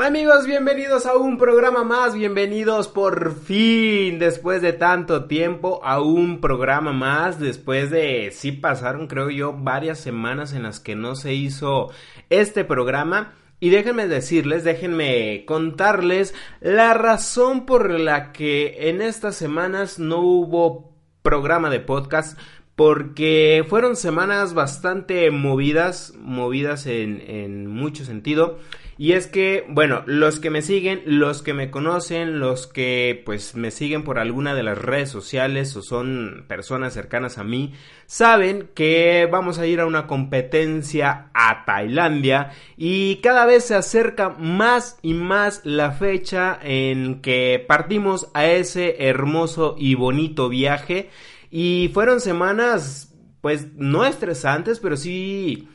Amigos, 0.00 0.46
bienvenidos 0.46 1.06
a 1.06 1.16
un 1.16 1.38
programa 1.38 1.82
más, 1.82 2.14
bienvenidos 2.14 2.86
por 2.86 3.34
fin, 3.34 4.20
después 4.20 4.62
de 4.62 4.72
tanto 4.72 5.24
tiempo, 5.24 5.80
a 5.82 6.00
un 6.00 6.40
programa 6.40 6.92
más, 6.92 7.40
después 7.40 7.90
de, 7.90 8.30
sí 8.30 8.52
pasaron 8.52 9.08
creo 9.08 9.28
yo 9.28 9.52
varias 9.52 9.98
semanas 9.98 10.52
en 10.52 10.62
las 10.62 10.78
que 10.78 10.94
no 10.94 11.16
se 11.16 11.34
hizo 11.34 11.90
este 12.30 12.64
programa. 12.64 13.34
Y 13.58 13.70
déjenme 13.70 14.06
decirles, 14.06 14.62
déjenme 14.62 15.44
contarles 15.46 16.32
la 16.60 16.94
razón 16.94 17.66
por 17.66 17.90
la 17.90 18.30
que 18.30 18.88
en 18.90 19.02
estas 19.02 19.34
semanas 19.34 19.98
no 19.98 20.20
hubo 20.20 20.92
programa 21.22 21.70
de 21.70 21.80
podcast 21.80 22.38
porque 22.76 23.66
fueron 23.68 23.96
semanas 23.96 24.54
bastante 24.54 25.32
movidas, 25.32 26.14
movidas 26.20 26.86
en, 26.86 27.20
en 27.26 27.66
mucho 27.66 28.04
sentido. 28.04 28.58
Y 29.00 29.12
es 29.12 29.28
que, 29.28 29.64
bueno, 29.68 30.02
los 30.06 30.40
que 30.40 30.50
me 30.50 30.60
siguen, 30.60 31.02
los 31.06 31.40
que 31.42 31.54
me 31.54 31.70
conocen, 31.70 32.40
los 32.40 32.66
que 32.66 33.22
pues 33.24 33.54
me 33.54 33.70
siguen 33.70 34.02
por 34.02 34.18
alguna 34.18 34.56
de 34.56 34.64
las 34.64 34.76
redes 34.76 35.08
sociales 35.08 35.76
o 35.76 35.82
son 35.82 36.44
personas 36.48 36.94
cercanas 36.94 37.38
a 37.38 37.44
mí, 37.44 37.74
saben 38.06 38.70
que 38.74 39.28
vamos 39.30 39.60
a 39.60 39.68
ir 39.68 39.78
a 39.78 39.86
una 39.86 40.08
competencia 40.08 41.30
a 41.32 41.64
Tailandia 41.64 42.50
y 42.76 43.20
cada 43.22 43.46
vez 43.46 43.66
se 43.66 43.76
acerca 43.76 44.30
más 44.30 44.98
y 45.00 45.14
más 45.14 45.60
la 45.62 45.92
fecha 45.92 46.58
en 46.60 47.22
que 47.22 47.64
partimos 47.68 48.28
a 48.34 48.46
ese 48.46 49.06
hermoso 49.08 49.76
y 49.78 49.94
bonito 49.94 50.48
viaje. 50.48 51.10
Y 51.52 51.88
fueron 51.94 52.20
semanas 52.20 53.14
pues 53.42 53.74
no 53.74 54.04
estresantes, 54.04 54.80
pero 54.80 54.96
sí 54.96 55.68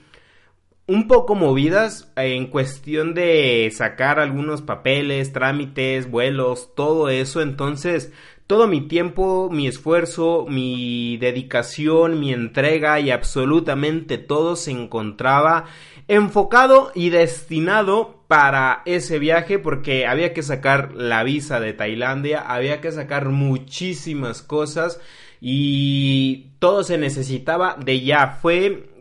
un 0.86 1.08
poco 1.08 1.36
movidas 1.36 2.12
en 2.16 2.48
cuestión 2.48 3.14
de 3.14 3.72
sacar 3.74 4.20
algunos 4.20 4.62
papeles, 4.62 5.32
trámites, 5.32 6.10
vuelos, 6.12 6.76
todo 6.76 7.10
eso. 7.10 7.42
Entonces, 7.42 8.12
todo 8.48 8.68
mi 8.68 8.82
tiempo, 8.82 9.50
mi 9.50 9.68
esfuerzo, 9.68 10.46
mi 10.50 11.18
dedicación, 11.18 12.20
mi 12.20 12.34
entrega 12.34 13.00
y 13.00 13.12
absolutamente 13.12 14.18
todo 14.18 14.56
se 14.56 14.72
encontraba 14.72 15.66
enfocado 16.10 16.92
y 16.94 17.10
destinado 17.10 18.24
para 18.28 18.82
ese 18.86 19.20
viaje 19.20 19.60
porque 19.60 20.06
había 20.06 20.34
que 20.34 20.44
sacar 20.44 20.94
la 20.94 21.24
visa 21.24 21.62
de 21.62 21.72
Tailandia, 21.72 22.42
había 22.42 22.82
que 22.82 22.92
sacar 22.92 23.30
muchísimas 23.30 24.42
cosas 24.42 25.00
y 25.40 26.52
todo 26.60 26.84
se 26.84 26.98
necesitaba 26.98 27.78
de 27.80 28.02
ya. 28.02 28.40
Fue 28.42 28.93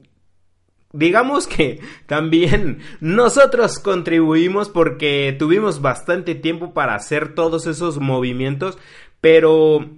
digamos 0.92 1.46
que 1.46 1.80
también 2.06 2.78
nosotros 3.00 3.78
contribuimos 3.78 4.68
porque 4.68 5.34
tuvimos 5.38 5.80
bastante 5.80 6.34
tiempo 6.34 6.72
para 6.72 6.94
hacer 6.94 7.34
todos 7.34 7.66
esos 7.66 7.98
movimientos, 7.98 8.78
pero 9.20 9.88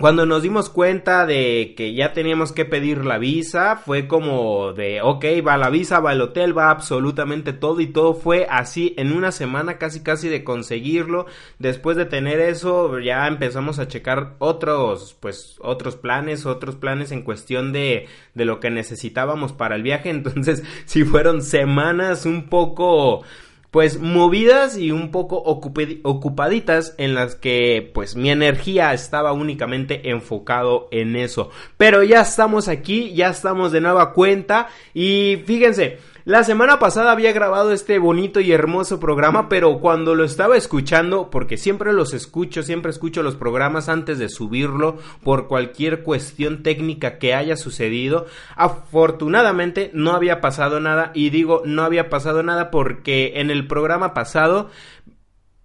cuando 0.00 0.26
nos 0.26 0.42
dimos 0.42 0.70
cuenta 0.70 1.26
de 1.26 1.74
que 1.76 1.94
ya 1.94 2.12
teníamos 2.12 2.52
que 2.52 2.64
pedir 2.64 3.04
la 3.04 3.18
visa, 3.18 3.76
fue 3.76 4.08
como 4.08 4.72
de, 4.72 5.02
ok, 5.02 5.24
va 5.46 5.56
la 5.56 5.70
visa, 5.70 6.00
va 6.00 6.12
el 6.12 6.20
hotel, 6.20 6.56
va 6.56 6.70
absolutamente 6.70 7.52
todo 7.52 7.80
y 7.80 7.86
todo 7.86 8.14
fue 8.14 8.46
así 8.48 8.94
en 8.96 9.12
una 9.12 9.30
semana 9.30 9.78
casi 9.78 10.02
casi 10.02 10.28
de 10.28 10.42
conseguirlo. 10.42 11.26
Después 11.58 11.96
de 11.96 12.06
tener 12.06 12.40
eso, 12.40 12.98
ya 12.98 13.26
empezamos 13.26 13.78
a 13.78 13.88
checar 13.88 14.36
otros, 14.38 15.16
pues, 15.20 15.56
otros 15.60 15.96
planes, 15.96 16.46
otros 16.46 16.76
planes 16.76 17.12
en 17.12 17.22
cuestión 17.22 17.72
de, 17.72 18.08
de 18.34 18.44
lo 18.44 18.60
que 18.60 18.70
necesitábamos 18.70 19.52
para 19.52 19.76
el 19.76 19.82
viaje. 19.82 20.10
Entonces, 20.20 20.62
si 20.86 21.04
fueron 21.04 21.42
semanas 21.42 22.26
un 22.26 22.48
poco 22.48 23.22
pues 23.70 24.00
movidas 24.00 24.76
y 24.76 24.90
un 24.90 25.10
poco 25.10 25.36
ocupaditas 25.36 26.94
en 26.98 27.14
las 27.14 27.36
que 27.36 27.90
pues 27.94 28.16
mi 28.16 28.30
energía 28.30 28.92
estaba 28.92 29.32
únicamente 29.32 30.10
enfocado 30.10 30.88
en 30.90 31.14
eso. 31.14 31.50
Pero 31.76 32.02
ya 32.02 32.22
estamos 32.22 32.68
aquí, 32.68 33.14
ya 33.14 33.28
estamos 33.28 33.70
de 33.72 33.80
nueva 33.80 34.12
cuenta 34.12 34.68
y 34.92 35.42
fíjense, 35.46 35.98
la 36.30 36.44
semana 36.44 36.78
pasada 36.78 37.10
había 37.10 37.32
grabado 37.32 37.72
este 37.72 37.98
bonito 37.98 38.38
y 38.38 38.52
hermoso 38.52 39.00
programa, 39.00 39.48
pero 39.48 39.80
cuando 39.80 40.14
lo 40.14 40.22
estaba 40.22 40.56
escuchando, 40.56 41.28
porque 41.28 41.56
siempre 41.56 41.92
los 41.92 42.14
escucho, 42.14 42.62
siempre 42.62 42.92
escucho 42.92 43.24
los 43.24 43.34
programas 43.34 43.88
antes 43.88 44.20
de 44.20 44.28
subirlo 44.28 44.98
por 45.24 45.48
cualquier 45.48 46.04
cuestión 46.04 46.62
técnica 46.62 47.18
que 47.18 47.34
haya 47.34 47.56
sucedido, 47.56 48.26
afortunadamente 48.54 49.90
no 49.92 50.12
había 50.12 50.40
pasado 50.40 50.78
nada 50.78 51.10
y 51.14 51.30
digo 51.30 51.62
no 51.64 51.82
había 51.82 52.08
pasado 52.08 52.44
nada 52.44 52.70
porque 52.70 53.32
en 53.40 53.50
el 53.50 53.66
programa 53.66 54.14
pasado 54.14 54.70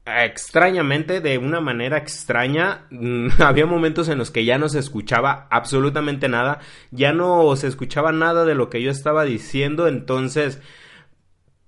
extrañamente, 0.06 1.20
de 1.20 1.38
una 1.38 1.60
manera 1.62 1.98
extraña, 1.98 2.86
mm, 2.92 3.30
había 3.42 3.66
momentos 3.66 4.10
en 4.10 4.18
los 4.18 4.32
que 4.32 4.46
ya 4.46 4.58
no 4.58 4.70
se 4.70 4.80
escuchaba 4.80 5.48
absolutamente 5.50 6.30
nada, 6.30 6.60
ya 6.92 7.14
no 7.14 7.56
se 7.56 7.68
escuchaba 7.68 8.12
nada 8.12 8.46
de 8.46 8.56
lo 8.56 8.70
que 8.70 8.82
yo 8.82 8.92
estaba 8.92 9.26
diciendo, 9.26 9.88
entonces 9.88 10.60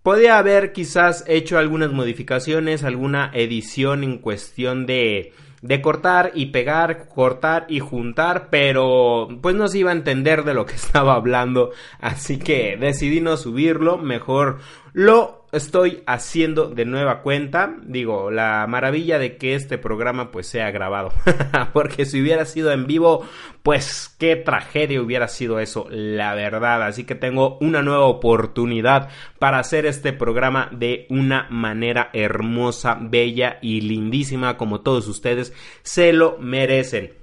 podía 0.03 0.37
haber 0.37 0.71
quizás 0.71 1.23
hecho 1.27 1.57
algunas 1.57 1.91
modificaciones, 1.91 2.83
alguna 2.83 3.31
edición 3.33 4.03
en 4.03 4.19
cuestión 4.19 4.85
de 4.85 5.33
de 5.61 5.81
cortar 5.81 6.31
y 6.35 6.47
pegar, 6.47 7.07
cortar 7.09 7.65
y 7.67 7.79
juntar, 7.79 8.49
pero 8.49 9.27
pues 9.41 9.55
no 9.55 9.67
se 9.67 9.79
iba 9.79 9.89
a 9.89 9.95
entender 9.95 10.43
de 10.43 10.53
lo 10.53 10.65
que 10.65 10.75
estaba 10.75 11.15
hablando, 11.15 11.71
así 11.99 12.37
que 12.37 12.77
decidí 12.79 13.21
no 13.21 13.37
subirlo, 13.37 13.97
mejor 13.97 14.59
lo 14.93 15.46
estoy 15.51 16.03
haciendo 16.05 16.69
de 16.69 16.85
nueva 16.85 17.21
cuenta. 17.21 17.75
Digo, 17.83 18.31
la 18.31 18.65
maravilla 18.67 19.19
de 19.19 19.37
que 19.37 19.55
este 19.55 19.77
programa 19.77 20.31
pues 20.31 20.47
sea 20.47 20.71
grabado. 20.71 21.11
Porque 21.73 22.05
si 22.05 22.21
hubiera 22.21 22.45
sido 22.45 22.71
en 22.71 22.87
vivo, 22.87 23.25
pues 23.63 24.15
qué 24.19 24.35
tragedia 24.35 25.01
hubiera 25.01 25.27
sido 25.27 25.59
eso, 25.59 25.87
la 25.89 26.35
verdad. 26.35 26.83
Así 26.83 27.03
que 27.03 27.15
tengo 27.15 27.57
una 27.59 27.81
nueva 27.81 28.05
oportunidad 28.05 29.09
para 29.39 29.59
hacer 29.59 29.85
este 29.85 30.13
programa 30.13 30.69
de 30.71 31.05
una 31.09 31.47
manera 31.49 32.09
hermosa, 32.13 32.97
bella 32.99 33.59
y 33.61 33.81
lindísima 33.81 34.57
como 34.57 34.81
todos 34.81 35.07
ustedes 35.07 35.53
se 35.83 36.13
lo 36.13 36.37
merecen. 36.39 37.13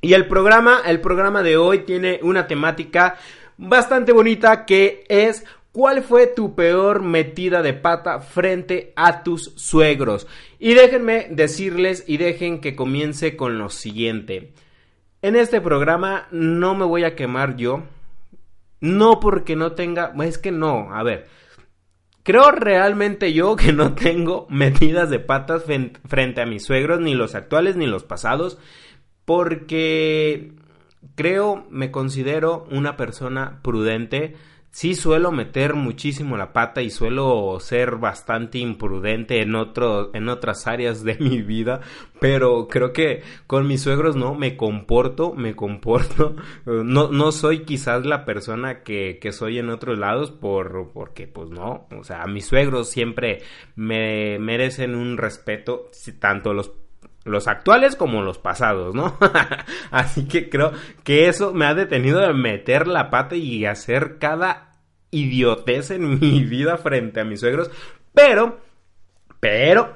Y 0.00 0.12
el 0.12 0.26
programa, 0.26 0.80
el 0.86 1.00
programa 1.00 1.42
de 1.42 1.56
hoy 1.56 1.80
tiene 1.80 2.20
una 2.22 2.46
temática 2.46 3.16
bastante 3.56 4.12
bonita 4.12 4.64
que 4.64 5.04
es 5.08 5.44
¿Cuál 5.78 6.02
fue 6.02 6.26
tu 6.26 6.56
peor 6.56 7.04
metida 7.04 7.62
de 7.62 7.72
pata 7.72 8.18
frente 8.18 8.92
a 8.96 9.22
tus 9.22 9.52
suegros? 9.54 10.26
Y 10.58 10.74
déjenme 10.74 11.28
decirles 11.30 12.02
y 12.08 12.16
dejen 12.16 12.60
que 12.60 12.74
comience 12.74 13.36
con 13.36 13.58
lo 13.58 13.68
siguiente. 13.68 14.54
En 15.22 15.36
este 15.36 15.60
programa 15.60 16.26
no 16.32 16.74
me 16.74 16.84
voy 16.84 17.04
a 17.04 17.14
quemar 17.14 17.54
yo. 17.54 17.84
No 18.80 19.20
porque 19.20 19.54
no 19.54 19.70
tenga... 19.74 20.12
Es 20.24 20.38
que 20.38 20.50
no, 20.50 20.92
a 20.92 21.04
ver. 21.04 21.28
Creo 22.24 22.50
realmente 22.50 23.32
yo 23.32 23.54
que 23.56 23.72
no 23.72 23.94
tengo 23.94 24.48
metidas 24.50 25.10
de 25.10 25.20
patas 25.20 25.62
frente 26.08 26.40
a 26.40 26.46
mis 26.46 26.64
suegros, 26.64 26.98
ni 26.98 27.14
los 27.14 27.36
actuales 27.36 27.76
ni 27.76 27.86
los 27.86 28.02
pasados, 28.02 28.58
porque 29.24 30.54
creo, 31.14 31.68
me 31.70 31.92
considero 31.92 32.66
una 32.68 32.96
persona 32.96 33.60
prudente 33.62 34.34
sí 34.70 34.94
suelo 34.94 35.32
meter 35.32 35.74
muchísimo 35.74 36.36
la 36.36 36.52
pata 36.52 36.82
y 36.82 36.90
suelo 36.90 37.58
ser 37.60 37.96
bastante 37.96 38.58
imprudente 38.58 39.40
en 39.42 39.54
otro, 39.54 40.14
en 40.14 40.28
otras 40.28 40.66
áreas 40.66 41.02
de 41.02 41.16
mi 41.18 41.42
vida, 41.42 41.80
pero 42.20 42.68
creo 42.68 42.92
que 42.92 43.22
con 43.46 43.66
mis 43.66 43.82
suegros 43.82 44.16
no, 44.16 44.34
me 44.34 44.56
comporto, 44.56 45.32
me 45.34 45.56
comporto, 45.56 46.36
no, 46.66 47.10
no 47.10 47.32
soy 47.32 47.64
quizás 47.64 48.04
la 48.06 48.24
persona 48.24 48.82
que, 48.82 49.18
que 49.20 49.32
soy 49.32 49.58
en 49.58 49.70
otros 49.70 49.98
lados 49.98 50.30
por, 50.30 50.90
porque 50.92 51.26
pues 51.26 51.50
no, 51.50 51.86
o 51.96 52.04
sea, 52.04 52.26
mis 52.26 52.46
suegros 52.46 52.90
siempre 52.90 53.42
me 53.74 54.38
merecen 54.38 54.94
un 54.94 55.16
respeto, 55.16 55.86
tanto 56.20 56.52
los 56.52 56.72
los 57.24 57.48
actuales 57.48 57.96
como 57.96 58.22
los 58.22 58.38
pasados, 58.38 58.94
¿no? 58.94 59.16
Así 59.90 60.26
que 60.26 60.48
creo 60.48 60.72
que 61.04 61.28
eso 61.28 61.52
me 61.52 61.66
ha 61.66 61.74
detenido 61.74 62.20
de 62.20 62.32
meter 62.32 62.86
la 62.86 63.10
pata 63.10 63.36
y 63.36 63.66
hacer 63.66 64.18
cada 64.18 64.72
idiotez 65.10 65.90
en 65.90 66.18
mi 66.20 66.44
vida 66.44 66.76
frente 66.76 67.20
a 67.20 67.24
mis 67.24 67.40
suegros, 67.40 67.70
pero, 68.14 68.60
pero, 69.40 69.94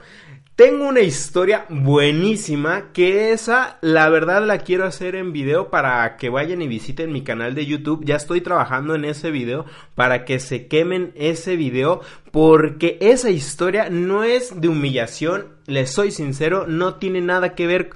tengo 0.65 0.87
una 0.87 1.01
historia 1.01 1.67
buenísima 1.69 2.93
que 2.93 3.33
esa 3.33 3.79
la 3.81 4.09
verdad 4.09 4.47
la 4.47 4.59
quiero 4.59 4.85
hacer 4.85 5.17
en 5.17 5.33
video 5.33 5.71
para 5.71 6.17
que 6.17 6.29
vayan 6.29 6.63
y 6.63 6.69
visiten 6.69 7.11
mi 7.11 7.25
canal 7.25 7.57
de 7.57 7.67
YouTube. 7.67 8.05
Ya 8.05 8.15
estoy 8.15 8.43
trabajando 8.43 8.95
en 8.95 9.05
ese 9.05 9.33
video 9.33 9.67
para 9.97 10.25
que 10.25 10.39
se 10.39 10.69
quemen 10.69 11.11
ese 11.17 11.57
video 11.57 12.01
porque 12.31 12.97
esa 13.01 13.31
historia 13.31 13.91
no 13.91 14.23
es 14.23 14.61
de 14.61 14.69
humillación, 14.69 15.49
les 15.67 15.91
soy 15.91 16.13
sincero, 16.13 16.65
no 16.69 16.95
tiene 16.95 17.21
nada 17.21 17.57
que 17.57 17.67
ver 17.67 17.91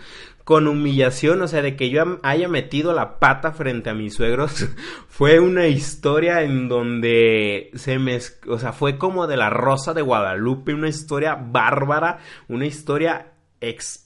con 0.47 0.69
humillación, 0.69 1.43
o 1.43 1.49
sea, 1.49 1.61
de 1.61 1.75
que 1.75 1.91
yo 1.91 2.21
haya 2.23 2.49
metido 2.49 2.93
la 2.93 3.19
pata 3.19 3.51
frente 3.51 3.91
a 3.91 3.95
mis 3.95 4.15
suegros, 4.15 4.69
fue 5.09 5.41
una 5.41 5.67
historia 5.67 6.43
en 6.43 6.69
donde 6.69 7.73
se 7.75 7.99
me, 7.99 8.17
o 8.47 8.57
sea, 8.57 8.73
fue 8.73 8.97
como 8.97 9.27
de 9.27 9.37
la 9.37 9.51
Rosa 9.51 9.93
de 9.93 10.03
Guadalupe, 10.03 10.73
una 10.73 10.89
historia 10.89 11.35
bárbara, 11.35 12.21
una 12.47 12.65
historia 12.65 13.33
ex 13.61 14.05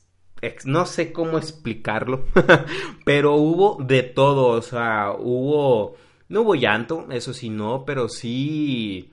no 0.64 0.86
sé 0.86 1.12
cómo 1.12 1.36
explicarlo, 1.36 2.24
pero 3.04 3.34
hubo 3.34 3.76
de 3.84 4.02
todo, 4.02 4.46
o 4.46 4.62
sea, 4.62 5.12
hubo, 5.18 5.96
no 6.30 6.40
hubo 6.40 6.54
llanto, 6.54 7.06
eso 7.10 7.34
sí 7.34 7.50
no, 7.50 7.84
pero 7.84 8.08
sí 8.08 9.12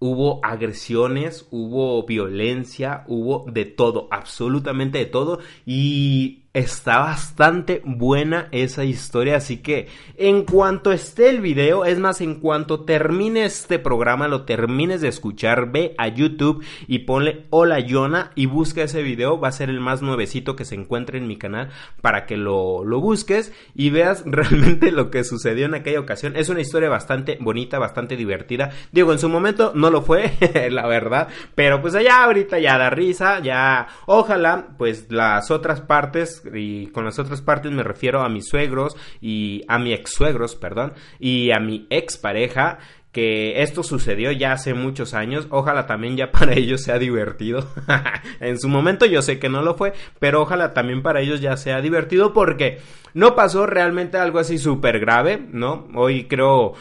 hubo 0.00 0.40
agresiones, 0.42 1.46
hubo 1.50 2.04
violencia, 2.04 3.04
hubo 3.06 3.44
de 3.50 3.66
todo, 3.66 4.08
absolutamente 4.10 4.98
de 4.98 5.06
todo, 5.06 5.38
y 5.64 6.40
Está 6.52 6.98
bastante 6.98 7.80
buena 7.84 8.48
esa 8.50 8.82
historia, 8.82 9.36
así 9.36 9.58
que 9.58 9.86
en 10.16 10.44
cuanto 10.44 10.90
esté 10.90 11.30
el 11.30 11.40
video, 11.40 11.84
es 11.84 12.00
más, 12.00 12.20
en 12.20 12.40
cuanto 12.40 12.80
termine 12.80 13.44
este 13.44 13.78
programa, 13.78 14.26
lo 14.26 14.42
termines 14.46 15.00
de 15.00 15.06
escuchar, 15.06 15.70
ve 15.70 15.94
a 15.96 16.08
YouTube 16.08 16.64
y 16.88 17.00
ponle 17.00 17.46
Hola 17.50 17.78
Yona 17.78 18.32
y 18.34 18.46
busca 18.46 18.82
ese 18.82 19.04
video, 19.04 19.38
va 19.38 19.46
a 19.46 19.52
ser 19.52 19.70
el 19.70 19.78
más 19.78 20.02
nuevecito 20.02 20.56
que 20.56 20.64
se 20.64 20.74
encuentre 20.74 21.18
en 21.18 21.28
mi 21.28 21.36
canal 21.36 21.68
para 22.00 22.26
que 22.26 22.36
lo, 22.36 22.82
lo 22.82 22.98
busques 22.98 23.52
y 23.76 23.90
veas 23.90 24.24
realmente 24.26 24.90
lo 24.90 25.12
que 25.12 25.22
sucedió 25.22 25.66
en 25.66 25.74
aquella 25.74 26.00
ocasión. 26.00 26.34
Es 26.34 26.48
una 26.48 26.62
historia 26.62 26.88
bastante 26.88 27.38
bonita, 27.40 27.78
bastante 27.78 28.16
divertida. 28.16 28.70
Digo, 28.90 29.12
en 29.12 29.20
su 29.20 29.28
momento 29.28 29.70
no 29.76 29.88
lo 29.88 30.02
fue, 30.02 30.32
la 30.72 30.88
verdad, 30.88 31.28
pero 31.54 31.80
pues 31.80 31.94
allá 31.94 32.24
ahorita 32.24 32.58
ya 32.58 32.76
da 32.76 32.90
risa, 32.90 33.38
ya 33.38 33.86
ojalá 34.06 34.70
pues 34.76 35.06
las 35.12 35.52
otras 35.52 35.80
partes 35.80 36.39
y 36.52 36.88
con 36.88 37.04
las 37.04 37.18
otras 37.18 37.42
partes 37.42 37.72
me 37.72 37.82
refiero 37.82 38.22
a 38.22 38.28
mis 38.28 38.48
suegros 38.48 38.96
y 39.20 39.62
a 39.68 39.78
mi 39.78 39.92
ex 39.92 40.12
suegros, 40.12 40.56
perdón, 40.56 40.92
y 41.18 41.50
a 41.50 41.60
mi 41.60 41.86
ex 41.90 42.16
pareja 42.16 42.78
que 43.12 43.62
esto 43.62 43.82
sucedió 43.82 44.30
ya 44.30 44.52
hace 44.52 44.72
muchos 44.74 45.14
años, 45.14 45.48
ojalá 45.50 45.86
también 45.86 46.16
ya 46.16 46.30
para 46.32 46.54
ellos 46.54 46.82
sea 46.82 46.98
divertido. 46.98 47.68
en 48.40 48.58
su 48.58 48.68
momento 48.68 49.06
yo 49.06 49.22
sé 49.22 49.38
que 49.38 49.48
no 49.48 49.62
lo 49.62 49.74
fue, 49.74 49.92
pero 50.18 50.42
ojalá 50.42 50.72
también 50.72 51.02
para 51.02 51.20
ellos 51.20 51.40
ya 51.40 51.56
sea 51.56 51.80
divertido 51.80 52.32
porque 52.32 52.78
no 53.14 53.34
pasó 53.34 53.66
realmente 53.66 54.18
algo 54.18 54.38
así 54.38 54.58
súper 54.58 55.00
grave, 55.00 55.40
¿no? 55.50 55.88
Hoy 55.94 56.24
creo, 56.24 56.74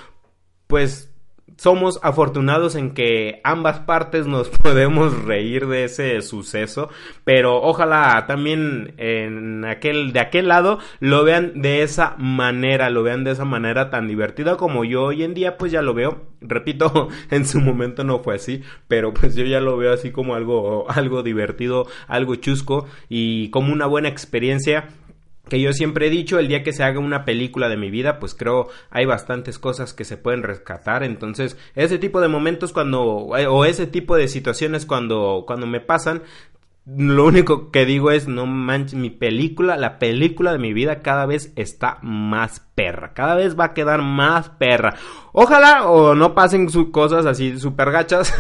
pues 0.67 1.08
somos 1.59 2.00
afortunados 2.03 2.75
en 2.75 2.91
que 2.91 3.41
ambas 3.44 3.81
partes 3.81 4.25
nos 4.27 4.47
podemos 4.63 5.25
reír 5.25 5.67
de 5.67 5.83
ese 5.83 6.21
suceso, 6.21 6.89
pero 7.25 7.61
ojalá 7.61 8.23
también 8.27 8.94
en 8.95 9.65
aquel 9.65 10.13
de 10.13 10.21
aquel 10.21 10.47
lado 10.47 10.79
lo 11.01 11.25
vean 11.25 11.61
de 11.61 11.83
esa 11.83 12.15
manera, 12.17 12.89
lo 12.89 13.03
vean 13.03 13.25
de 13.25 13.31
esa 13.31 13.44
manera 13.44 13.89
tan 13.89 14.07
divertida 14.07 14.56
como 14.56 14.85
yo 14.85 15.03
hoy 15.03 15.23
en 15.23 15.33
día 15.33 15.57
pues 15.57 15.73
ya 15.73 15.81
lo 15.81 15.94
veo. 15.94 16.21
Repito, 16.39 17.09
en 17.29 17.45
su 17.45 17.59
momento 17.59 18.06
no 18.06 18.19
fue 18.19 18.35
así, 18.35 18.61
pero 18.88 19.13
pues 19.13 19.35
yo 19.35 19.44
ya 19.44 19.59
lo 19.59 19.75
veo 19.75 19.91
así 19.91 20.11
como 20.11 20.35
algo 20.35 20.89
algo 20.89 21.23
divertido, 21.23 21.88
algo 22.07 22.35
chusco 22.35 22.88
y 23.09 23.50
como 23.50 23.73
una 23.73 23.85
buena 23.85 24.07
experiencia 24.07 24.88
que 25.49 25.59
yo 25.59 25.73
siempre 25.73 26.07
he 26.07 26.09
dicho, 26.09 26.39
el 26.39 26.47
día 26.47 26.63
que 26.63 26.73
se 26.73 26.83
haga 26.83 26.99
una 26.99 27.25
película 27.25 27.67
de 27.67 27.77
mi 27.77 27.89
vida, 27.89 28.19
pues 28.19 28.35
creo 28.35 28.69
hay 28.89 29.05
bastantes 29.05 29.59
cosas 29.59 29.93
que 29.93 30.05
se 30.05 30.17
pueden 30.17 30.43
rescatar. 30.43 31.03
Entonces, 31.03 31.57
ese 31.75 31.97
tipo 31.97 32.21
de 32.21 32.27
momentos 32.27 32.71
cuando, 32.71 33.01
o 33.01 33.65
ese 33.65 33.87
tipo 33.87 34.15
de 34.15 34.27
situaciones 34.27 34.85
cuando, 34.85 35.43
cuando 35.45 35.67
me 35.67 35.81
pasan, 35.81 36.21
lo 36.85 37.25
único 37.25 37.71
que 37.71 37.85
digo 37.85 38.11
es, 38.11 38.27
no 38.27 38.45
manches, 38.45 38.95
mi 38.95 39.09
película, 39.09 39.77
la 39.77 39.99
película 39.99 40.51
de 40.51 40.59
mi 40.59 40.73
vida 40.73 41.01
cada 41.01 41.25
vez 41.25 41.53
está 41.55 41.99
más 42.01 42.61
perra, 42.79 43.11
cada 43.13 43.35
vez 43.35 43.59
va 43.59 43.65
a 43.65 43.73
quedar 43.73 44.01
más 44.01 44.47
perra. 44.51 44.95
Ojalá 45.33 45.89
o 45.89 46.15
no 46.15 46.33
pasen 46.33 46.69
sus 46.69 46.91
cosas 46.91 47.25
así 47.25 47.59
super 47.59 47.91
gachas 47.91 48.33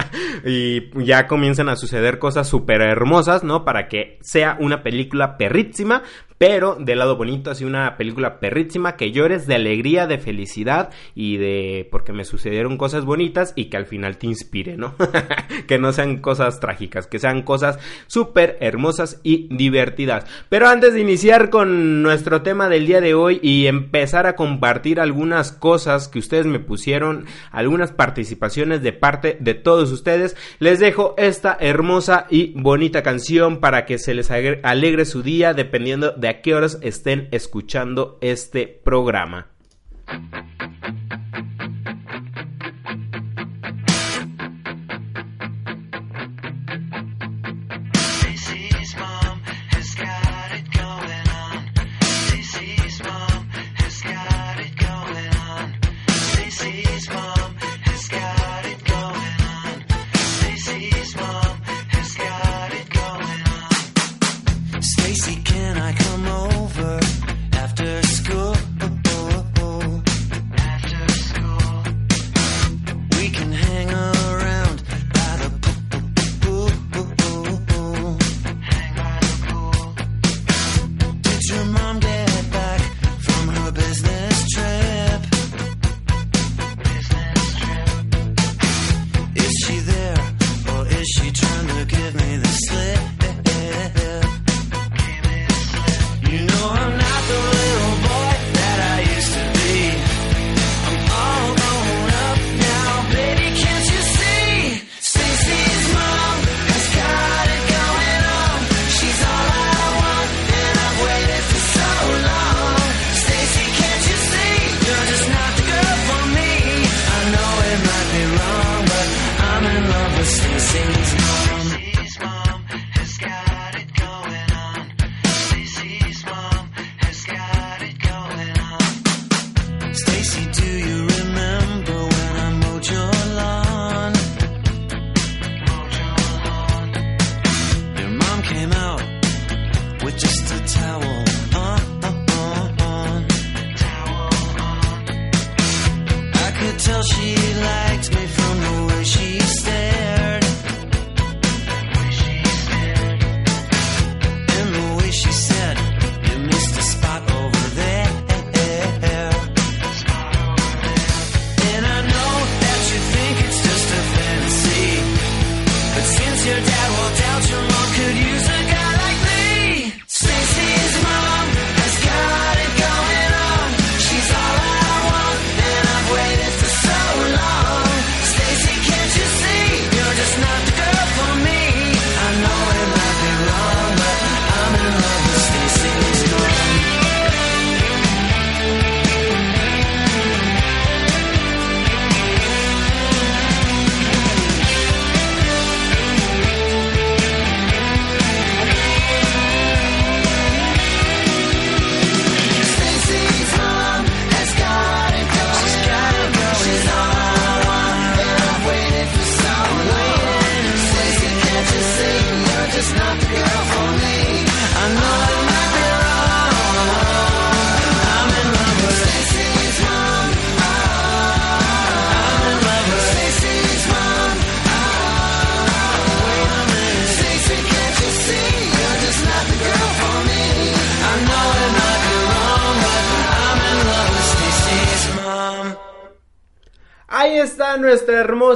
y 0.46 1.04
ya 1.04 1.26
comiencen 1.26 1.68
a 1.68 1.74
suceder 1.74 2.20
cosas 2.20 2.48
súper 2.48 2.82
hermosas, 2.82 3.42
¿no? 3.42 3.64
Para 3.64 3.88
que 3.88 4.18
sea 4.20 4.56
una 4.60 4.84
película 4.84 5.36
perrísima, 5.36 6.02
pero 6.38 6.76
del 6.76 7.00
lado 7.00 7.16
bonito, 7.16 7.50
así 7.50 7.66
una 7.66 7.98
película 7.98 8.40
perrísima 8.40 8.96
que 8.96 9.12
llores 9.12 9.46
de 9.46 9.56
alegría, 9.56 10.06
de 10.06 10.16
felicidad 10.18 10.88
y 11.14 11.36
de 11.36 11.86
porque 11.90 12.14
me 12.14 12.24
sucedieron 12.24 12.78
cosas 12.78 13.04
bonitas 13.04 13.52
y 13.56 13.66
que 13.66 13.76
al 13.76 13.84
final 13.84 14.16
te 14.16 14.28
inspire, 14.28 14.78
¿no? 14.78 14.94
que 15.66 15.78
no 15.78 15.92
sean 15.92 16.16
cosas 16.18 16.58
trágicas, 16.58 17.06
que 17.06 17.18
sean 17.18 17.42
cosas 17.42 17.78
súper 18.06 18.56
hermosas 18.60 19.20
y 19.22 19.54
divertidas. 19.54 20.24
Pero 20.48 20.68
antes 20.68 20.94
de 20.94 21.00
iniciar 21.00 21.50
con 21.50 22.02
nuestro 22.02 22.40
tema 22.40 22.70
del 22.70 22.86
día 22.86 23.02
de 23.02 23.12
hoy 23.12 23.38
y 23.42 23.66
empezar 23.80 24.26
a 24.26 24.36
compartir 24.36 25.00
algunas 25.00 25.52
cosas 25.52 26.08
que 26.08 26.18
ustedes 26.18 26.46
me 26.46 26.60
pusieron, 26.60 27.26
algunas 27.50 27.92
participaciones 27.92 28.82
de 28.82 28.92
parte 28.92 29.36
de 29.40 29.54
todos 29.54 29.90
ustedes, 29.90 30.36
les 30.58 30.78
dejo 30.78 31.14
esta 31.16 31.56
hermosa 31.58 32.26
y 32.30 32.52
bonita 32.60 33.02
canción 33.02 33.58
para 33.58 33.86
que 33.86 33.98
se 33.98 34.14
les 34.14 34.30
alegre 34.30 35.04
su 35.04 35.22
día 35.22 35.54
dependiendo 35.54 36.12
de 36.12 36.28
a 36.28 36.40
qué 36.42 36.54
horas 36.54 36.78
estén 36.82 37.28
escuchando 37.32 38.18
este 38.20 38.66
programa. 38.66 39.48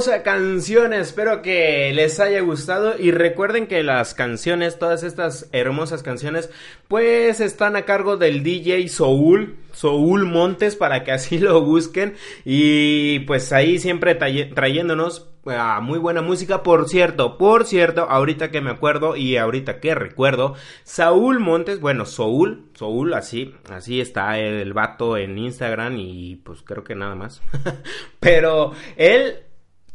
Hermosa 0.05 0.23
canción. 0.23 0.93
Espero 0.93 1.41
que 1.41 1.91
les 1.93 2.19
haya 2.19 2.41
gustado. 2.41 2.95
Y 2.99 3.11
recuerden 3.11 3.67
que 3.67 3.81
las 3.83 4.13
canciones, 4.13 4.77
todas 4.77 5.03
estas 5.03 5.49
hermosas 5.51 6.03
canciones, 6.03 6.49
pues 6.87 7.39
están 7.39 7.75
a 7.75 7.83
cargo 7.83 8.17
del 8.17 8.43
DJ 8.43 8.87
Soul. 8.87 9.57
Soul 9.73 10.25
Montes 10.25 10.75
para 10.75 11.03
que 11.03 11.11
así 11.11 11.37
lo 11.39 11.61
busquen. 11.61 12.15
Y 12.43 13.19
pues 13.21 13.51
ahí 13.51 13.79
siempre 13.79 14.15
trayéndonos 14.15 15.29
a 15.45 15.79
muy 15.81 15.97
buena 15.97 16.21
música. 16.21 16.61
Por 16.61 16.87
cierto, 16.87 17.37
por 17.37 17.65
cierto, 17.65 18.03
ahorita 18.09 18.51
que 18.51 18.61
me 18.61 18.71
acuerdo 18.71 19.15
y 19.15 19.37
ahorita 19.37 19.79
que 19.79 19.95
recuerdo, 19.95 20.55
Saúl 20.83 21.39
Montes, 21.39 21.79
bueno, 21.79 22.05
Soul, 22.05 22.69
Soul, 22.73 23.13
así, 23.13 23.55
así 23.69 24.01
está 24.01 24.39
el 24.39 24.73
vato 24.73 25.17
en 25.17 25.37
Instagram 25.37 25.97
y 25.97 26.35
pues 26.37 26.61
creo 26.61 26.83
que 26.83 26.95
nada 26.95 27.15
más. 27.15 27.41
Pero 28.19 28.73
él 28.97 29.44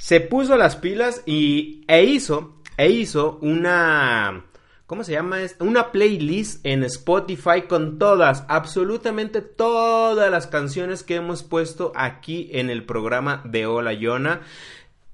se 0.00 0.22
puso 0.22 0.56
las 0.56 0.76
pilas 0.76 1.22
y 1.26 1.84
e 1.86 2.04
hizo, 2.04 2.54
e 2.78 2.88
hizo 2.88 3.38
una 3.42 4.46
¿Cómo 4.86 5.04
se 5.04 5.12
llama? 5.12 5.36
Una 5.60 5.92
playlist 5.92 6.66
en 6.66 6.82
Spotify 6.82 7.62
con 7.68 7.98
todas, 7.98 8.44
absolutamente 8.48 9.40
todas 9.40 10.30
las 10.32 10.48
canciones 10.48 11.04
que 11.04 11.14
hemos 11.14 11.44
puesto 11.44 11.92
aquí 11.94 12.48
en 12.52 12.70
el 12.70 12.84
programa 12.84 13.40
de 13.44 13.66
Hola 13.66 13.92
Yona. 13.92 14.40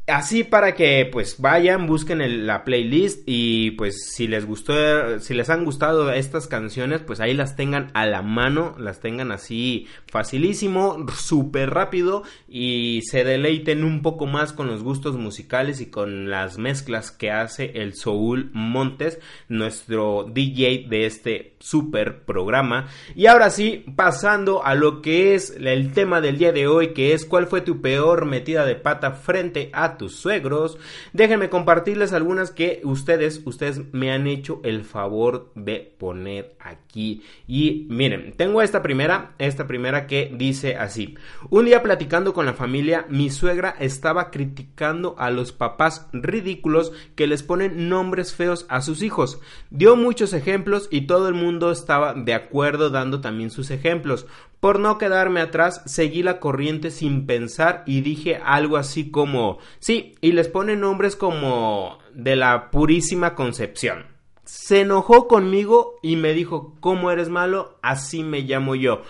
Así 0.09 0.45
para 0.45 0.77
que 0.77 1.09
pues 1.11 1.41
vayan, 1.41 1.89
busquen 1.89 2.47
la 2.47 2.63
playlist 2.63 3.25
y 3.27 3.73
pues 3.73 4.13
si 4.15 4.29
les 4.29 4.47
gustó, 4.47 5.19
si 5.19 5.35
les 5.35 5.51
han 5.51 5.65
gustado 5.65 6.13
estas 6.13 6.47
canciones, 6.47 7.01
pues 7.01 7.19
ahí 7.19 7.35
las 7.35 7.57
tengan 7.57 7.91
a 7.93 8.07
la 8.07 8.23
mano, 8.23 8.77
las 8.79 9.01
tengan 9.01 9.33
así 9.33 9.89
facilísimo, 10.07 11.05
súper 11.13 11.71
rápido 11.71 12.23
y 12.49 13.01
se 13.03 13.25
deleiten 13.25 13.83
un 13.83 14.01
poco 14.01 14.27
más 14.27 14.53
con 14.53 14.69
los 14.69 14.85
gustos 14.85 15.17
musicales 15.17 15.81
y 15.81 15.87
con 15.87 16.31
las 16.31 16.57
mezclas 16.57 17.11
que 17.11 17.33
hace 17.33 17.73
el 17.83 17.97
Soul 17.97 18.51
Montes, 18.53 19.19
nuestro 19.49 20.25
DJ 20.33 20.87
de 20.89 21.07
este 21.07 21.57
super 21.59 22.25
programa. 22.25 22.87
Y 23.17 23.27
ahora 23.27 23.51
sí, 23.51 23.85
pasando 23.97 24.65
a 24.65 24.77
lo 24.77 25.03
que 25.03 25.35
es 25.35 25.51
el 25.51 25.93
tema 25.93 26.21
del 26.21 26.39
día 26.39 26.53
de 26.53 26.69
hoy, 26.69 26.95
que 26.95 27.13
es 27.13 27.25
cuál 27.25 27.49
fue 27.49 27.61
tu 27.61 27.81
peor 27.81 28.25
metida 28.25 28.65
de 28.65 28.77
pata 28.77 29.11
frente 29.11 29.71
a 29.73 29.96
tus 29.97 30.17
suegros. 30.17 30.79
Déjenme 31.13 31.49
compartirles 31.51 32.13
algunas 32.13 32.51
que 32.51 32.81
ustedes, 32.85 33.43
ustedes 33.45 33.83
me 33.93 34.13
han 34.13 34.27
hecho 34.27 34.61
el 34.65 34.85
favor 34.85 35.51
de 35.55 35.95
poner 35.99 36.57
aquí. 36.61 37.23
Y 37.47 37.87
miren, 37.89 38.33
tengo 38.37 38.63
esta 38.63 38.83
primera, 38.83 39.35
esta 39.39 39.67
primera 39.67 40.07
que 40.07 40.33
dice 40.35 40.77
así. 40.77 41.17
Un 41.51 41.67
día 41.67 41.83
platicando 41.83 42.33
con 42.33 42.47
la 42.47 42.55
familia, 42.55 43.07
mi 43.09 43.31
suegra 43.31 43.75
estaba 43.79 44.31
criticando 44.31 45.15
a 45.19 45.31
los 45.31 45.53
papás 45.53 46.09
ridículos 46.13 46.93
que 47.15 47.27
les 47.27 47.43
ponen 47.43 47.89
nombres 47.89 48.35
feos 48.35 48.67
a 48.69 48.81
sus 48.81 49.03
hijos. 49.03 49.41
Dio 49.71 49.97
muchos 49.97 50.33
ejemplos 50.33 50.89
y 50.91 51.03
todo 51.03 51.29
el 51.29 51.35
mundo 51.35 51.71
estaba 51.71 52.15
de 52.15 52.35
acuerdo 52.35 52.91
dando 52.91 53.21
también 53.21 53.51
sus 53.51 53.71
ejemplos. 53.71 54.27
Por 54.67 54.81
no 54.81 54.99
quedarme 54.99 55.41
atrás, 55.41 55.81
seguí 55.87 56.25
la 56.25 56.41
corriente 56.41 56.91
sin 56.91 57.25
pensar 57.25 57.85
y 57.87 58.01
dije 58.01 58.41
algo 58.45 58.79
así 58.79 59.13
como, 59.13 59.59
sí, 59.79 60.17
y 60.21 60.33
les 60.33 60.49
pone 60.49 60.75
nombres 60.75 61.15
como 61.15 62.01
de 62.13 62.35
la 62.35 62.73
purísima 62.73 63.37
concepción. 63.37 64.07
Se 64.43 64.81
enojó 64.81 65.29
conmigo 65.29 66.01
y 66.03 66.17
me 66.17 66.33
dijo, 66.33 66.75
¿cómo 66.81 67.13
eres 67.13 67.29
malo? 67.29 67.79
Así 67.81 68.25
me 68.25 68.41
llamo 68.41 68.75
yo. 68.75 69.03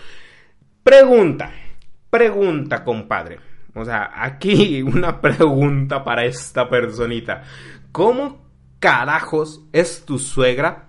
Pregunta, 0.83 1.51
pregunta, 2.11 2.83
compadre. 2.83 3.39
O 3.73 3.83
sea, 3.83 4.11
aquí 4.13 4.81
una 4.83 5.19
pregunta 5.21 6.03
para 6.03 6.25
esta 6.25 6.69
personita. 6.69 7.41
¿Cómo 7.91 8.45
carajos 8.79 9.65
es 9.73 10.05
tu 10.05 10.19
suegra 10.19 10.86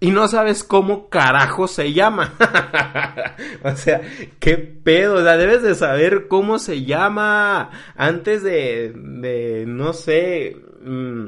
y 0.00 0.10
no 0.10 0.26
sabes 0.28 0.64
cómo 0.64 1.10
carajo 1.10 1.68
se 1.68 1.92
llama. 1.92 2.34
o 3.62 3.76
sea, 3.76 4.00
qué 4.38 4.56
pedo, 4.56 5.16
o 5.16 5.22
sea, 5.22 5.36
debes 5.36 5.62
de 5.62 5.74
saber 5.74 6.26
cómo 6.26 6.58
se 6.58 6.84
llama 6.84 7.70
antes 7.96 8.42
de, 8.42 8.92
de 8.94 9.64
no 9.66 9.92
sé, 9.92 10.56
mm, 10.82 11.26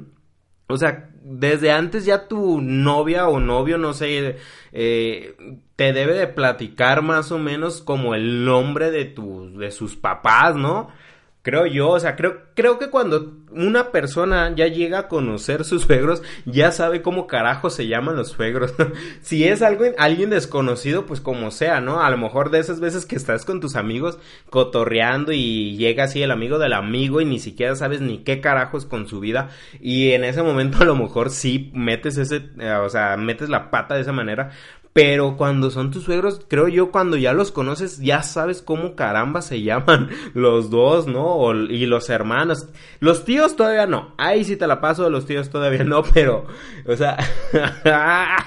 o 0.69 0.77
sea, 0.79 1.11
desde 1.23 1.71
antes 1.71 2.07
ya 2.07 2.27
tu 2.27 2.61
novia 2.63 3.29
o 3.29 3.39
novio, 3.39 3.77
no 3.77 3.93
sé, 3.93 4.39
eh, 4.73 5.37
te 5.77 5.93
debe 5.93 6.15
de 6.15 6.27
platicar 6.27 7.03
más 7.03 7.31
o 7.31 7.39
menos 7.39 7.83
como 7.83 8.15
el 8.15 8.45
nombre 8.45 8.91
de 8.91 9.05
tus, 9.05 9.57
de 9.57 9.71
sus 9.71 9.97
papás, 9.97 10.57
¿no? 10.57 10.89
Creo 11.43 11.67
yo, 11.67 11.89
o 11.89 11.99
sea, 11.99 12.15
creo, 12.15 12.43
creo 12.55 12.79
que 12.79 12.89
cuando 12.89 13.33
una 13.51 13.91
persona 13.91 14.55
ya 14.55 14.69
llega 14.69 15.01
a 15.01 15.09
conocer 15.09 15.65
sus 15.65 15.83
suegros, 15.83 16.23
ya 16.47 16.71
sabe 16.71 17.03
cómo 17.03 17.27
carajo 17.27 17.69
se 17.69 17.89
llaman 17.89 18.15
los 18.15 18.29
suegros. 18.29 18.73
si 19.23 19.43
es 19.43 19.61
algo, 19.61 19.85
alguien 19.99 20.31
desconocido, 20.31 21.05
pues 21.05 21.21
como 21.21 21.51
sea, 21.51 21.81
¿no? 21.81 22.01
A 22.01 22.11
lo 22.11 22.17
mejor 22.17 22.51
de 22.51 22.61
esas 22.61 22.79
veces 22.79 23.07
que 23.07 23.17
estás 23.17 23.45
con 23.45 23.61
tus 23.61 23.75
amigos 23.75 24.21
cotorreando 24.51 25.33
y 25.33 25.77
llega 25.77 26.05
así 26.05 26.23
el 26.23 26.31
amigo 26.31 26.61
del 26.61 26.75
amigo 26.75 27.21
y 27.21 27.25
ni 27.25 27.41
siquiera 27.41 27.75
sabes 27.75 28.01
ni 28.01 28.19
qué 28.19 28.41
carajos 28.41 28.87
con 28.87 29.09
su 29.09 29.19
vida. 29.19 29.51
Y 29.81 30.13
en 30.13 30.23
ese 30.23 30.45
momento 30.45 30.79
a 30.83 30.85
lo 30.85 30.95
mejor 30.95 31.31
sí 31.31 31.73
metes 31.75 32.19
ese, 32.19 32.51
eh, 32.61 32.73
o 32.75 32.89
sea, 32.89 33.17
metes 33.17 33.49
la 33.49 33.69
pata 33.73 33.97
de 33.97 34.03
esa 34.03 34.13
manera. 34.13 34.53
Pero 34.93 35.39
cuando 35.39 35.71
son 35.71 35.91
tus 35.91 36.05
suegros, 36.05 36.43
creo 36.49 36.69
yo, 36.69 36.91
cuando 36.91 37.17
ya 37.17 37.33
los 37.33 37.51
conoces, 37.51 37.99
ya 37.99 38.23
sabes 38.23 38.61
cómo 38.61 38.95
caramba 38.95 39.41
se 39.41 39.63
llaman 39.63 40.11
los 40.35 40.71
dos, 40.71 41.07
¿no? 41.07 41.53
y 41.55 41.87
los 41.87 42.11
hermanos. 42.11 42.69
Los 43.01 43.25
tíos 43.25 43.57
todavía 43.57 43.87
no. 43.87 44.15
Ahí 44.19 44.45
sí 44.45 44.57
te 44.57 44.67
la 44.67 44.81
paso, 44.81 45.09
los 45.09 45.25
tíos 45.27 45.49
todavía 45.49 45.85
no, 45.85 46.03
pero, 46.15 46.47
o 46.87 46.97
sea, 46.97 47.17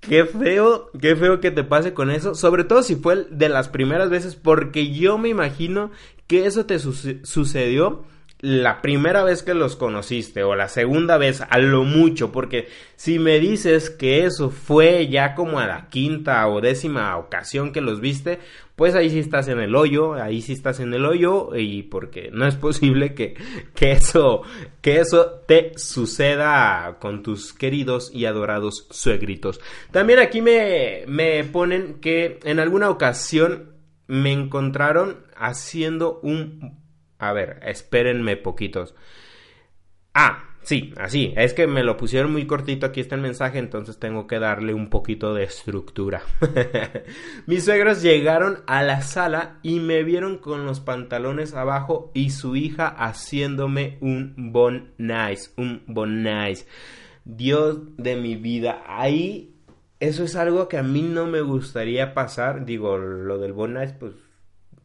Qué 0.00 0.24
feo, 0.24 0.90
qué 1.00 1.14
feo 1.14 1.38
que 1.38 1.52
te 1.52 1.62
pase 1.62 1.94
con 1.94 2.10
eso, 2.10 2.34
sobre 2.34 2.64
todo 2.64 2.82
si 2.82 2.96
fue 2.96 3.24
de 3.30 3.48
las 3.48 3.68
primeras 3.68 4.10
veces, 4.10 4.34
porque 4.34 4.90
yo 4.90 5.16
me 5.16 5.28
imagino 5.28 5.92
que 6.26 6.44
eso 6.46 6.66
te 6.66 6.80
sucedió 6.80 8.04
la 8.42 8.82
primera 8.82 9.22
vez 9.22 9.44
que 9.44 9.54
los 9.54 9.76
conociste 9.76 10.42
o 10.42 10.56
la 10.56 10.68
segunda 10.68 11.16
vez 11.16 11.42
a 11.48 11.58
lo 11.58 11.84
mucho, 11.84 12.32
porque 12.32 12.66
si 12.96 13.20
me 13.20 13.38
dices 13.38 13.88
que 13.88 14.24
eso 14.24 14.50
fue 14.50 15.06
ya 15.06 15.36
como 15.36 15.60
a 15.60 15.66
la 15.68 15.88
quinta 15.88 16.48
o 16.48 16.60
décima 16.60 17.16
ocasión 17.16 17.72
que 17.72 17.80
los 17.80 18.00
viste, 18.00 18.40
pues 18.74 18.96
ahí 18.96 19.10
sí 19.10 19.20
estás 19.20 19.46
en 19.46 19.60
el 19.60 19.76
hoyo, 19.76 20.14
ahí 20.14 20.42
sí 20.42 20.54
estás 20.54 20.80
en 20.80 20.92
el 20.92 21.04
hoyo 21.04 21.54
y 21.54 21.84
porque 21.84 22.30
no 22.32 22.44
es 22.44 22.56
posible 22.56 23.14
que, 23.14 23.36
que 23.76 23.92
eso, 23.92 24.42
que 24.80 24.98
eso 24.98 25.44
te 25.46 25.70
suceda 25.76 26.98
con 27.00 27.22
tus 27.22 27.52
queridos 27.52 28.10
y 28.12 28.24
adorados 28.24 28.88
suegritos. 28.90 29.60
También 29.92 30.18
aquí 30.18 30.42
me, 30.42 31.04
me 31.06 31.44
ponen 31.44 32.00
que 32.00 32.40
en 32.42 32.58
alguna 32.58 32.90
ocasión 32.90 33.70
me 34.08 34.32
encontraron 34.32 35.18
haciendo 35.36 36.18
un 36.24 36.81
a 37.28 37.32
ver, 37.32 37.60
espérenme 37.62 38.36
poquitos. 38.36 38.94
Ah, 40.14 40.52
Sí, 40.64 40.94
así. 40.96 41.34
Es 41.36 41.54
que 41.54 41.66
me 41.66 41.82
lo 41.82 41.96
pusieron 41.96 42.32
muy 42.32 42.46
cortito. 42.46 42.86
Aquí 42.86 43.00
está 43.00 43.16
el 43.16 43.20
mensaje, 43.20 43.58
entonces 43.58 43.98
tengo 43.98 44.26
que 44.28 44.38
darle 44.38 44.74
un 44.74 44.90
poquito 44.90 45.34
de 45.34 45.44
estructura. 45.44 46.22
Mis 47.46 47.64
suegros 47.64 48.00
llegaron 48.00 48.58
a 48.66 48.82
la 48.82 49.02
sala 49.02 49.58
y 49.62 49.80
me 49.80 50.04
vieron 50.04 50.38
con 50.38 50.64
los 50.64 50.78
pantalones 50.78 51.54
abajo 51.54 52.12
y 52.14 52.30
su 52.30 52.54
hija 52.54 52.86
haciéndome 52.86 53.98
un 54.00 54.34
bon 54.36 54.92
nice. 54.98 55.50
Un 55.56 55.82
bon 55.88 56.22
nice. 56.22 56.66
Dios 57.24 57.80
de 57.96 58.14
mi 58.16 58.36
vida. 58.36 58.84
Ahí, 58.86 59.56
eso 59.98 60.22
es 60.22 60.36
algo 60.36 60.68
que 60.68 60.78
a 60.78 60.84
mí 60.84 61.02
no 61.02 61.26
me 61.26 61.40
gustaría 61.40 62.14
pasar. 62.14 62.64
Digo, 62.64 62.98
lo 62.98 63.38
del 63.38 63.52
bon 63.52 63.74
nice, 63.74 63.94
pues, 63.98 64.12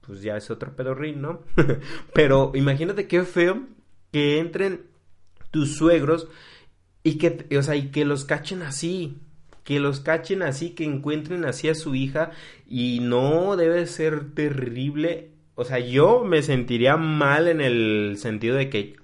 pues 0.08 0.22
ya 0.22 0.38
es 0.38 0.50
otro 0.50 0.76
pedorrín, 0.76 1.22
¿no? 1.22 1.42
Pero 2.14 2.52
imagínate 2.56 3.08
qué 3.08 3.24
feo 3.24 3.68
que 4.12 4.40
entren 4.40 4.82
tus 5.52 5.76
suegros 5.76 6.28
y 7.04 7.18
que, 7.18 7.46
o 7.58 7.62
sea, 7.62 7.76
y 7.76 7.90
que 7.92 8.06
los 8.06 8.26
cachen 8.26 8.64
así, 8.64 9.18
que 9.64 9.80
los 9.80 10.00
cachen 10.00 10.42
así, 10.42 10.72
que 10.72 10.86
encuentren 10.86 11.46
así 11.46 11.70
a 11.70 11.76
su 11.76 11.94
hija 11.94 12.32
y 12.68 13.00
no 13.02 13.58
debe 13.58 13.86
ser 13.86 14.34
terrible. 14.34 15.32
O 15.56 15.66
sea, 15.66 15.80
yo 15.80 16.24
me 16.24 16.42
sentiría 16.42 16.96
mal 16.98 17.48
en 17.48 17.62
el 17.62 18.16
sentido 18.18 18.56
de 18.56 18.70
que, 18.70 18.96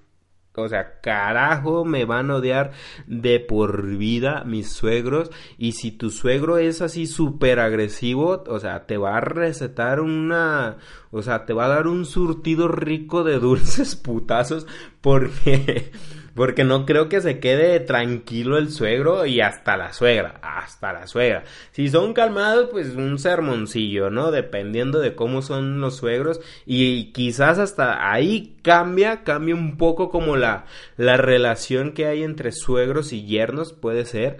o 0.55 0.69
sea, 0.69 0.99
carajo, 1.01 1.83
me 1.85 2.05
van 2.05 2.29
a 2.29 2.35
odiar 2.35 2.71
de 3.07 3.39
por 3.39 3.85
vida 3.97 4.43
mis 4.45 4.71
suegros. 4.71 5.31
Y 5.57 5.73
si 5.73 5.91
tu 5.91 6.09
suegro 6.09 6.57
es 6.57 6.81
así 6.81 7.07
súper 7.07 7.59
agresivo, 7.59 8.43
o 8.47 8.59
sea, 8.59 8.85
te 8.85 8.97
va 8.97 9.17
a 9.17 9.21
recetar 9.21 9.99
una, 9.99 10.77
o 11.11 11.21
sea, 11.21 11.45
te 11.45 11.53
va 11.53 11.65
a 11.65 11.69
dar 11.69 11.87
un 11.87 12.05
surtido 12.05 12.67
rico 12.67 13.23
de 13.23 13.39
dulces 13.39 13.95
putazos 13.95 14.67
porque... 15.01 15.91
Porque 16.35 16.63
no 16.63 16.85
creo 16.87 17.09
que 17.09 17.21
se 17.21 17.39
quede 17.39 17.79
tranquilo 17.79 18.57
el 18.57 18.71
suegro 18.71 19.25
y 19.25 19.39
hasta 19.39 19.77
la 19.77 19.93
suegra, 19.93 20.39
hasta 20.41 20.91
la 20.91 21.05
suegra. 21.05 21.43
Si 21.71 21.89
son 21.89 22.13
calmados, 22.13 22.69
pues 22.71 22.95
un 22.95 23.19
sermoncillo, 23.19 24.09
¿no? 24.09 24.31
Dependiendo 24.31 24.99
de 24.99 25.13
cómo 25.13 25.43
son 25.43 25.79
los 25.79 25.97
suegros. 25.97 26.41
Y 26.65 27.11
quizás 27.11 27.59
hasta 27.59 28.11
ahí 28.11 28.57
cambia, 28.63 29.23
cambia 29.23 29.53
un 29.53 29.77
poco 29.77 30.09
como 30.09 30.35
la, 30.35 30.65
la 30.97 31.17
relación 31.17 31.91
que 31.91 32.07
hay 32.07 32.23
entre 32.23 32.51
suegros 32.51 33.13
y 33.13 33.25
yernos, 33.25 33.73
puede 33.73 34.05
ser. 34.05 34.37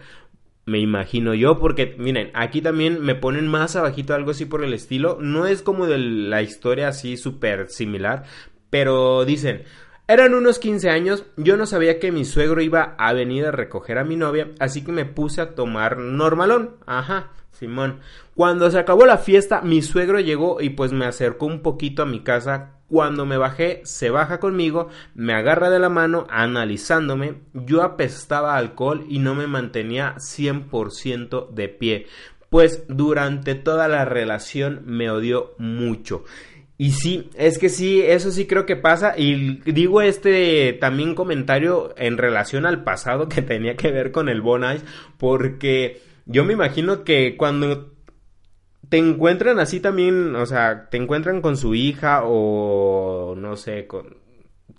Me 0.65 0.79
imagino 0.79 1.33
yo, 1.33 1.59
porque 1.59 1.95
miren, 1.99 2.31
aquí 2.33 2.61
también 2.61 3.01
me 3.01 3.15
ponen 3.15 3.47
más 3.47 3.75
abajito 3.75 4.15
algo 4.15 4.31
así 4.31 4.45
por 4.45 4.63
el 4.63 4.73
estilo. 4.73 5.17
No 5.21 5.45
es 5.45 5.61
como 5.61 5.85
de 5.85 5.97
la 5.97 6.41
historia 6.41 6.87
así 6.87 7.17
súper 7.17 7.69
similar, 7.69 8.23
pero 8.69 9.25
dicen, 9.25 9.63
eran 10.07 10.33
unos 10.33 10.59
15 10.59 10.89
años, 10.89 11.25
yo 11.37 11.55
no 11.55 11.65
sabía 11.65 11.99
que 11.99 12.11
mi 12.11 12.25
suegro 12.25 12.61
iba 12.61 12.95
a 12.97 13.13
venir 13.13 13.45
a 13.45 13.51
recoger 13.51 13.97
a 13.97 14.03
mi 14.03 14.17
novia, 14.17 14.51
así 14.59 14.83
que 14.83 14.91
me 14.91 15.05
puse 15.05 15.39
a 15.39 15.55
tomar 15.55 15.97
normalón. 15.97 16.75
Ajá, 16.85 17.31
Simón. 17.51 17.99
Cuando 18.35 18.69
se 18.69 18.79
acabó 18.79 19.05
la 19.05 19.17
fiesta, 19.17 19.61
mi 19.61 19.81
suegro 19.81 20.19
llegó 20.19 20.59
y 20.59 20.71
pues 20.71 20.91
me 20.91 21.05
acercó 21.05 21.45
un 21.45 21.61
poquito 21.61 22.01
a 22.03 22.07
mi 22.07 22.21
casa. 22.21 22.71
Cuando 22.89 23.25
me 23.25 23.37
bajé, 23.37 23.81
se 23.85 24.09
baja 24.09 24.39
conmigo, 24.39 24.89
me 25.15 25.33
agarra 25.33 25.69
de 25.69 25.79
la 25.79 25.89
mano, 25.89 26.27
analizándome. 26.29 27.35
Yo 27.53 27.81
apestaba 27.81 28.57
alcohol 28.57 29.05
y 29.07 29.19
no 29.19 29.35
me 29.35 29.47
mantenía 29.47 30.15
100% 30.17 31.49
de 31.49 31.69
pie. 31.69 32.07
Pues 32.49 32.83
durante 32.87 33.55
toda 33.55 33.87
la 33.87 34.05
relación 34.05 34.81
me 34.85 35.09
odió 35.09 35.55
mucho. 35.57 36.23
Y 36.83 36.91
sí, 36.91 37.29
es 37.35 37.59
que 37.59 37.69
sí, 37.69 38.01
eso 38.01 38.29
sí 38.29 38.45
creo 38.45 38.65
que 38.65 38.75
pasa. 38.75 39.13
Y 39.17 39.61
digo 39.71 40.01
este 40.01 40.73
también 40.73 41.15
comentario 41.15 41.93
en 41.95 42.17
relación 42.17 42.65
al 42.65 42.83
pasado 42.83 43.29
que 43.29 43.41
tenía 43.41 43.77
que 43.77 43.89
ver 43.89 44.11
con 44.11 44.27
el 44.27 44.41
Bonais, 44.41 44.83
porque 45.17 46.01
yo 46.25 46.43
me 46.43 46.51
imagino 46.51 47.05
que 47.05 47.37
cuando 47.37 47.93
te 48.89 48.97
encuentran 48.97 49.59
así 49.59 49.79
también, 49.79 50.35
o 50.35 50.45
sea, 50.45 50.89
te 50.89 50.97
encuentran 50.97 51.39
con 51.39 51.55
su 51.55 51.73
hija 51.73 52.23
o 52.25 53.33
no 53.37 53.55
sé, 53.55 53.87
con 53.87 54.17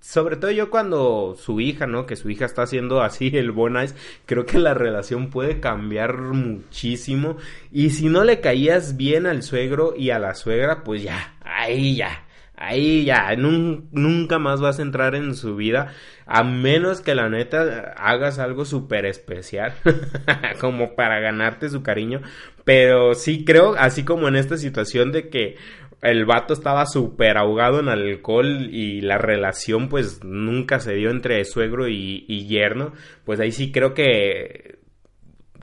sobre 0.04 0.36
todo 0.36 0.50
yo 0.50 0.68
cuando 0.68 1.34
su 1.38 1.60
hija, 1.60 1.86
¿no? 1.86 2.04
Que 2.04 2.16
su 2.16 2.28
hija 2.28 2.44
está 2.44 2.64
haciendo 2.64 3.00
así 3.00 3.30
el 3.32 3.52
bonais, 3.52 3.96
creo 4.26 4.44
que 4.44 4.58
la 4.58 4.74
relación 4.74 5.30
puede 5.30 5.60
cambiar 5.60 6.18
muchísimo. 6.18 7.38
Y 7.72 7.88
si 7.88 8.10
no 8.10 8.24
le 8.24 8.40
caías 8.42 8.98
bien 8.98 9.24
al 9.24 9.42
suegro 9.42 9.94
y 9.96 10.10
a 10.10 10.18
la 10.18 10.34
suegra, 10.34 10.84
pues 10.84 11.02
ya, 11.02 11.33
ahí 11.44 11.96
ya. 11.96 12.24
Ahí 12.56 13.04
ya, 13.04 13.34
nunca 13.36 14.38
más 14.38 14.60
vas 14.60 14.78
a 14.78 14.82
entrar 14.82 15.16
en 15.16 15.34
su 15.34 15.56
vida, 15.56 15.92
a 16.24 16.44
menos 16.44 17.00
que 17.00 17.16
la 17.16 17.28
neta 17.28 17.94
hagas 17.96 18.38
algo 18.38 18.64
súper 18.64 19.06
especial, 19.06 19.74
como 20.60 20.94
para 20.94 21.18
ganarte 21.18 21.68
su 21.68 21.82
cariño. 21.82 22.22
Pero 22.62 23.14
sí 23.14 23.44
creo, 23.44 23.74
así 23.76 24.04
como 24.04 24.28
en 24.28 24.36
esta 24.36 24.56
situación 24.56 25.10
de 25.10 25.28
que 25.30 25.56
el 26.00 26.26
vato 26.26 26.54
estaba 26.54 26.86
súper 26.86 27.38
ahogado 27.38 27.80
en 27.80 27.88
alcohol 27.88 28.68
y 28.70 29.00
la 29.00 29.18
relación 29.18 29.88
pues 29.88 30.22
nunca 30.22 30.78
se 30.78 30.94
dio 30.94 31.10
entre 31.10 31.44
suegro 31.44 31.88
y, 31.88 32.24
y, 32.28 32.46
yerno, 32.46 32.92
pues 33.24 33.40
ahí 33.40 33.50
sí 33.52 33.72
creo 33.72 33.94
que 33.94 34.73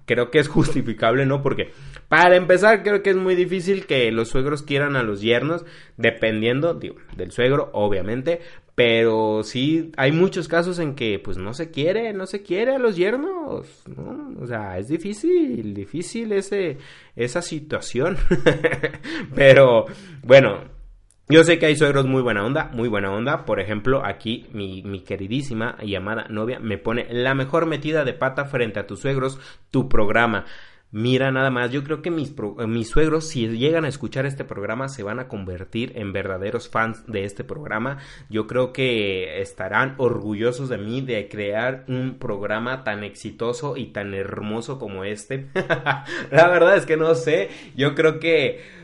creo 0.05 0.31
que 0.31 0.39
es 0.39 0.47
justificable, 0.47 1.25
¿no? 1.25 1.41
Porque 1.41 1.71
para 2.07 2.35
empezar 2.35 2.83
creo 2.83 3.03
que 3.03 3.11
es 3.11 3.15
muy 3.15 3.35
difícil 3.35 3.85
que 3.85 4.11
los 4.11 4.29
suegros 4.29 4.63
quieran 4.63 4.95
a 4.95 5.03
los 5.03 5.21
yernos, 5.21 5.65
dependiendo 5.97 6.73
del 6.73 7.31
suegro, 7.31 7.69
obviamente, 7.73 8.41
pero 8.75 9.43
sí, 9.43 9.91
hay 9.97 10.11
muchos 10.11 10.47
casos 10.47 10.79
en 10.79 10.95
que 10.95 11.19
pues 11.19 11.37
no 11.37 11.53
se 11.53 11.71
quiere, 11.71 12.13
no 12.13 12.25
se 12.25 12.41
quiere 12.41 12.73
a 12.73 12.79
los 12.79 12.95
yernos, 12.95 13.83
¿no? 13.87 14.33
O 14.41 14.47
sea, 14.47 14.79
es 14.79 14.87
difícil, 14.87 15.73
difícil 15.73 16.31
ese, 16.31 16.77
esa 17.15 17.41
situación. 17.41 18.17
Pero 19.35 19.85
bueno, 20.23 20.63
yo 21.31 21.43
sé 21.43 21.57
que 21.57 21.65
hay 21.65 21.75
suegros 21.75 22.05
muy 22.05 22.21
buena 22.21 22.45
onda, 22.45 22.69
muy 22.73 22.89
buena 22.89 23.11
onda. 23.11 23.45
Por 23.45 23.59
ejemplo, 23.59 24.05
aquí 24.05 24.47
mi, 24.51 24.83
mi, 24.83 25.01
queridísima 25.01 25.77
y 25.81 25.95
amada 25.95 26.27
novia 26.29 26.59
me 26.59 26.77
pone 26.77 27.07
la 27.09 27.33
mejor 27.33 27.65
metida 27.65 28.03
de 28.03 28.13
pata 28.13 28.45
frente 28.45 28.79
a 28.79 28.87
tus 28.87 28.99
suegros, 28.99 29.39
tu 29.71 29.87
programa. 29.87 30.45
Mira 30.93 31.31
nada 31.31 31.49
más, 31.49 31.71
yo 31.71 31.85
creo 31.85 32.01
que 32.01 32.11
mis, 32.11 32.31
eh, 32.31 32.67
mis 32.67 32.89
suegros, 32.89 33.29
si 33.29 33.47
llegan 33.47 33.85
a 33.85 33.87
escuchar 33.87 34.25
este 34.25 34.43
programa, 34.43 34.89
se 34.89 35.03
van 35.03 35.19
a 35.19 35.29
convertir 35.29 35.93
en 35.95 36.11
verdaderos 36.11 36.67
fans 36.67 37.07
de 37.07 37.23
este 37.23 37.45
programa. 37.45 37.99
Yo 38.29 38.45
creo 38.45 38.73
que 38.73 39.39
estarán 39.41 39.95
orgullosos 39.99 40.67
de 40.67 40.77
mí 40.77 40.99
de 40.99 41.29
crear 41.29 41.85
un 41.87 42.17
programa 42.19 42.83
tan 42.83 43.05
exitoso 43.05 43.77
y 43.77 43.87
tan 43.87 44.13
hermoso 44.13 44.79
como 44.79 45.05
este. 45.05 45.47
La 46.29 46.49
verdad 46.49 46.75
es 46.75 46.85
que 46.85 46.97
no 46.97 47.15
sé, 47.15 47.49
yo 47.73 47.95
creo 47.95 48.19
que 48.19 48.80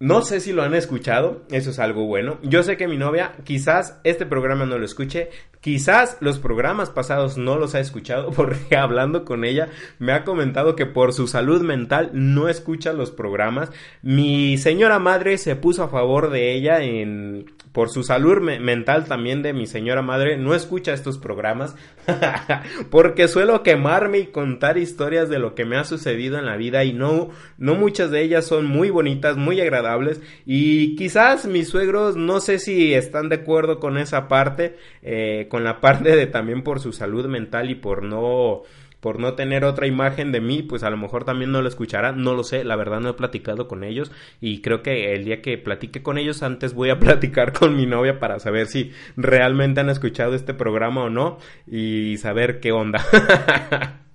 no 0.00 0.22
sé 0.22 0.40
si 0.40 0.52
lo 0.52 0.62
han 0.62 0.74
escuchado, 0.74 1.42
eso 1.50 1.70
es 1.70 1.78
algo 1.80 2.06
bueno. 2.06 2.38
Yo 2.42 2.62
sé 2.62 2.76
que 2.76 2.86
mi 2.86 2.96
novia 2.96 3.32
quizás 3.44 3.98
este 4.04 4.26
programa 4.26 4.64
no 4.64 4.78
lo 4.78 4.84
escuche, 4.84 5.30
quizás 5.68 6.16
los 6.20 6.38
programas 6.38 6.88
pasados 6.88 7.36
no 7.36 7.58
los 7.58 7.74
ha 7.74 7.80
escuchado 7.80 8.30
porque 8.34 8.74
hablando 8.74 9.26
con 9.26 9.44
ella 9.44 9.68
me 9.98 10.14
ha 10.14 10.24
comentado 10.24 10.74
que 10.74 10.86
por 10.86 11.12
su 11.12 11.26
salud 11.26 11.60
mental 11.60 12.08
no 12.14 12.48
escucha 12.48 12.94
los 12.94 13.10
programas. 13.10 13.70
Mi 14.00 14.56
señora 14.56 14.98
madre 14.98 15.36
se 15.36 15.56
puso 15.56 15.82
a 15.82 15.88
favor 15.88 16.30
de 16.30 16.54
ella 16.54 16.82
en 16.82 17.52
por 17.72 17.90
su 17.90 18.02
salud 18.02 18.40
mental 18.40 19.04
también 19.04 19.42
de 19.42 19.52
mi 19.52 19.66
señora 19.66 20.02
madre, 20.02 20.36
no 20.36 20.54
escucha 20.54 20.92
estos 20.92 21.18
programas 21.18 21.76
porque 22.90 23.28
suelo 23.28 23.62
quemarme 23.62 24.18
y 24.18 24.26
contar 24.26 24.78
historias 24.78 25.28
de 25.28 25.38
lo 25.38 25.54
que 25.54 25.64
me 25.64 25.76
ha 25.76 25.84
sucedido 25.84 26.38
en 26.38 26.46
la 26.46 26.56
vida 26.56 26.84
y 26.84 26.92
no, 26.92 27.30
no 27.56 27.74
muchas 27.74 28.10
de 28.10 28.22
ellas 28.22 28.46
son 28.46 28.66
muy 28.66 28.90
bonitas, 28.90 29.36
muy 29.36 29.60
agradables 29.60 30.20
y 30.44 30.96
quizás 30.96 31.46
mis 31.46 31.68
suegros 31.68 32.16
no 32.16 32.40
sé 32.40 32.58
si 32.58 32.94
están 32.94 33.28
de 33.28 33.36
acuerdo 33.36 33.78
con 33.78 33.98
esa 33.98 34.26
parte, 34.26 34.76
eh, 35.02 35.46
con 35.48 35.57
la 35.64 35.80
parte 35.80 36.16
de 36.16 36.26
también 36.26 36.62
por 36.62 36.80
su 36.80 36.92
salud 36.92 37.26
mental 37.26 37.70
y 37.70 37.74
por 37.74 38.02
no 38.02 38.62
por 39.00 39.20
no 39.20 39.34
tener 39.34 39.64
otra 39.64 39.86
imagen 39.86 40.32
de 40.32 40.40
mí, 40.40 40.62
pues 40.62 40.82
a 40.82 40.90
lo 40.90 40.96
mejor 40.96 41.24
también 41.24 41.52
no 41.52 41.62
lo 41.62 41.68
escucharán, 41.68 42.22
no 42.22 42.34
lo 42.34 42.42
sé, 42.42 42.64
la 42.64 42.76
verdad 42.76 43.00
no 43.00 43.10
he 43.10 43.14
platicado 43.14 43.68
con 43.68 43.84
ellos 43.84 44.10
y 44.40 44.60
creo 44.60 44.82
que 44.82 45.14
el 45.14 45.24
día 45.24 45.40
que 45.40 45.56
platique 45.56 46.02
con 46.02 46.18
ellos 46.18 46.42
antes 46.42 46.74
voy 46.74 46.90
a 46.90 46.98
platicar 47.00 47.52
con 47.52 47.76
mi 47.76 47.86
novia 47.86 48.18
para 48.18 48.38
saber 48.40 48.66
si 48.66 48.92
realmente 49.16 49.80
han 49.80 49.90
escuchado 49.90 50.34
este 50.34 50.54
programa 50.54 51.04
o 51.04 51.10
no 51.10 51.38
y 51.66 52.16
saber 52.18 52.60
qué 52.60 52.72
onda. 52.72 53.04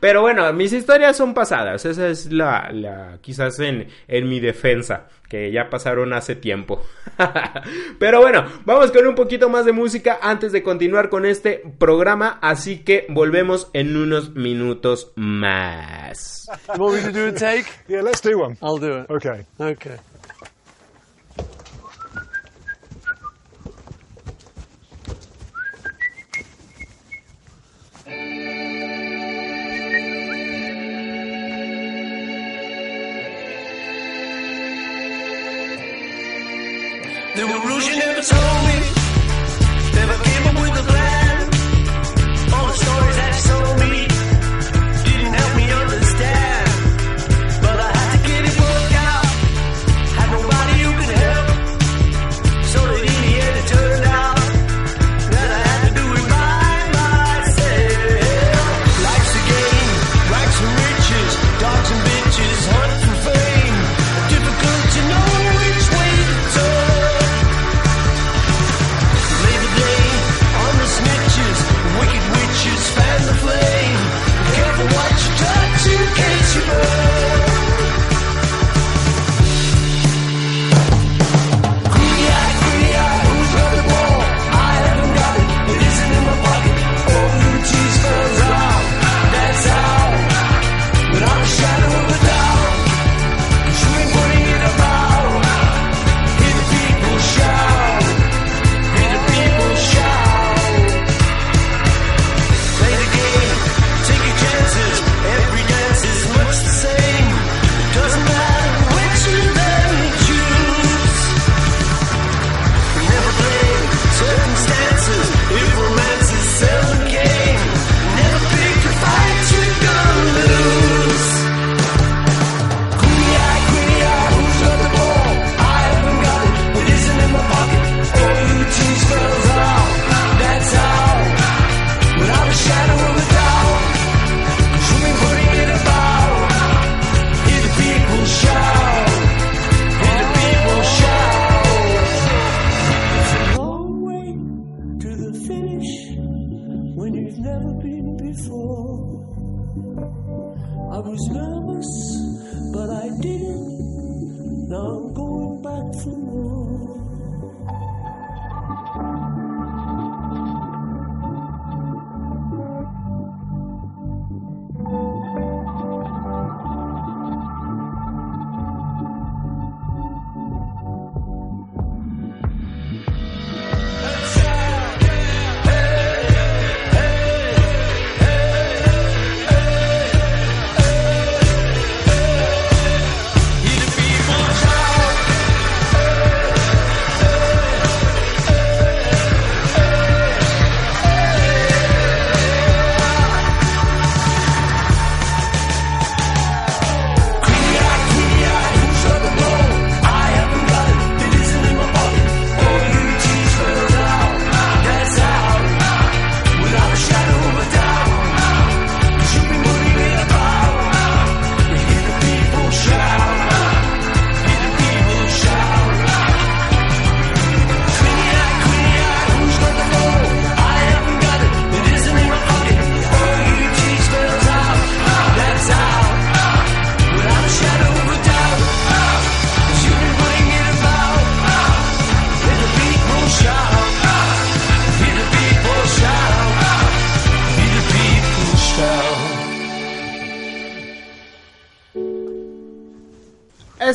Pero 0.00 0.20
bueno, 0.20 0.52
mis 0.52 0.72
historias 0.72 1.16
son 1.16 1.34
pasadas. 1.34 1.84
Esa 1.84 2.08
es 2.08 2.32
la, 2.32 2.70
la 2.72 3.18
quizás 3.20 3.58
en, 3.60 3.88
en 4.08 4.28
mi 4.28 4.40
defensa, 4.40 5.08
que 5.28 5.50
ya 5.50 5.70
pasaron 5.70 6.12
hace 6.12 6.36
tiempo. 6.36 6.82
Pero 7.98 8.20
bueno, 8.20 8.44
vamos 8.64 8.90
con 8.92 9.06
un 9.06 9.14
poquito 9.14 9.48
más 9.48 9.64
de 9.64 9.72
música 9.72 10.18
antes 10.22 10.52
de 10.52 10.62
continuar 10.62 11.08
con 11.08 11.26
este 11.26 11.62
programa. 11.78 12.38
Así 12.42 12.78
que 12.78 13.06
volvemos 13.08 13.70
en 13.72 13.96
unos 13.96 14.34
minutos 14.34 15.12
más. 15.16 16.48
Want 16.76 17.12
do 17.12 17.28
a 17.28 17.32
take? 17.32 17.66
Yeah, 17.88 18.02
let's 18.02 18.20
do 18.22 18.38
one. 18.38 18.56
I'll 18.62 18.78
do 18.78 19.00
it. 19.00 19.10
Okay. 19.10 19.44
Okay. 19.58 19.96
illusion 37.56 37.98
never 37.98 38.20
told 38.20 38.65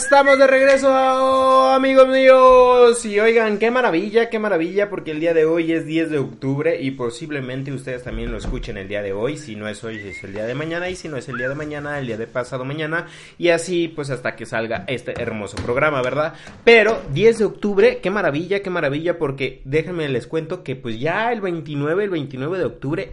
Estamos 0.03 0.39
de 0.39 0.47
regreso, 0.47 0.91
amigos 1.69 2.07
míos. 2.07 3.05
Y 3.05 3.19
oigan, 3.19 3.59
qué 3.59 3.69
maravilla, 3.69 4.29
qué 4.29 4.39
maravilla, 4.39 4.89
porque 4.89 5.11
el 5.11 5.19
día 5.19 5.35
de 5.35 5.45
hoy 5.45 5.71
es 5.71 5.85
10 5.85 6.09
de 6.09 6.17
octubre 6.17 6.81
y 6.81 6.91
posiblemente 6.91 7.71
ustedes 7.71 8.03
también 8.03 8.31
lo 8.31 8.37
escuchen 8.39 8.77
el 8.77 8.87
día 8.87 9.03
de 9.03 9.13
hoy. 9.13 9.37
Si 9.37 9.55
no 9.55 9.67
es 9.67 9.83
hoy, 9.83 9.97
es 9.97 10.23
el 10.23 10.33
día 10.33 10.45
de 10.45 10.55
mañana. 10.55 10.89
Y 10.89 10.95
si 10.95 11.07
no 11.07 11.17
es 11.17 11.29
el 11.29 11.37
día 11.37 11.47
de 11.47 11.55
mañana, 11.55 11.99
el 11.99 12.07
día 12.07 12.17
de 12.17 12.25
pasado 12.25 12.65
mañana. 12.65 13.05
Y 13.37 13.49
así, 13.49 13.89
pues 13.89 14.09
hasta 14.09 14.35
que 14.35 14.47
salga 14.47 14.85
este 14.87 15.21
hermoso 15.21 15.55
programa, 15.57 16.01
¿verdad? 16.01 16.33
Pero 16.63 16.99
10 17.11 17.37
de 17.37 17.45
octubre, 17.45 17.99
qué 18.01 18.09
maravilla, 18.09 18.63
qué 18.63 18.71
maravilla, 18.71 19.19
porque 19.19 19.61
déjenme 19.65 20.09
les 20.09 20.25
cuento 20.25 20.63
que 20.63 20.75
pues 20.75 20.99
ya 20.99 21.31
el 21.31 21.41
29, 21.41 22.03
el 22.03 22.09
29 22.09 22.57
de 22.57 22.65
octubre 22.65 23.11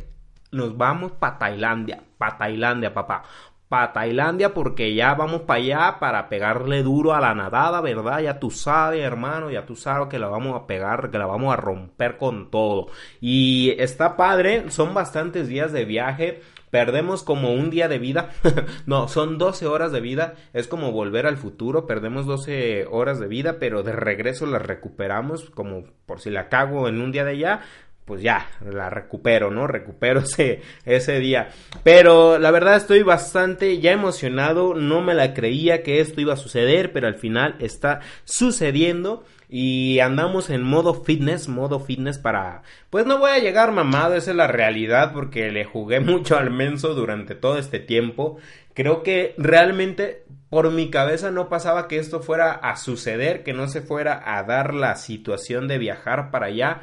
nos 0.51 0.77
vamos 0.79 1.13
para 1.13 1.39
Tailandia, 1.39 2.03
para 2.17 2.39
Tailandia, 2.39 2.95
papá 2.95 3.25
para 3.69 3.93
Tailandia 3.93 4.55
porque 4.55 4.95
ya 4.95 5.15
vamos 5.15 5.43
para 5.43 5.61
allá 5.61 5.97
para 6.01 6.29
pegarle 6.29 6.83
duro 6.83 7.15
a 7.15 7.21
la 7.21 7.35
nadada, 7.35 7.81
¿verdad? 7.81 8.21
Ya 8.21 8.39
tú 8.39 8.51
sabes, 8.51 9.03
hermano, 9.03 9.51
ya 9.51 9.67
tú 9.67 9.77
sabes 9.77 10.09
que 10.09 10.19
la 10.19 10.29
vamos 10.29 10.57
a 10.57 10.67
pegar, 10.67 11.11
que 11.11 11.19
la 11.19 11.27
vamos 11.27 11.53
a 11.53 11.57
romper 11.57 12.17
con 12.17 12.51
todo. 12.51 12.89
Y 13.21 13.75
está 13.79 14.17
padre, 14.17 14.71
son 14.71 14.95
bastantes 14.95 15.49
días 15.49 15.73
de 15.73 15.85
viaje. 15.85 16.41
Perdemos 16.71 17.23
como 17.23 17.55
un 17.55 17.71
día 17.71 17.89
de 17.89 17.99
vida. 17.99 18.31
no, 18.87 19.09
son 19.09 19.39
12 19.39 19.67
horas 19.67 19.91
de 19.91 20.01
vida. 20.01 20.35
Es 20.53 20.69
como 20.69 20.93
volver 20.93 21.27
al 21.27 21.39
futuro. 21.39 21.87
Perdemos 21.87 22.27
12 22.27 22.87
horas 22.91 23.19
de 23.19 23.27
vida, 23.27 23.57
pero 23.59 23.83
de 23.83 23.93
regreso 23.93 24.45
las 24.45 24.63
recuperamos. 24.63 25.49
Como 25.51 25.85
por 26.05 26.21
si 26.21 26.31
la 26.31 26.49
cago 26.49 26.89
en 26.89 27.01
un 27.01 27.11
día 27.11 27.25
de 27.25 27.33
allá, 27.33 27.61
pues 28.09 28.23
ya, 28.23 28.49
la 28.65 28.89
recupero, 28.89 29.51
¿no? 29.51 29.67
Recupero 29.67 30.21
ese, 30.25 30.63
ese 30.87 31.21
día. 31.21 31.51
Pero 31.85 32.39
la 32.39 32.51
verdad 32.51 32.77
estoy 32.77 33.03
bastante 33.03 33.79
ya 33.81 33.93
emocionado, 33.93 34.75
no 34.75 35.03
me 35.03 35.13
la 35.13 35.35
creía 35.35 35.83
que 35.83 36.01
esto 36.01 36.23
iba 36.23 36.33
a 36.33 36.39
suceder, 36.39 36.91
pero 36.91 37.07
al 37.07 37.17
final 37.17 37.57
está 37.61 38.01
sucediendo. 38.25 39.25
Y 39.51 40.01
andamos 40.01 40.51
en 40.51 40.63
modo 40.63 40.93
fitness, 41.05 41.49
modo 41.49 41.81
fitness 41.81 42.19
para... 42.19 42.63
Pues 42.91 43.07
no 43.07 43.19
voy 43.19 43.31
a 43.31 43.39
llegar 43.39 43.73
mamado, 43.73 44.15
esa 44.15 44.31
es 44.33 44.37
la 44.37 44.47
realidad 44.47 45.13
porque 45.15 45.51
le 45.51 45.65
jugué 45.65 46.01
mucho 46.01 46.37
al 46.37 46.51
menso 46.51 46.95
durante 46.95 47.35
todo 47.35 47.59
este 47.59 47.79
tiempo. 47.79 48.39
Creo 48.75 49.03
que 49.03 49.35
realmente 49.39 50.25
por 50.51 50.71
mi 50.71 50.91
cabeza 50.91 51.31
no 51.31 51.49
pasaba 51.49 51.89
que 51.89 51.99
esto 51.99 52.21
fuera 52.21 52.53
a 52.53 52.77
suceder, 52.77 53.43
que 53.43 53.53
no 53.53 53.69
se 53.69 53.83
fuera 53.83 54.23
a 54.25 54.43
dar 54.45 54.73
la 54.73 54.97
situación 54.97 55.69
de 55.69 55.79
viajar 55.79 56.31
para 56.31 56.47
allá 56.47 56.83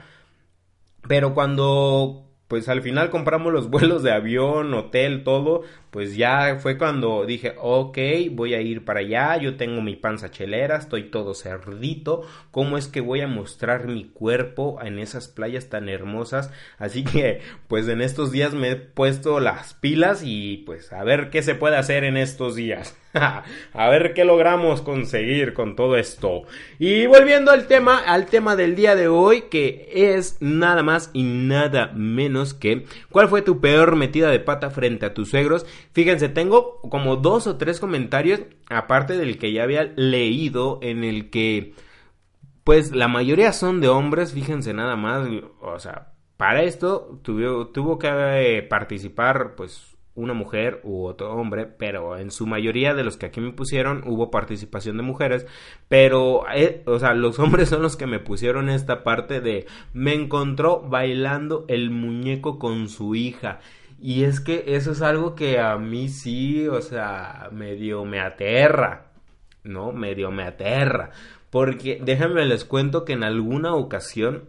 pero 1.08 1.34
cuando 1.34 2.26
pues 2.48 2.70
al 2.70 2.82
final 2.82 3.10
compramos 3.10 3.52
los 3.52 3.70
vuelos 3.70 4.04
de 4.04 4.12
avión, 4.12 4.74
hotel, 4.74 5.24
todo, 5.24 5.64
pues 5.96 6.18
ya 6.18 6.58
fue 6.60 6.78
cuando 6.78 7.26
dije, 7.26 7.56
ok, 7.58 7.98
voy 8.32 8.54
a 8.54 8.60
ir 8.60 8.84
para 8.84 9.00
allá, 9.00 9.38
yo 9.38 9.56
tengo 9.56 9.82
mi 9.82 9.96
panza 9.96 10.30
chelera, 10.30 10.76
estoy 10.76 11.04
todo 11.04 11.34
cerdito, 11.34 12.28
¿cómo 12.52 12.78
es 12.78 12.90
que 12.90 13.00
voy 13.00 13.22
a 13.22 13.30
mostrar 13.30 13.88
mi 13.88 14.04
cuerpo 14.04 14.78
en 14.84 15.00
esas 15.00 15.30
playas 15.30 15.70
tan 15.70 15.88
hermosas? 15.88 16.52
Así 16.80 17.06
que, 17.06 17.40
pues 17.70 17.88
en 17.88 18.02
estos 18.02 18.34
días 18.34 18.54
me 18.54 18.72
he 18.72 18.76
puesto 18.76 19.40
las 19.40 19.74
pilas 19.74 20.22
y 20.22 20.64
pues 20.66 20.92
a 20.92 21.02
ver 21.06 21.30
qué 21.30 21.42
se 21.42 21.56
puede 21.56 21.78
hacer 21.78 22.04
en 22.04 22.18
estos 22.18 22.56
días. 22.56 22.98
a 23.74 23.90
ver 23.90 24.14
qué 24.14 24.26
logramos 24.26 24.82
conseguir 24.82 25.54
con 25.54 25.76
todo 25.76 25.96
esto. 25.96 26.44
Y 26.80 27.06
volviendo 27.06 27.52
al 27.52 27.68
tema, 27.68 28.00
al 28.00 28.26
tema 28.26 28.56
del 28.56 28.76
día 28.76 28.96
de 28.96 29.08
hoy, 29.08 29.44
que 29.50 29.90
es 29.94 30.38
nada 30.42 30.84
más 30.84 31.12
y 31.14 31.24
nada 31.24 31.92
menos 31.96 32.54
que 32.54 32.86
¿cuál 33.10 33.30
fue 33.30 33.42
tu 33.42 33.62
peor 33.62 33.96
metida 33.96 34.30
de 34.30 34.40
pata 34.40 34.70
frente 34.70 35.06
a 35.06 35.14
tus 35.14 35.30
suegros? 35.30 35.66
Fíjense, 35.94 36.30
tengo 36.30 36.82
como 36.90 37.16
dos 37.16 37.48
o 37.48 37.58
tres 37.58 37.80
comentarios, 37.80 38.42
aparte 38.70 39.18
del 39.18 39.38
que 39.38 39.52
ya 39.52 39.64
había 39.64 39.84
leído, 39.96 40.80
en 40.82 41.04
el 41.04 41.30
que 41.30 41.74
pues 42.64 42.92
la 42.92 43.08
mayoría 43.08 43.54
son 43.54 43.80
de 43.80 43.90
hombres, 43.90 44.34
fíjense 44.34 44.74
nada 44.74 44.96
más, 44.96 45.28
o 45.62 45.80
sea, 45.80 46.14
para 46.36 46.64
esto 46.64 47.20
tuvo, 47.24 47.68
tuvo 47.68 48.00
que 48.00 48.08
eh, 48.10 48.64
participar 48.64 49.56
pues 49.56 49.96
una 50.16 50.34
mujer 50.34 50.80
u 50.84 51.06
otro 51.06 51.34
hombre, 51.34 51.66
pero 51.66 52.18
en 52.18 52.32
su 52.32 52.48
mayoría 52.48 52.94
de 52.94 53.04
los 53.04 53.18
que 53.18 53.28
aquí 53.28 53.42
me 53.42 53.52
pusieron 53.52 54.04
hubo 54.08 54.32
participación 54.32 54.98
de 54.98 55.04
mujeres, 55.04 55.46
pero, 55.90 56.46
eh, 56.56 56.84
o 56.88 56.98
sea, 57.00 57.14
los 57.14 57.38
hombres 57.40 57.70
son 57.70 57.82
los 57.82 57.98
que 57.98 58.08
me 58.08 58.20
pusieron 58.20 58.70
esta 58.70 59.04
parte 59.04 59.42
de 59.42 59.68
me 59.94 60.14
encontró 60.14 60.82
bailando 60.82 61.66
el 61.68 61.92
muñeco 61.92 62.58
con 62.58 62.90
su 62.90 63.16
hija. 63.16 63.60
Y 64.06 64.24
es 64.24 64.40
que 64.40 64.66
eso 64.68 64.92
es 64.92 65.02
algo 65.02 65.34
que 65.34 65.58
a 65.58 65.80
mí 65.80 66.10
sí, 66.10 66.68
o 66.68 66.80
sea, 66.80 67.50
medio 67.52 68.06
me 68.06 68.20
aterra, 68.20 69.08
¿no? 69.64 69.94
Medio 69.94 70.30
me 70.30 70.44
aterra. 70.44 71.10
Porque 71.50 72.00
déjenme 72.04 72.46
les 72.46 72.66
cuento 72.66 73.04
que 73.04 73.14
en 73.14 73.24
alguna 73.24 73.74
ocasión 73.74 74.44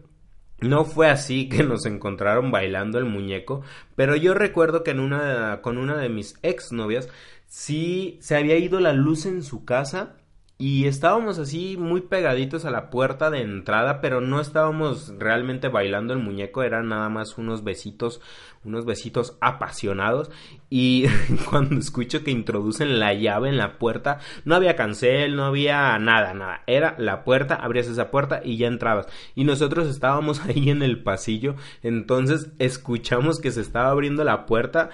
no 0.60 0.84
fue 0.84 1.08
así 1.08 1.48
que 1.48 1.62
nos 1.62 1.86
encontraron 1.86 2.50
bailando 2.50 2.98
el 2.98 3.06
muñeco, 3.06 3.62
pero 3.94 4.14
yo 4.14 4.34
recuerdo 4.34 4.84
que 4.84 4.90
en 4.90 5.00
una 5.00 5.62
con 5.62 5.78
una 5.78 5.96
de 5.96 6.10
mis 6.10 6.38
ex 6.42 6.70
novias 6.72 7.08
sí 7.46 8.18
se 8.20 8.36
había 8.36 8.58
ido 8.58 8.78
la 8.78 8.92
luz 8.92 9.24
en 9.24 9.42
su 9.42 9.64
casa 9.64 10.18
y 10.58 10.86
estábamos 10.86 11.38
así 11.38 11.76
muy 11.76 12.00
pegaditos 12.00 12.64
a 12.64 12.70
la 12.70 12.88
puerta 12.88 13.28
de 13.28 13.42
entrada, 13.42 14.00
pero 14.00 14.22
no 14.22 14.40
estábamos 14.40 15.12
realmente 15.18 15.68
bailando 15.68 16.14
el 16.14 16.18
muñeco, 16.18 16.62
eran 16.62 16.88
nada 16.88 17.10
más 17.10 17.36
unos 17.36 17.62
besitos, 17.62 18.22
unos 18.64 18.86
besitos 18.86 19.36
apasionados. 19.42 20.30
Y 20.70 21.08
cuando 21.50 21.78
escucho 21.78 22.24
que 22.24 22.30
introducen 22.30 22.98
la 22.98 23.12
llave 23.12 23.50
en 23.50 23.58
la 23.58 23.78
puerta, 23.78 24.20
no 24.46 24.54
había 24.54 24.76
cancel, 24.76 25.36
no 25.36 25.44
había 25.44 25.98
nada, 25.98 26.32
nada. 26.32 26.62
Era 26.66 26.94
la 26.98 27.22
puerta, 27.22 27.56
abrías 27.56 27.86
esa 27.86 28.10
puerta 28.10 28.40
y 28.42 28.56
ya 28.56 28.66
entrabas. 28.66 29.08
Y 29.34 29.44
nosotros 29.44 29.86
estábamos 29.88 30.40
ahí 30.46 30.70
en 30.70 30.82
el 30.82 31.02
pasillo, 31.02 31.56
entonces 31.82 32.50
escuchamos 32.58 33.40
que 33.40 33.50
se 33.50 33.60
estaba 33.60 33.90
abriendo 33.90 34.24
la 34.24 34.46
puerta. 34.46 34.88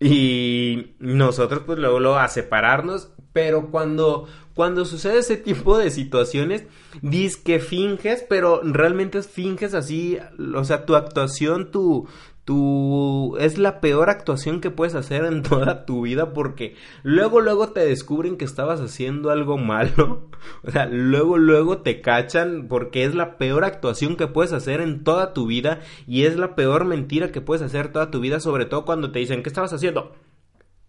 Y 0.00 0.94
nosotros 0.98 1.62
pues 1.66 1.78
luego, 1.78 2.00
luego 2.00 2.18
a 2.18 2.28
separarnos, 2.28 3.12
pero 3.32 3.70
cuando 3.70 4.26
cuando 4.58 4.84
sucede 4.84 5.18
ese 5.18 5.36
tipo 5.36 5.78
de 5.78 5.88
situaciones, 5.88 6.64
dices 7.00 7.36
que 7.36 7.60
finges, 7.60 8.26
pero 8.28 8.60
realmente 8.64 9.22
finges 9.22 9.72
así, 9.72 10.18
o 10.52 10.64
sea, 10.64 10.84
tu 10.84 10.96
actuación, 10.96 11.70
tu, 11.70 12.08
tu 12.42 13.36
es 13.38 13.56
la 13.56 13.80
peor 13.80 14.10
actuación 14.10 14.60
que 14.60 14.72
puedes 14.72 14.96
hacer 14.96 15.24
en 15.26 15.42
toda 15.48 15.86
tu 15.86 16.02
vida 16.02 16.32
porque 16.32 16.74
luego 17.04 17.40
luego 17.40 17.68
te 17.68 17.86
descubren 17.86 18.36
que 18.36 18.44
estabas 18.44 18.80
haciendo 18.80 19.30
algo 19.30 19.58
malo. 19.58 20.26
O 20.64 20.70
sea, 20.72 20.86
luego 20.86 21.36
luego 21.36 21.78
te 21.78 22.00
cachan 22.00 22.66
porque 22.68 23.04
es 23.04 23.14
la 23.14 23.38
peor 23.38 23.64
actuación 23.64 24.16
que 24.16 24.26
puedes 24.26 24.52
hacer 24.52 24.80
en 24.80 25.04
toda 25.04 25.34
tu 25.34 25.46
vida 25.46 25.80
y 26.06 26.24
es 26.24 26.36
la 26.36 26.56
peor 26.56 26.84
mentira 26.84 27.30
que 27.30 27.40
puedes 27.40 27.62
hacer 27.62 27.92
toda 27.92 28.10
tu 28.10 28.18
vida, 28.18 28.40
sobre 28.40 28.64
todo 28.64 28.84
cuando 28.84 29.12
te 29.12 29.20
dicen, 29.20 29.42
"¿Qué 29.42 29.48
estabas 29.50 29.72
haciendo?" 29.72 30.12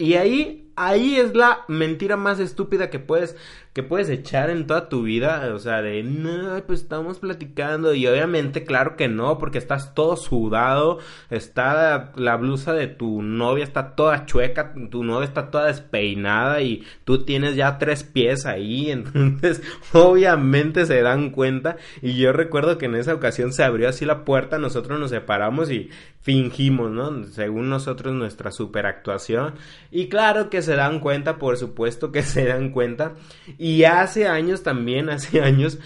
Y 0.02 0.14
ahí, 0.14 0.72
ahí 0.78 1.18
es 1.18 1.36
la 1.36 1.66
mentira 1.68 2.16
más 2.16 2.40
estúpida 2.40 2.90
que 2.90 3.00
puedes, 3.00 3.36
que 3.80 3.84
puedes 3.84 4.10
echar 4.10 4.50
en 4.50 4.68
toda 4.68 4.90
tu 4.90 5.04
vida. 5.04 5.54
O 5.56 5.60
sea, 5.60 5.82
de, 5.82 6.04
no, 6.04 6.62
pues 6.68 6.82
estamos 6.82 7.20
platicando. 7.20 7.94
Y 7.94 8.08
obviamente, 8.08 8.66
claro 8.66 8.98
que 8.98 9.08
no, 9.08 9.38
porque 9.38 9.58
estás 9.58 9.96
todo 9.96 10.18
sudado. 10.18 11.00
Está 11.30 12.12
la 12.18 12.36
blusa 12.36 12.74
de 12.74 12.88
tu 12.88 13.22
novia, 13.22 13.64
está 13.64 13.96
toda 13.96 14.26
chueca. 14.26 14.74
Tu 14.92 15.06
novia 15.06 15.26
está 15.26 15.50
toda 15.50 15.68
despeinada. 15.68 16.62
Y 16.62 16.84
tú 17.06 17.24
tienes 17.24 17.56
ya 17.56 17.78
tres 17.78 18.04
pies 18.04 18.46
ahí. 18.46 18.92
Entonces, 19.14 19.62
obviamente 19.94 20.86
se 20.86 21.02
dan 21.02 21.30
cuenta. 21.30 21.78
Y 22.02 22.18
yo 22.18 22.34
recuerdo 22.34 22.78
que 22.78 22.88
en 22.88 22.96
esa 22.96 23.14
ocasión 23.14 23.54
se 23.54 23.64
abrió 23.64 23.88
así 23.88 24.04
la 24.04 24.26
puerta. 24.26 24.58
Nosotros 24.58 25.00
nos 25.00 25.12
separamos 25.12 25.72
y 25.72 25.90
fingimos, 26.20 26.92
¿no? 26.92 27.24
Según 27.28 27.70
nosotros, 27.70 28.14
nuestra 28.14 28.52
superactuación. 28.52 29.54
Y 29.90 30.10
claro 30.10 30.50
que 30.50 30.62
se 30.62 30.76
dan 30.76 31.00
cuenta, 31.00 31.38
por 31.38 31.56
supuesto 31.56 32.12
que 32.12 32.24
se 32.24 32.46
dan 32.46 32.72
cuenta. 32.72 33.14
Y 33.58 33.69
hace 33.84 34.28
años 34.28 34.64
también, 34.64 35.10
hace 35.10 35.42
años, 35.42 35.80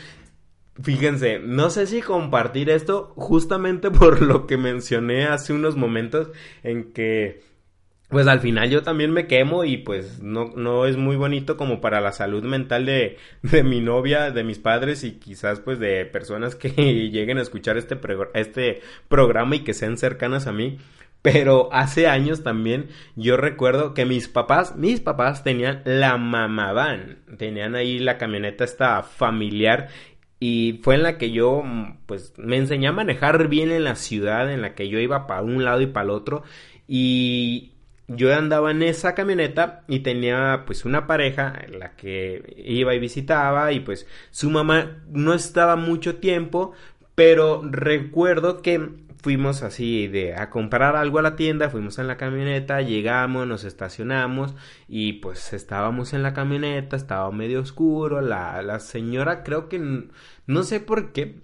fíjense, 0.82 1.40
no 1.40 1.70
sé 1.70 1.88
si 1.88 2.02
compartir 2.02 2.70
esto 2.70 3.14
justamente 3.16 3.92
por 3.92 4.22
lo 4.22 4.48
que 4.48 4.58
mencioné 4.58 5.26
hace 5.26 5.54
unos 5.54 5.76
momentos 5.76 6.30
en 6.64 6.94
que 6.94 7.42
pues 8.14 8.28
al 8.28 8.42
final 8.42 8.70
yo 8.70 8.84
también 8.84 9.12
me 9.12 9.26
quemo 9.26 9.64
y 9.64 9.78
pues 9.78 10.22
no, 10.22 10.54
no 10.56 10.86
es 10.86 10.98
muy 10.98 11.16
bonito 11.16 11.58
como 11.58 11.82
para 11.82 12.00
la 12.00 12.12
salud 12.12 12.44
mental 12.44 12.86
de, 12.86 13.18
de 13.42 13.64
mi 13.64 13.82
novia, 13.82 14.30
de 14.30 14.44
mis 14.44 14.60
padres 14.60 15.04
y 15.04 15.14
quizás 15.14 15.60
pues 15.60 15.80
de 15.80 16.06
personas 16.06 16.56
que 16.56 16.70
lleguen 16.70 17.40
a 17.40 17.42
escuchar 17.42 17.76
este, 17.76 18.00
este 18.36 18.82
programa 19.08 19.56
y 19.56 19.60
que 19.62 19.74
sean 19.74 19.98
cercanas 19.98 20.46
a 20.46 20.52
mí. 20.52 20.78
Pero 21.24 21.70
hace 21.72 22.08
años 22.08 22.44
también 22.44 22.90
yo 23.16 23.38
recuerdo 23.38 23.94
que 23.94 24.06
mis 24.06 24.28
papás, 24.28 24.76
mis 24.76 25.00
papás 25.00 25.42
tenían 25.42 25.82
la 25.86 26.18
van, 26.18 27.20
tenían 27.38 27.76
ahí 27.76 27.98
la 27.98 28.18
camioneta 28.18 28.66
esta 28.66 29.02
familiar 29.04 29.88
y 30.42 30.82
fue 30.84 30.96
en 30.96 31.04
la 31.04 31.18
que 31.18 31.32
yo 31.32 31.64
pues 32.08 32.34
me 32.38 32.58
enseñé 32.58 32.88
a 32.88 32.92
manejar 32.92 33.48
bien 33.48 33.72
en 33.72 33.86
la 33.86 33.96
ciudad 33.96 34.52
en 34.52 34.62
la 34.62 34.76
que 34.76 34.90
yo 34.90 35.00
iba 35.00 35.26
para 35.26 35.44
un 35.44 35.64
lado 35.64 35.80
y 35.80 35.88
para 35.88 36.04
el 36.04 36.10
otro. 36.10 36.44
Y 36.90 37.72
yo 38.10 38.36
andaba 38.36 38.72
en 38.72 38.84
esa 38.84 39.16
camioneta 39.16 39.86
y 39.88 40.00
tenía 40.00 40.64
pues 40.66 40.84
una 40.84 41.08
pareja 41.08 41.54
en 41.66 41.80
la 41.80 41.96
que 41.96 42.62
iba 42.66 42.94
y 42.94 43.00
visitaba 43.00 43.72
y 43.72 43.80
pues 43.80 44.08
su 44.30 44.50
mamá 44.50 45.04
no 45.10 45.34
estaba 45.34 45.78
mucho 45.78 46.18
tiempo 46.18 46.74
pero 47.16 47.62
recuerdo 47.64 48.62
que 48.62 48.90
fuimos 49.24 49.64
así 49.64 50.08
de 50.10 50.36
a 50.36 50.50
comprar 50.50 50.98
algo 50.98 51.18
a 51.18 51.22
la 51.22 51.38
tienda, 51.38 51.70
fuimos 51.70 51.98
en 51.98 52.08
la 52.08 52.18
camioneta, 52.18 52.82
llegamos, 52.82 53.48
nos 53.48 53.64
estacionamos 53.64 54.54
y 54.90 55.14
pues 55.14 55.54
estábamos 55.54 56.14
en 56.14 56.24
la 56.24 56.34
camioneta, 56.34 56.98
estaba 56.98 57.32
medio 57.32 57.62
oscuro, 57.62 58.20
la, 58.20 58.62
la 58.62 58.80
señora 58.82 59.44
creo 59.44 59.70
que 59.70 60.10
no 60.46 60.64
sé 60.64 60.82
por 60.82 61.14
qué 61.14 61.42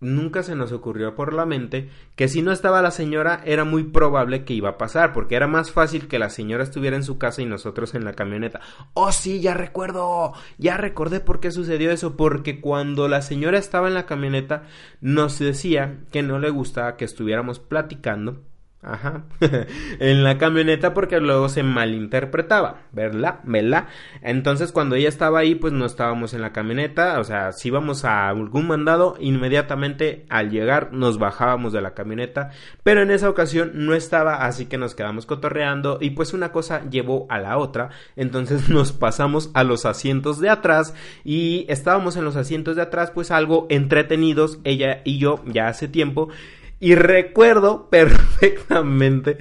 nunca 0.00 0.42
se 0.42 0.54
nos 0.54 0.72
ocurrió 0.72 1.14
por 1.14 1.32
la 1.32 1.44
mente 1.44 1.90
que 2.14 2.28
si 2.28 2.42
no 2.42 2.52
estaba 2.52 2.82
la 2.82 2.90
señora 2.90 3.40
era 3.44 3.64
muy 3.64 3.84
probable 3.84 4.44
que 4.44 4.54
iba 4.54 4.70
a 4.70 4.78
pasar, 4.78 5.12
porque 5.12 5.34
era 5.34 5.46
más 5.46 5.72
fácil 5.72 6.08
que 6.08 6.18
la 6.18 6.30
señora 6.30 6.62
estuviera 6.62 6.96
en 6.96 7.02
su 7.02 7.18
casa 7.18 7.42
y 7.42 7.46
nosotros 7.46 7.94
en 7.94 8.04
la 8.04 8.12
camioneta. 8.12 8.60
Oh, 8.94 9.12
sí, 9.12 9.40
ya 9.40 9.54
recuerdo, 9.54 10.32
ya 10.58 10.76
recordé 10.76 11.20
por 11.20 11.40
qué 11.40 11.50
sucedió 11.50 11.90
eso, 11.90 12.16
porque 12.16 12.60
cuando 12.60 13.08
la 13.08 13.22
señora 13.22 13.58
estaba 13.58 13.88
en 13.88 13.94
la 13.94 14.06
camioneta 14.06 14.64
nos 15.00 15.38
decía 15.38 15.98
que 16.12 16.22
no 16.22 16.38
le 16.38 16.50
gustaba 16.50 16.96
que 16.96 17.04
estuviéramos 17.04 17.58
platicando 17.58 18.42
Ajá. 18.80 19.24
en 19.98 20.22
la 20.22 20.38
camioneta 20.38 20.94
porque 20.94 21.18
luego 21.18 21.48
se 21.48 21.64
malinterpretaba, 21.64 22.82
¿verdad? 22.92 23.40
¿Verdad? 23.42 23.88
Entonces 24.22 24.70
cuando 24.70 24.94
ella 24.94 25.08
estaba 25.08 25.40
ahí, 25.40 25.56
pues 25.56 25.72
no 25.72 25.84
estábamos 25.84 26.32
en 26.32 26.42
la 26.42 26.52
camioneta, 26.52 27.18
o 27.18 27.24
sea, 27.24 27.50
si 27.50 27.68
íbamos 27.68 28.04
a 28.04 28.28
algún 28.28 28.68
mandado, 28.68 29.16
inmediatamente 29.18 30.26
al 30.28 30.50
llegar 30.50 30.92
nos 30.92 31.18
bajábamos 31.18 31.72
de 31.72 31.80
la 31.80 31.94
camioneta, 31.94 32.50
pero 32.84 33.02
en 33.02 33.10
esa 33.10 33.28
ocasión 33.28 33.72
no 33.74 33.94
estaba, 33.94 34.46
así 34.46 34.66
que 34.66 34.78
nos 34.78 34.94
quedamos 34.94 35.26
cotorreando 35.26 35.98
y 36.00 36.10
pues 36.10 36.32
una 36.32 36.52
cosa 36.52 36.88
llevó 36.88 37.26
a 37.30 37.40
la 37.40 37.58
otra, 37.58 37.90
entonces 38.14 38.68
nos 38.68 38.92
pasamos 38.92 39.50
a 39.54 39.64
los 39.64 39.86
asientos 39.86 40.38
de 40.38 40.50
atrás 40.50 40.94
y 41.24 41.66
estábamos 41.68 42.16
en 42.16 42.24
los 42.24 42.36
asientos 42.36 42.76
de 42.76 42.82
atrás 42.82 43.10
pues 43.10 43.32
algo 43.32 43.66
entretenidos, 43.70 44.60
ella 44.62 45.00
y 45.04 45.18
yo 45.18 45.42
ya 45.46 45.66
hace 45.66 45.88
tiempo 45.88 46.28
y 46.80 46.94
recuerdo 46.94 47.88
perfectamente 47.90 49.38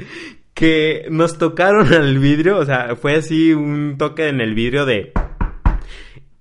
que 0.54 1.06
nos 1.10 1.38
tocaron 1.38 1.94
al 1.94 2.18
vidrio, 2.18 2.58
o 2.58 2.66
sea, 2.66 2.96
fue 2.96 3.16
así 3.16 3.54
un 3.54 3.96
toque 3.98 4.28
en 4.28 4.42
el 4.42 4.56
vidrio 4.56 4.86
de... 4.86 5.14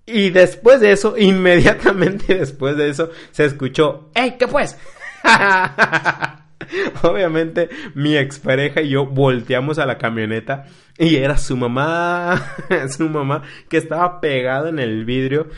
Y 0.06 0.30
después 0.30 0.80
de 0.80 0.92
eso, 0.92 1.16
inmediatamente 1.18 2.34
después 2.34 2.76
de 2.76 2.88
eso, 2.88 3.10
se 3.30 3.44
escuchó, 3.44 4.10
¡Ey, 4.14 4.36
qué 4.38 4.48
pues! 4.48 4.78
Obviamente 7.02 7.68
mi 7.94 8.16
expareja 8.16 8.80
y 8.80 8.88
yo 8.90 9.04
volteamos 9.06 9.78
a 9.78 9.86
la 9.86 9.98
camioneta 9.98 10.64
y 10.98 11.16
era 11.16 11.36
su 11.36 11.56
mamá, 11.56 12.54
su 12.88 13.08
mamá 13.08 13.42
que 13.68 13.76
estaba 13.76 14.20
pegada 14.20 14.70
en 14.70 14.78
el 14.78 15.04
vidrio. 15.04 15.48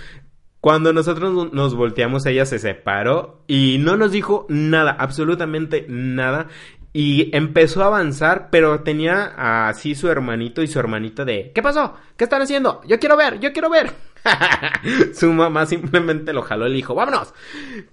Cuando 0.61 0.93
nosotros 0.93 1.53
nos 1.53 1.75
volteamos, 1.75 2.27
ella 2.27 2.45
se 2.45 2.59
separó 2.59 3.45
y 3.47 3.79
no 3.79 3.97
nos 3.97 4.11
dijo 4.11 4.47
nada, 4.49 4.91
absolutamente 4.99 5.87
nada. 5.89 6.49
Y 6.93 7.35
empezó 7.37 7.83
a 7.83 7.87
avanzar, 7.87 8.49
pero 8.51 8.81
tenía 8.81 9.69
así 9.69 9.95
su 9.95 10.09
hermanito 10.09 10.63
y 10.63 10.67
su 10.67 10.81
hermanita 10.81 11.25
de 11.25 11.53
¿Qué 11.55 11.63
pasó? 11.63 11.95
¿Qué 12.17 12.25
están 12.25 12.43
haciendo? 12.43 12.81
Yo 12.89 12.99
quiero 12.99 13.17
ver, 13.17 13.39
yo 13.39 13.53
quiero 13.53 13.71
ver. 13.71 13.93
Su 15.15 15.33
mamá 15.33 15.67
simplemente 15.67 16.33
lo 16.33 16.43
jaló 16.43 16.67
y 16.67 16.71
le 16.71 16.77
dijo, 16.77 16.95
vámonos. 16.95 17.35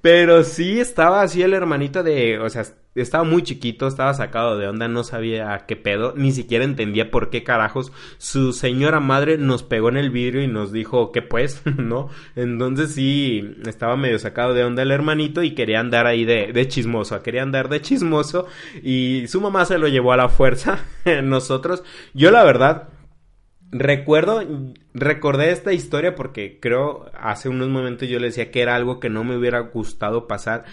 Pero 0.02 0.44
sí 0.44 0.80
estaba 0.80 1.22
así 1.22 1.44
el 1.44 1.54
hermanito 1.54 2.02
de, 2.02 2.40
o 2.40 2.50
sea, 2.50 2.64
estaba 3.02 3.24
muy 3.24 3.44
chiquito, 3.44 3.88
estaba 3.88 4.14
sacado 4.14 4.58
de 4.58 4.68
onda, 4.68 4.88
no 4.88 5.04
sabía 5.04 5.66
qué 5.68 5.76
pedo, 5.76 6.14
ni 6.16 6.32
siquiera 6.32 6.64
entendía 6.64 7.12
por 7.12 7.30
qué 7.30 7.44
carajos 7.44 7.92
su 8.18 8.54
señora 8.54 9.00
madre 9.00 9.38
nos 9.38 9.64
pegó 9.64 9.90
en 9.90 9.98
el 9.98 10.10
vidrio 10.10 10.42
y 10.42 10.48
nos 10.48 10.72
dijo 10.72 11.12
que 11.12 11.22
pues, 11.22 11.62
¿no? 11.78 12.10
Entonces 12.36 12.94
sí, 12.94 13.56
estaba 13.66 13.98
medio 13.98 14.20
sacado 14.20 14.54
de 14.54 14.64
onda 14.64 14.84
el 14.84 14.92
hermanito 14.92 15.44
y 15.44 15.56
quería 15.56 15.80
andar 15.80 16.08
ahí 16.08 16.26
de, 16.26 16.54
de 16.54 16.68
chismoso, 16.68 17.22
quería 17.22 17.44
andar 17.44 17.70
de 17.70 17.82
chismoso 17.82 18.48
y 18.82 19.26
su 19.28 19.42
mamá 19.42 19.66
se 19.66 19.78
lo 19.78 19.88
llevó 19.88 20.14
a 20.14 20.18
la 20.18 20.30
fuerza. 20.30 20.86
Nosotros, 21.24 21.84
yo 22.14 22.32
la 22.32 22.44
verdad, 22.44 22.90
Recuerdo, 23.72 24.42
recordé 24.94 25.52
esta 25.52 25.74
historia 25.74 26.16
porque 26.16 26.60
creo 26.62 27.12
hace 27.20 27.50
unos 27.50 27.68
momentos 27.68 28.08
yo 28.08 28.20
le 28.20 28.28
decía 28.28 28.50
que 28.50 28.62
era 28.62 28.74
algo 28.74 29.02
que 29.02 29.10
no 29.10 29.26
me 29.26 29.36
hubiera 29.36 29.60
gustado 29.60 30.28
pasar 30.28 30.64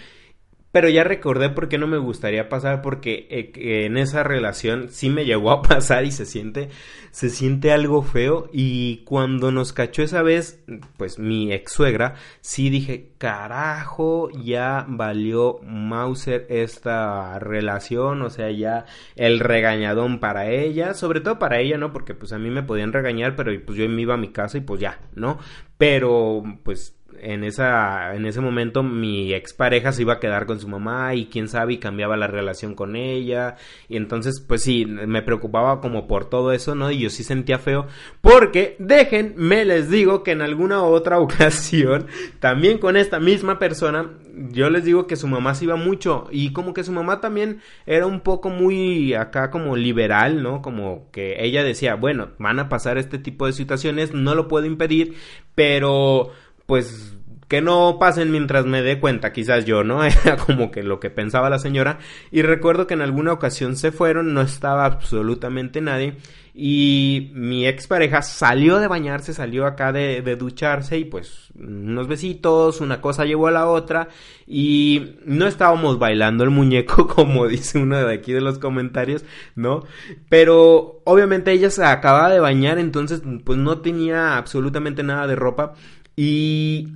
pero 0.73 0.89
ya 0.89 1.03
recordé 1.03 1.51
por 1.51 1.69
qué 1.69 1.77
no 1.77 1.85
me 1.85 1.99
gustaría 1.99 2.49
pasar, 2.49 2.81
porque 2.81 3.27
eh, 3.29 3.85
en 3.85 3.95
esa 3.95 4.23
relación 4.23 4.87
sí 4.89 5.11
me 5.11 5.23
llegó 5.23 5.51
a 5.51 5.61
pasar 5.61 6.03
y 6.03 6.11
se 6.11 6.25
siente, 6.25 6.69
se 7.11 7.29
siente 7.29 7.71
algo 7.71 8.01
feo. 8.01 8.49
Y 8.51 9.03
cuando 9.05 9.51
nos 9.51 9.71
cachó 9.71 10.01
esa 10.01 10.23
vez, 10.23 10.65
pues 10.97 11.19
mi 11.19 11.53
ex 11.53 11.73
suegra, 11.73 12.15
sí 12.41 12.71
dije, 12.71 13.11
carajo, 13.19 14.31
ya 14.31 14.83
valió 14.89 15.59
Mauser 15.61 16.47
esta 16.49 17.37
relación, 17.37 18.23
o 18.23 18.31
sea, 18.31 18.49
ya 18.49 18.87
el 19.15 19.41
regañadón 19.41 20.19
para 20.19 20.49
ella, 20.49 20.95
sobre 20.95 21.21
todo 21.21 21.37
para 21.37 21.59
ella, 21.59 21.77
¿no? 21.77 21.93
Porque 21.93 22.15
pues 22.15 22.33
a 22.33 22.39
mí 22.39 22.49
me 22.49 22.63
podían 22.63 22.93
regañar, 22.93 23.35
pero 23.35 23.51
pues 23.63 23.77
yo 23.77 23.87
me 23.87 24.01
iba 24.01 24.15
a 24.15 24.17
mi 24.17 24.29
casa 24.29 24.57
y 24.57 24.61
pues 24.61 24.81
ya, 24.81 24.99
¿no? 25.13 25.37
Pero 25.77 26.41
pues 26.63 26.95
en 27.23 27.43
esa 27.43 28.15
en 28.15 28.25
ese 28.25 28.41
momento 28.41 28.83
mi 28.83 29.33
expareja 29.33 29.91
se 29.91 30.01
iba 30.03 30.13
a 30.13 30.19
quedar 30.19 30.45
con 30.45 30.59
su 30.59 30.67
mamá 30.67 31.15
y 31.15 31.27
quién 31.27 31.47
sabe 31.47 31.73
y 31.73 31.77
cambiaba 31.77 32.17
la 32.17 32.27
relación 32.27 32.75
con 32.75 32.95
ella. 32.95 33.55
Y 33.87 33.97
entonces 33.97 34.43
pues 34.47 34.63
sí 34.63 34.85
me 34.85 35.21
preocupaba 35.21 35.81
como 35.81 36.07
por 36.07 36.29
todo 36.29 36.51
eso 36.51 36.75
no 36.75 36.91
y 36.91 36.99
yo 36.99 37.09
sí 37.09 37.23
sentía 37.23 37.59
feo 37.59 37.87
porque 38.21 38.75
dejen 38.79 39.33
me 39.37 39.65
les 39.65 39.89
digo 39.89 40.23
que 40.23 40.31
en 40.31 40.41
alguna 40.41 40.83
otra 40.83 41.19
ocasión 41.19 42.07
también 42.39 42.77
con 42.77 42.97
esta 42.97 43.19
misma 43.19 43.59
persona 43.59 44.11
yo 44.49 44.69
les 44.69 44.83
digo 44.83 45.05
que 45.07 45.15
su 45.15 45.27
mamá 45.27 45.53
se 45.55 45.65
iba 45.65 45.75
mucho 45.75 46.27
y 46.31 46.53
como 46.53 46.73
que 46.73 46.83
su 46.83 46.91
mamá 46.91 47.21
también 47.21 47.61
era 47.85 48.07
un 48.07 48.21
poco 48.21 48.49
muy 48.49 49.13
acá 49.13 49.51
como 49.51 49.75
liberal 49.75 50.41
no 50.41 50.61
como 50.61 51.09
que 51.11 51.43
ella 51.43 51.63
decía 51.63 51.95
bueno 51.95 52.29
van 52.39 52.59
a 52.59 52.69
pasar 52.69 52.97
este 52.97 53.19
tipo 53.19 53.45
de 53.45 53.53
situaciones 53.53 54.13
no 54.13 54.35
lo 54.35 54.47
puedo 54.47 54.65
impedir 54.65 55.15
pero 55.55 56.31
pues 56.65 57.13
que 57.53 57.61
no 57.61 57.97
pasen 57.99 58.31
mientras 58.31 58.65
me 58.65 58.81
dé 58.81 58.99
cuenta, 58.99 59.31
quizás 59.31 59.65
yo, 59.65 59.83
¿no? 59.83 60.03
Era 60.25 60.37
como 60.37 60.71
que 60.71 60.81
lo 60.81 60.99
que 60.99 61.11
pensaba 61.11 61.51
la 61.51 61.59
señora. 61.59 61.99
Y 62.31 62.41
recuerdo 62.41 62.87
que 62.87 62.95
en 62.95 63.01
alguna 63.01 63.31
ocasión 63.31 63.75
se 63.75 63.91
fueron, 63.91 64.33
no 64.33 64.41
estaba 64.41 64.85
absolutamente 64.85 65.79
nadie. 65.79 66.15
Y 66.55 67.31
mi 67.35 67.67
expareja 67.67 68.23
salió 68.23 68.79
de 68.79 68.87
bañarse, 68.87 69.33
salió 69.35 69.67
acá 69.67 69.91
de, 69.91 70.23
de, 70.23 70.35
ducharse 70.35 70.97
y 70.97 71.05
pues 71.05 71.51
unos 71.55 72.07
besitos, 72.07 72.81
una 72.81 73.01
cosa 73.01 73.25
llevó 73.25 73.47
a 73.47 73.51
la 73.51 73.67
otra 73.67 74.07
y 74.47 75.15
no 75.25 75.47
estábamos 75.47 75.97
bailando 75.97 76.43
el 76.43 76.51
muñeco 76.51 77.07
como 77.15 77.47
dice 77.47 77.79
uno 77.79 77.97
de 77.97 78.13
aquí 78.13 78.33
de 78.33 78.41
los 78.41 78.59
comentarios, 78.59 79.25
¿no? 79.55 79.83
Pero 80.29 81.01
obviamente 81.05 81.51
ella 81.51 81.71
se 81.71 81.83
acababa 81.85 82.29
de 82.29 82.39
bañar 82.39 82.77
entonces 82.77 83.23
pues 83.43 83.57
no 83.57 83.81
tenía 83.81 84.37
absolutamente 84.37 85.01
nada 85.01 85.25
de 85.25 85.35
ropa 85.35 85.73
y 86.15 86.87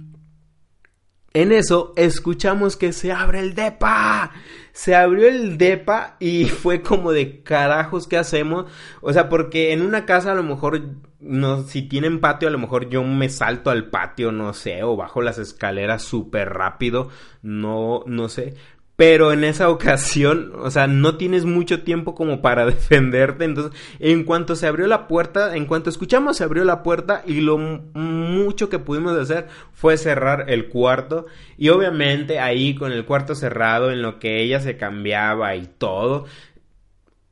en 1.34 1.52
eso 1.52 1.94
escuchamos 1.98 2.78
que 2.78 2.94
se 2.94 3.12
abre 3.12 3.40
el 3.40 3.54
DEPA. 3.54 4.32
Se 4.74 4.96
abrió 4.96 5.28
el 5.28 5.60
DEPA 5.60 6.18
y 6.20 6.46
fue 6.46 6.82
como 6.82 7.12
de 7.12 7.44
carajos, 7.44 8.08
¿qué 8.08 8.18
hacemos? 8.18 8.66
O 9.02 9.14
sea, 9.14 9.30
porque 9.30 9.72
en 9.72 9.84
una 9.84 10.06
casa 10.06 10.32
a 10.32 10.36
lo 10.36 10.42
mejor, 10.42 10.82
no, 11.20 11.62
si 11.62 11.84
tienen 11.84 12.22
patio, 12.22 12.48
a 12.48 12.52
lo 12.52 12.58
mejor 12.58 12.90
yo 12.90 13.04
me 13.04 13.30
salto 13.30 13.70
al 13.70 13.92
patio, 13.92 14.32
no 14.32 14.54
sé, 14.54 14.82
o 14.82 14.96
bajo 14.96 15.22
las 15.22 15.38
escaleras 15.38 16.02
súper 16.02 16.50
rápido, 16.54 17.10
no, 17.44 18.04
no 18.08 18.30
sé. 18.30 18.56
Pero 18.98 19.32
en 19.32 19.44
esa 19.44 19.70
ocasión, 19.70 20.54
o 20.60 20.72
sea, 20.72 20.88
no 20.88 21.18
tienes 21.18 21.46
mucho 21.46 21.84
tiempo 21.84 22.16
como 22.16 22.42
para 22.42 22.66
defenderte. 22.66 23.46
Entonces, 23.46 23.80
en 24.00 24.24
cuanto 24.24 24.56
se 24.56 24.68
abrió 24.68 24.88
la 24.88 25.08
puerta, 25.08 25.56
en 25.56 25.68
cuanto 25.68 25.90
escuchamos, 25.92 26.38
se 26.38 26.44
abrió 26.44 26.66
la 26.66 26.82
puerta 26.82 27.22
y 27.26 27.42
lo 27.42 27.58
mucho 27.60 28.70
que 28.70 28.80
pudimos 28.80 29.16
hacer 29.16 29.48
fue 29.72 29.98
cerrar 29.98 30.50
el 30.50 30.68
cuarto. 30.68 31.28
Y 31.58 31.70
obviamente 31.70 32.40
ahí 32.40 32.74
con 32.74 32.92
el 32.92 33.06
cuarto 33.06 33.36
cerrado, 33.36 33.92
en 33.92 34.02
lo 34.02 34.18
que 34.18 34.42
ella 34.42 34.60
se 34.60 34.78
cambiaba 34.78 35.56
y 35.56 35.68
todo, 35.68 36.26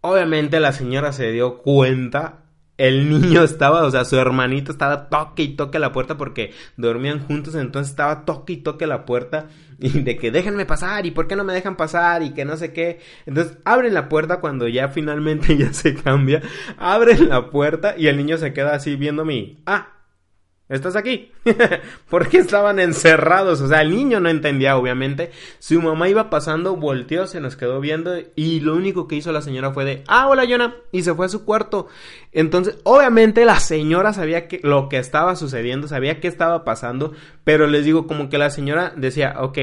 obviamente 0.02 0.60
la 0.60 0.72
señora 0.72 1.14
se 1.14 1.32
dio 1.32 1.58
cuenta 1.64 2.45
el 2.78 3.10
niño 3.10 3.44
estaba, 3.44 3.84
o 3.84 3.92
sea, 3.92 4.04
su 4.04 4.18
hermanito 4.18 4.72
estaba 4.72 5.08
toque 5.08 5.44
y 5.44 5.56
toque 5.56 5.80
la 5.80 5.94
puerta 5.94 6.18
porque 6.18 6.52
dormían 6.76 7.20
juntos, 7.26 7.56
entonces 7.56 7.92
estaba 7.92 8.26
toque 8.26 8.54
y 8.54 8.58
toque 8.58 8.86
la 8.86 9.06
puerta 9.06 9.48
y 9.80 10.02
de 10.02 10.18
que 10.18 10.32
déjenme 10.32 10.66
pasar 10.66 11.06
y 11.06 11.12
por 11.12 11.28
qué 11.28 11.36
no 11.36 11.44
me 11.44 11.54
dejan 11.54 11.78
pasar 11.78 12.24
y 12.24 12.32
que 12.34 12.46
no 12.46 12.58
sé 12.58 12.74
qué. 12.74 13.00
Entonces 13.26 13.58
abren 13.64 13.94
la 13.94 14.10
puerta 14.10 14.40
cuando 14.40 14.68
ya 14.68 14.90
finalmente 14.90 15.58
ya 15.58 15.72
se 15.74 15.96
cambia, 15.96 16.42
abren 16.78 17.30
la 17.30 17.50
puerta 17.50 17.96
y 17.98 18.08
el 18.08 18.18
niño 18.18 18.38
se 18.38 18.54
queda 18.54 18.76
así 18.76 18.96
viendo 18.96 19.24
mi, 19.24 19.60
ah, 19.66 19.95
¿Estás 20.68 20.96
aquí? 20.96 21.32
Porque 22.10 22.40
estaban 22.40 22.80
encerrados. 22.80 23.62
O 23.62 23.68
sea, 23.68 23.82
el 23.82 23.92
niño 23.92 24.20
no 24.20 24.30
entendía, 24.30 24.78
obviamente. 24.78 25.30
Su 25.60 25.80
mamá 25.80 26.10
iba 26.10 26.32
pasando, 26.32 26.76
volteó, 26.76 27.28
se 27.28 27.40
nos 27.40 27.56
quedó 27.56 27.80
viendo. 27.80 28.16
Y 28.36 28.62
lo 28.62 28.74
único 28.76 29.08
que 29.08 29.16
hizo 29.16 29.32
la 29.32 29.44
señora 29.44 29.72
fue 29.72 29.86
de, 29.86 30.04
ah, 30.08 30.28
hola, 30.28 30.44
Yona. 30.44 30.76
Y 30.92 31.04
se 31.04 31.14
fue 31.14 31.28
a 31.28 31.30
su 31.30 31.46
cuarto. 31.46 31.88
Entonces, 32.32 32.80
obviamente, 32.84 33.46
la 33.46 33.60
señora 33.60 34.12
sabía 34.14 34.48
que 34.48 34.60
lo 34.64 34.90
que 34.90 34.98
estaba 34.98 35.36
sucediendo, 35.36 35.88
sabía 35.88 36.20
qué 36.20 36.28
estaba 36.28 36.64
pasando. 36.64 37.14
Pero 37.44 37.68
les 37.68 37.86
digo, 37.86 38.08
como 38.08 38.30
que 38.30 38.40
la 38.40 38.50
señora 38.50 38.92
decía, 38.96 39.36
ok, 39.40 39.60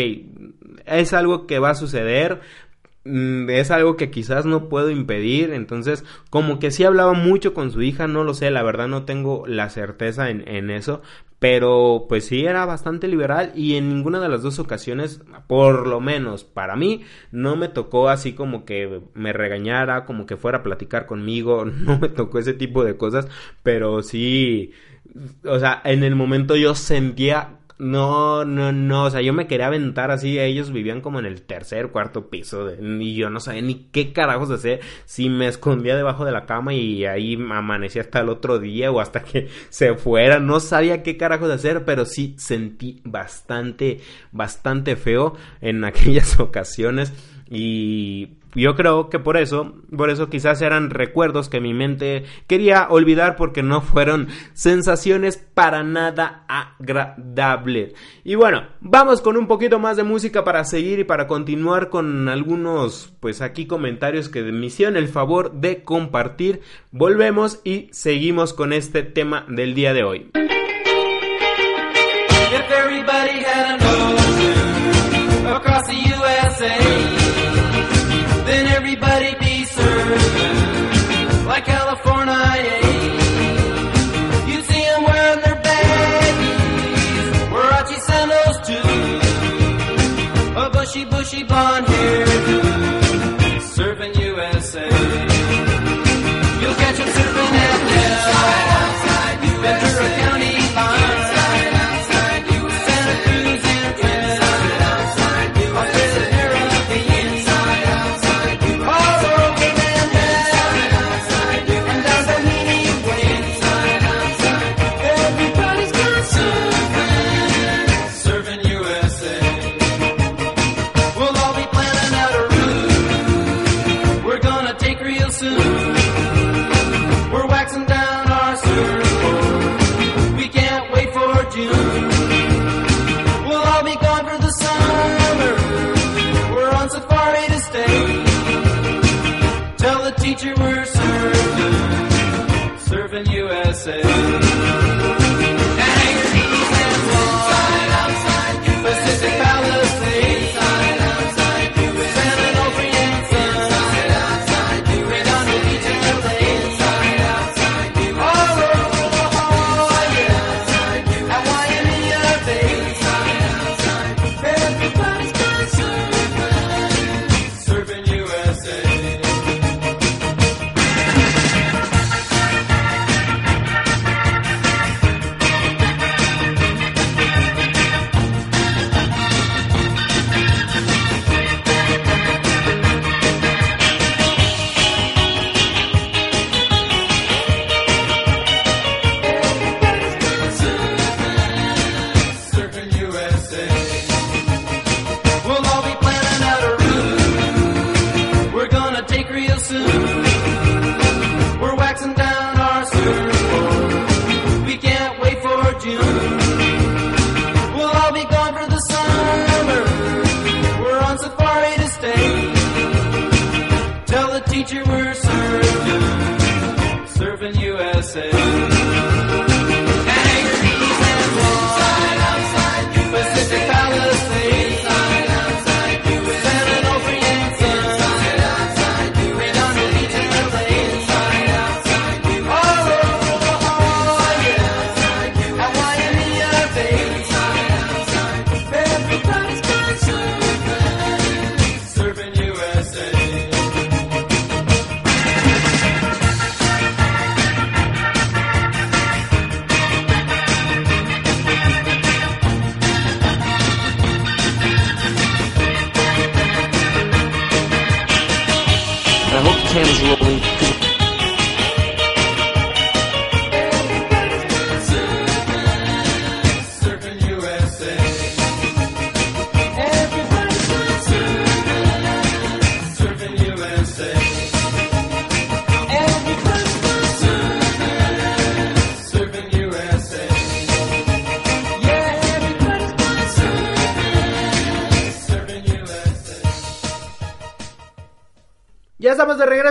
es 0.87 1.13
algo 1.13 1.49
que 1.49 1.59
va 1.59 1.71
a 1.71 1.75
suceder 1.75 2.41
es 3.05 3.71
algo 3.73 3.97
que 3.97 4.11
quizás 4.11 4.47
no 4.47 4.69
puedo 4.69 4.91
impedir, 4.91 5.53
entonces 5.53 6.05
como 6.31 6.61
que 6.61 6.71
sí 6.71 6.85
hablaba 6.85 7.15
mucho 7.15 7.53
con 7.53 7.73
su 7.73 7.83
hija, 7.83 8.07
no 8.07 8.23
lo 8.23 8.33
sé, 8.33 8.51
la 8.51 8.63
verdad 8.63 8.87
no 8.87 9.05
tengo 9.05 9.45
la 9.47 9.71
certeza 9.71 10.31
en, 10.31 10.47
en, 10.47 10.71
eso, 10.71 11.03
pero 11.41 12.07
pues 12.09 12.27
sí 12.27 12.45
era 12.45 12.65
bastante 12.65 13.09
liberal 13.09 13.53
y 13.57 13.75
en 13.75 13.89
ninguna 13.89 14.21
de 14.21 14.29
las 14.29 14.43
dos 14.43 14.61
ocasiones, 14.61 15.21
por 15.49 15.89
lo 15.89 16.01
menos 16.01 16.45
para 16.45 16.77
mí, 16.77 17.03
no 17.33 17.57
me 17.57 17.69
tocó 17.69 18.09
así 18.09 18.35
como 18.35 18.65
que 18.65 19.01
me 19.15 19.33
regañara, 19.33 20.05
como 20.05 20.25
que 20.25 20.37
fuera 20.37 20.59
a 20.59 20.63
platicar 20.63 21.07
conmigo, 21.07 21.65
no 21.67 21.99
me 21.99 22.09
tocó 22.09 22.39
ese 22.39 22.55
tipo 22.55 22.85
de 22.85 22.97
cosas, 22.97 23.27
pero 23.65 24.03
sí, 24.05 24.71
o 25.45 25.59
sea, 25.59 25.83
en 25.85 26.05
el 26.05 26.15
momento 26.15 26.55
yo 26.55 26.77
sentía 26.77 27.59
no, 27.83 28.45
no, 28.45 28.71
no, 28.71 29.07
o 29.07 29.11
sea, 29.11 29.23
yo 29.23 29.33
me 29.33 29.49
quería 29.49 29.67
aventar 29.67 30.13
así, 30.13 30.39
ellos 30.39 30.71
vivían 30.71 31.01
como 31.01 31.19
en 31.19 31.27
el 31.27 31.43
tercer, 31.43 31.89
cuarto 31.89 32.31
piso, 32.31 32.71
y 32.81 33.17
yo 33.17 33.29
no 33.29 33.41
sabía 33.41 33.61
ni 33.63 33.89
qué 33.91 34.13
carajos 34.13 34.53
hacer, 34.53 34.79
si 35.05 35.29
me 35.29 35.49
escondía 35.49 35.97
debajo 35.97 36.25
de 36.25 36.31
la 36.31 36.47
cama 36.47 36.75
y 36.75 37.05
ahí 37.07 37.35
amanecía 37.35 38.03
hasta 38.03 38.21
el 38.21 38.29
otro 38.29 38.61
día 38.61 38.93
o 38.93 39.01
hasta 39.01 39.25
que 39.25 39.49
se 39.69 39.95
fuera, 39.95 40.39
no 40.39 40.61
sabía 40.61 41.03
qué 41.03 41.17
carajos 41.17 41.51
hacer, 41.51 41.85
pero 41.85 42.05
sí 42.05 42.37
sentí 42.39 43.01
bastante, 43.03 43.99
bastante 44.31 44.95
feo 44.95 45.35
en 45.61 45.83
aquellas 45.85 46.39
ocasiones 46.39 47.13
y 47.51 48.35
yo 48.55 48.75
creo 48.75 49.09
que 49.09 49.19
por 49.19 49.37
eso, 49.37 49.75
por 49.97 50.11
eso 50.11 50.29
quizás 50.29 50.61
eran 50.63 50.91
recuerdos 50.91 51.49
que 51.49 51.61
mi 51.61 51.75
mente 51.75 52.25
quería 52.47 52.87
olvidar 52.91 53.37
porque 53.37 53.63
no 53.63 53.81
fueron 53.81 54.29
sensaciones 54.53 55.37
para 55.37 55.83
nada 55.83 56.45
agradables. 56.49 57.95
Y 58.25 58.35
bueno, 58.35 58.67
vamos 58.81 59.21
con 59.21 59.37
un 59.37 59.47
poquito 59.47 59.79
más 59.79 59.97
de 59.97 60.03
música 60.03 60.45
para 60.45 60.65
seguir 60.65 60.99
y 60.99 61.05
para 61.05 61.27
continuar 61.27 61.89
con 61.89 62.29
algunos, 62.29 63.15
pues 63.21 63.41
aquí 63.41 63.67
comentarios 63.67 64.29
que 64.29 64.43
me 64.43 64.67
hicieron 64.67 64.97
el 64.97 65.09
favor 65.09 65.53
de 65.53 65.83
compartir. 65.83 66.61
Volvemos 66.91 67.61
y 67.65 67.89
seguimos 67.93 68.53
con 68.53 68.73
este 68.73 69.03
tema 69.03 69.47
del 69.49 69.75
día 69.75 69.93
de 69.93 70.05
hoy. 70.05 70.31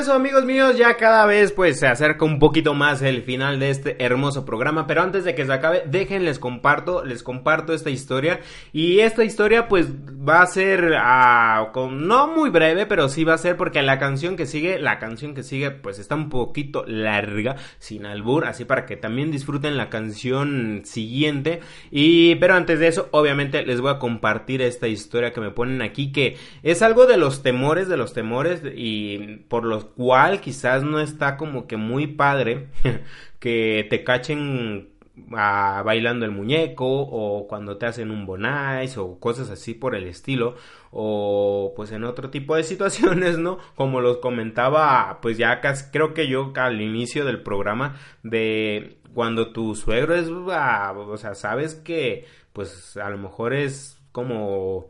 Regreso 0.02 0.18
amigos 0.18 0.45
míos, 0.45 0.78
ya 0.78 0.97
cada 0.97 1.28
vez 1.28 1.52
pues 1.52 1.78
se 1.80 1.86
acerca 1.86 2.26
un 2.26 2.39
poquito 2.39 2.74
más 2.74 3.04
el 3.04 3.22
final 3.22 3.60
de 3.60 3.70
este 3.70 4.04
hermoso 4.04 4.45
programa, 4.45 4.88
pero 4.88 5.04
antes 5.04 5.26
de 5.26 5.36
que 5.36 5.45
se 5.45 5.54
acabe, 5.54 5.84
dejen 5.86 6.26
les 6.26 6.39
comparto, 6.39 7.06
les 7.06 7.22
comparto 7.22 7.72
esta 7.72 7.91
historia 7.91 8.39
y 8.74 9.02
esta 9.02 9.24
historia 9.24 9.68
pues 9.68 9.89
va 9.93 10.41
a 10.41 10.47
ser 10.47 10.95
ah, 10.97 11.70
con, 11.72 12.08
no 12.08 12.28
muy 12.28 12.49
breve, 12.49 12.88
pero 12.88 13.10
sí 13.10 13.24
va 13.24 13.36
a 13.36 13.38
ser 13.38 13.58
porque 13.58 13.84
la 13.84 13.99
canción 13.99 14.36
que 14.36 14.47
sigue, 14.47 14.80
la 14.80 14.97
canción 14.97 15.36
que 15.36 15.43
sigue 15.43 15.70
pues 15.70 15.99
está 15.99 16.16
un 16.16 16.30
poquito 16.30 16.84
larga, 16.88 17.58
sin 17.78 18.08
albur, 18.08 18.45
así 18.45 18.66
para 18.66 18.88
que 18.88 18.97
también 18.97 19.30
disfruten 19.30 19.78
la 19.78 19.91
canción 19.91 20.82
siguiente 20.84 21.60
y 21.91 22.36
pero 22.36 22.56
antes 22.56 22.80
de 22.80 22.88
eso 22.88 23.08
obviamente 23.12 23.64
les 23.68 23.80
voy 23.82 23.91
a 23.91 23.99
compartir 23.99 24.64
esta 24.64 24.88
historia 24.88 25.32
que 25.32 25.41
me 25.41 25.52
ponen 25.52 25.84
aquí 25.84 26.12
que 26.12 26.38
es 26.64 26.82
algo 26.82 27.06
de 27.06 27.18
los 27.18 27.43
temores, 27.43 27.88
de 27.88 27.97
los 27.97 28.14
temores 28.14 28.64
y 28.76 29.43
por 29.47 29.64
cual 29.95 30.41
quizás 30.41 30.83
no 30.83 30.99
está 30.99 31.37
como 31.37 31.67
que 31.67 31.77
muy 31.77 32.07
padre 32.07 32.67
que 33.39 33.87
te 33.89 34.03
cachen 34.03 34.89
bailando 35.13 36.25
el 36.25 36.31
muñeco 36.31 36.87
o 36.87 37.47
cuando 37.47 37.77
te 37.77 37.85
hacen 37.85 38.11
un 38.11 38.25
bonais 38.25 38.97
o 38.97 39.19
cosas 39.19 39.49
así 39.49 39.73
por 39.73 39.95
el 39.95 40.07
estilo 40.07 40.55
o 40.91 41.73
pues 41.75 41.91
en 41.91 42.03
otro 42.03 42.29
tipo 42.29 42.55
de 42.55 42.63
situaciones, 42.71 43.37
¿no? 43.37 43.59
Como 43.75 44.01
los 44.01 44.17
comentaba 44.17 45.19
pues 45.21 45.37
ya 45.37 45.61
casi 45.61 45.91
creo 45.91 46.13
que 46.13 46.27
yo 46.27 46.53
al 46.55 46.81
inicio 46.81 47.25
del 47.25 47.41
programa 47.43 47.95
de 48.23 48.97
cuando 49.13 49.51
tu 49.51 49.75
suegro 49.75 50.15
es, 50.15 50.29
ah, 50.51 50.93
o 50.95 51.17
sea, 51.17 51.35
sabes 51.35 51.75
que 51.75 52.25
pues 52.53 52.97
a 52.97 53.09
lo 53.09 53.17
mejor 53.17 53.53
es 53.53 53.99
como 54.11 54.89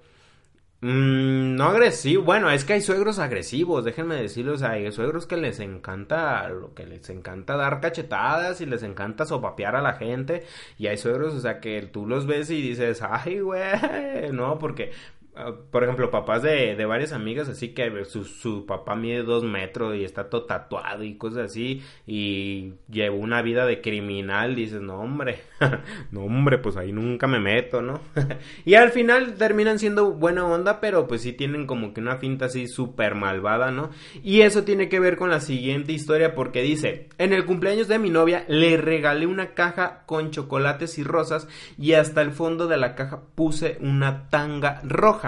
Mm, 0.84 1.56
no 1.58 1.66
agresivo, 1.66 2.24
bueno, 2.24 2.50
es 2.50 2.66
que 2.66 2.74
hay 2.74 2.82
suegros 2.82 3.20
agresivos, 3.20 3.86
déjenme 3.86 4.16
decirles, 4.16 4.64
hay 4.64 4.92
suegros 4.92 5.28
que 5.28 5.38
les 5.38 5.60
encanta, 5.60 6.50
lo 6.50 6.74
que 6.74 6.88
les 6.88 7.08
encanta 7.12 7.56
dar 7.56 7.80
cachetadas 7.82 8.62
y 8.62 8.66
les 8.66 8.82
encanta 8.82 9.28
sopapear 9.28 9.76
a 9.76 9.82
la 9.84 9.94
gente, 9.94 10.44
y 10.80 10.88
hay 10.88 10.98
suegros, 10.98 11.36
o 11.36 11.40
sea, 11.40 11.60
que 11.60 11.84
tú 11.84 12.08
los 12.08 12.26
ves 12.26 12.50
y 12.50 12.64
dices, 12.64 13.04
ay, 13.08 13.42
güey, 13.42 13.62
no, 14.34 14.58
porque 14.58 14.92
ah, 15.36 15.54
por 15.72 15.84
ejemplo, 15.84 16.12
papás 16.12 16.44
de, 16.44 16.76
de 16.76 16.86
varias 16.86 17.14
amigas, 17.14 17.50
así 17.50 17.70
que 17.70 18.06
su, 18.06 18.24
su 18.26 18.66
papá 18.66 18.96
mide 18.96 19.24
dos 19.24 19.44
metros 19.44 19.96
y 19.96 20.04
está 20.04 20.30
todo 20.30 20.46
tatuado 20.46 21.04
y 21.04 21.16
cosas 21.16 21.52
así, 21.52 21.82
y 22.06 22.74
llevó 22.90 23.18
una 23.18 23.42
vida 23.42 23.66
de 23.66 23.82
criminal, 23.82 24.56
dices, 24.56 24.82
no 24.82 25.00
hombre, 25.00 25.42
no 26.12 26.22
hombre, 26.22 26.58
pues 26.58 26.78
ahí 26.78 26.92
nunca 26.92 27.28
me 27.28 27.40
meto, 27.40 27.82
¿no? 27.82 28.02
y 28.66 28.76
al 28.76 28.92
final 28.92 29.36
terminan 29.36 29.80
siendo 29.80 30.12
buena 30.12 30.46
onda, 30.46 30.80
pero 30.80 31.08
pues 31.08 31.22
sí 31.22 31.34
tienen 31.34 31.68
como 31.68 31.94
que 31.94 32.02
una 32.02 32.18
finta 32.18 32.46
así 32.46 32.68
súper 32.68 33.16
malvada, 33.16 33.72
¿no? 33.72 33.92
Y 34.24 34.42
eso 34.42 34.64
tiene 34.64 34.90
que 34.90 35.00
ver 35.00 35.18
con 35.18 35.30
la 35.30 35.40
siguiente 35.40 35.92
historia 35.92 36.36
porque 36.36 36.62
dice, 36.62 37.10
en 37.18 37.34
el 37.34 37.46
cumpleaños 37.46 37.88
de 37.88 38.00
mi 38.00 38.10
novia 38.10 38.46
le 38.48 38.78
regalé 38.78 39.26
una 39.26 39.54
caja 39.54 40.04
con 40.06 40.32
chocolates 40.32 40.98
y 40.98 41.04
rosas 41.04 41.48
y 41.78 41.94
hasta 41.94 42.22
el 42.22 42.32
fondo 42.32 42.68
de 42.68 42.78
la 42.78 42.96
caja 42.96 43.22
puse 43.36 43.78
una 43.82 44.30
tanga 44.30 44.82
roja, 44.84 45.21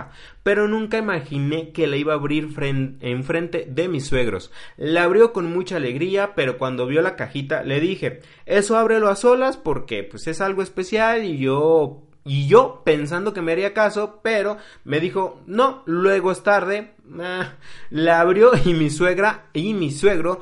pero 0.44 0.68
nunca 0.68 0.98
imaginé 0.98 1.72
que 1.72 1.88
la 1.88 1.98
iba 1.98 2.14
a 2.14 2.18
abrir 2.18 2.50
fren- 2.50 2.98
enfrente 3.02 3.68
de 3.70 3.88
mis 3.88 4.06
suegros. 4.06 4.52
La 4.78 5.04
abrió 5.04 5.34
con 5.34 5.52
mucha 5.52 5.78
alegría, 5.78 6.36
pero 6.36 6.58
cuando 6.58 6.88
vio 6.88 7.02
la 7.02 7.16
cajita 7.16 7.64
le 7.64 7.80
dije, 7.80 8.22
eso 8.46 8.78
ábrelo 8.78 9.10
a 9.10 9.16
solas 9.16 9.58
porque 9.58 10.04
pues 10.04 10.28
es 10.28 10.42
algo 10.42 10.62
especial 10.62 11.24
y 11.24 11.38
yo 11.38 12.04
y 12.26 12.48
yo 12.48 12.82
pensando 12.86 13.34
que 13.34 13.42
me 13.42 13.52
haría 13.52 13.74
caso, 13.74 14.22
pero 14.24 14.58
me 14.86 15.00
dijo, 15.02 15.42
no, 15.46 15.84
luego 15.86 16.32
es 16.32 16.42
tarde. 16.42 16.92
Ah, 17.20 17.56
la 17.90 18.22
abrió 18.22 18.52
y 18.66 18.74
mi 18.74 18.90
suegra 18.90 19.48
y 19.54 19.74
mi 19.74 19.92
suegro 19.92 20.40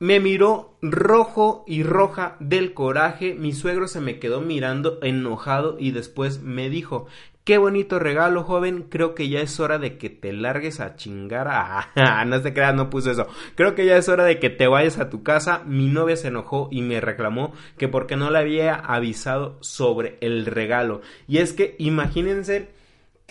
me 0.00 0.18
miró 0.18 0.76
rojo 0.82 1.62
y 1.68 1.84
roja 1.84 2.36
del 2.40 2.74
coraje. 2.74 3.34
Mi 3.34 3.52
suegro 3.52 3.86
se 3.86 4.00
me 4.00 4.18
quedó 4.18 4.40
mirando 4.40 4.98
enojado 5.02 5.76
y 5.78 5.92
después 5.92 6.42
me 6.42 6.68
dijo, 6.68 7.06
Qué 7.44 7.58
bonito 7.58 7.98
regalo, 7.98 8.44
joven. 8.44 8.84
Creo 8.88 9.16
que 9.16 9.28
ya 9.28 9.40
es 9.40 9.58
hora 9.58 9.78
de 9.78 9.98
que 9.98 10.10
te 10.10 10.32
largues 10.32 10.78
a 10.78 10.94
chingar 10.94 11.48
a... 11.48 12.24
no 12.24 12.40
se 12.40 12.54
creas, 12.54 12.72
no 12.72 12.88
puse 12.88 13.10
eso. 13.10 13.26
Creo 13.56 13.74
que 13.74 13.84
ya 13.84 13.96
es 13.96 14.08
hora 14.08 14.22
de 14.22 14.38
que 14.38 14.48
te 14.48 14.68
vayas 14.68 14.98
a 14.98 15.10
tu 15.10 15.24
casa. 15.24 15.64
Mi 15.66 15.88
novia 15.88 16.16
se 16.16 16.28
enojó 16.28 16.68
y 16.70 16.82
me 16.82 17.00
reclamó 17.00 17.52
que 17.78 17.88
porque 17.88 18.14
no 18.14 18.30
le 18.30 18.38
había 18.38 18.76
avisado 18.76 19.58
sobre 19.60 20.18
el 20.20 20.46
regalo. 20.46 21.00
Y 21.26 21.38
es 21.38 21.52
que 21.52 21.74
imagínense 21.78 22.68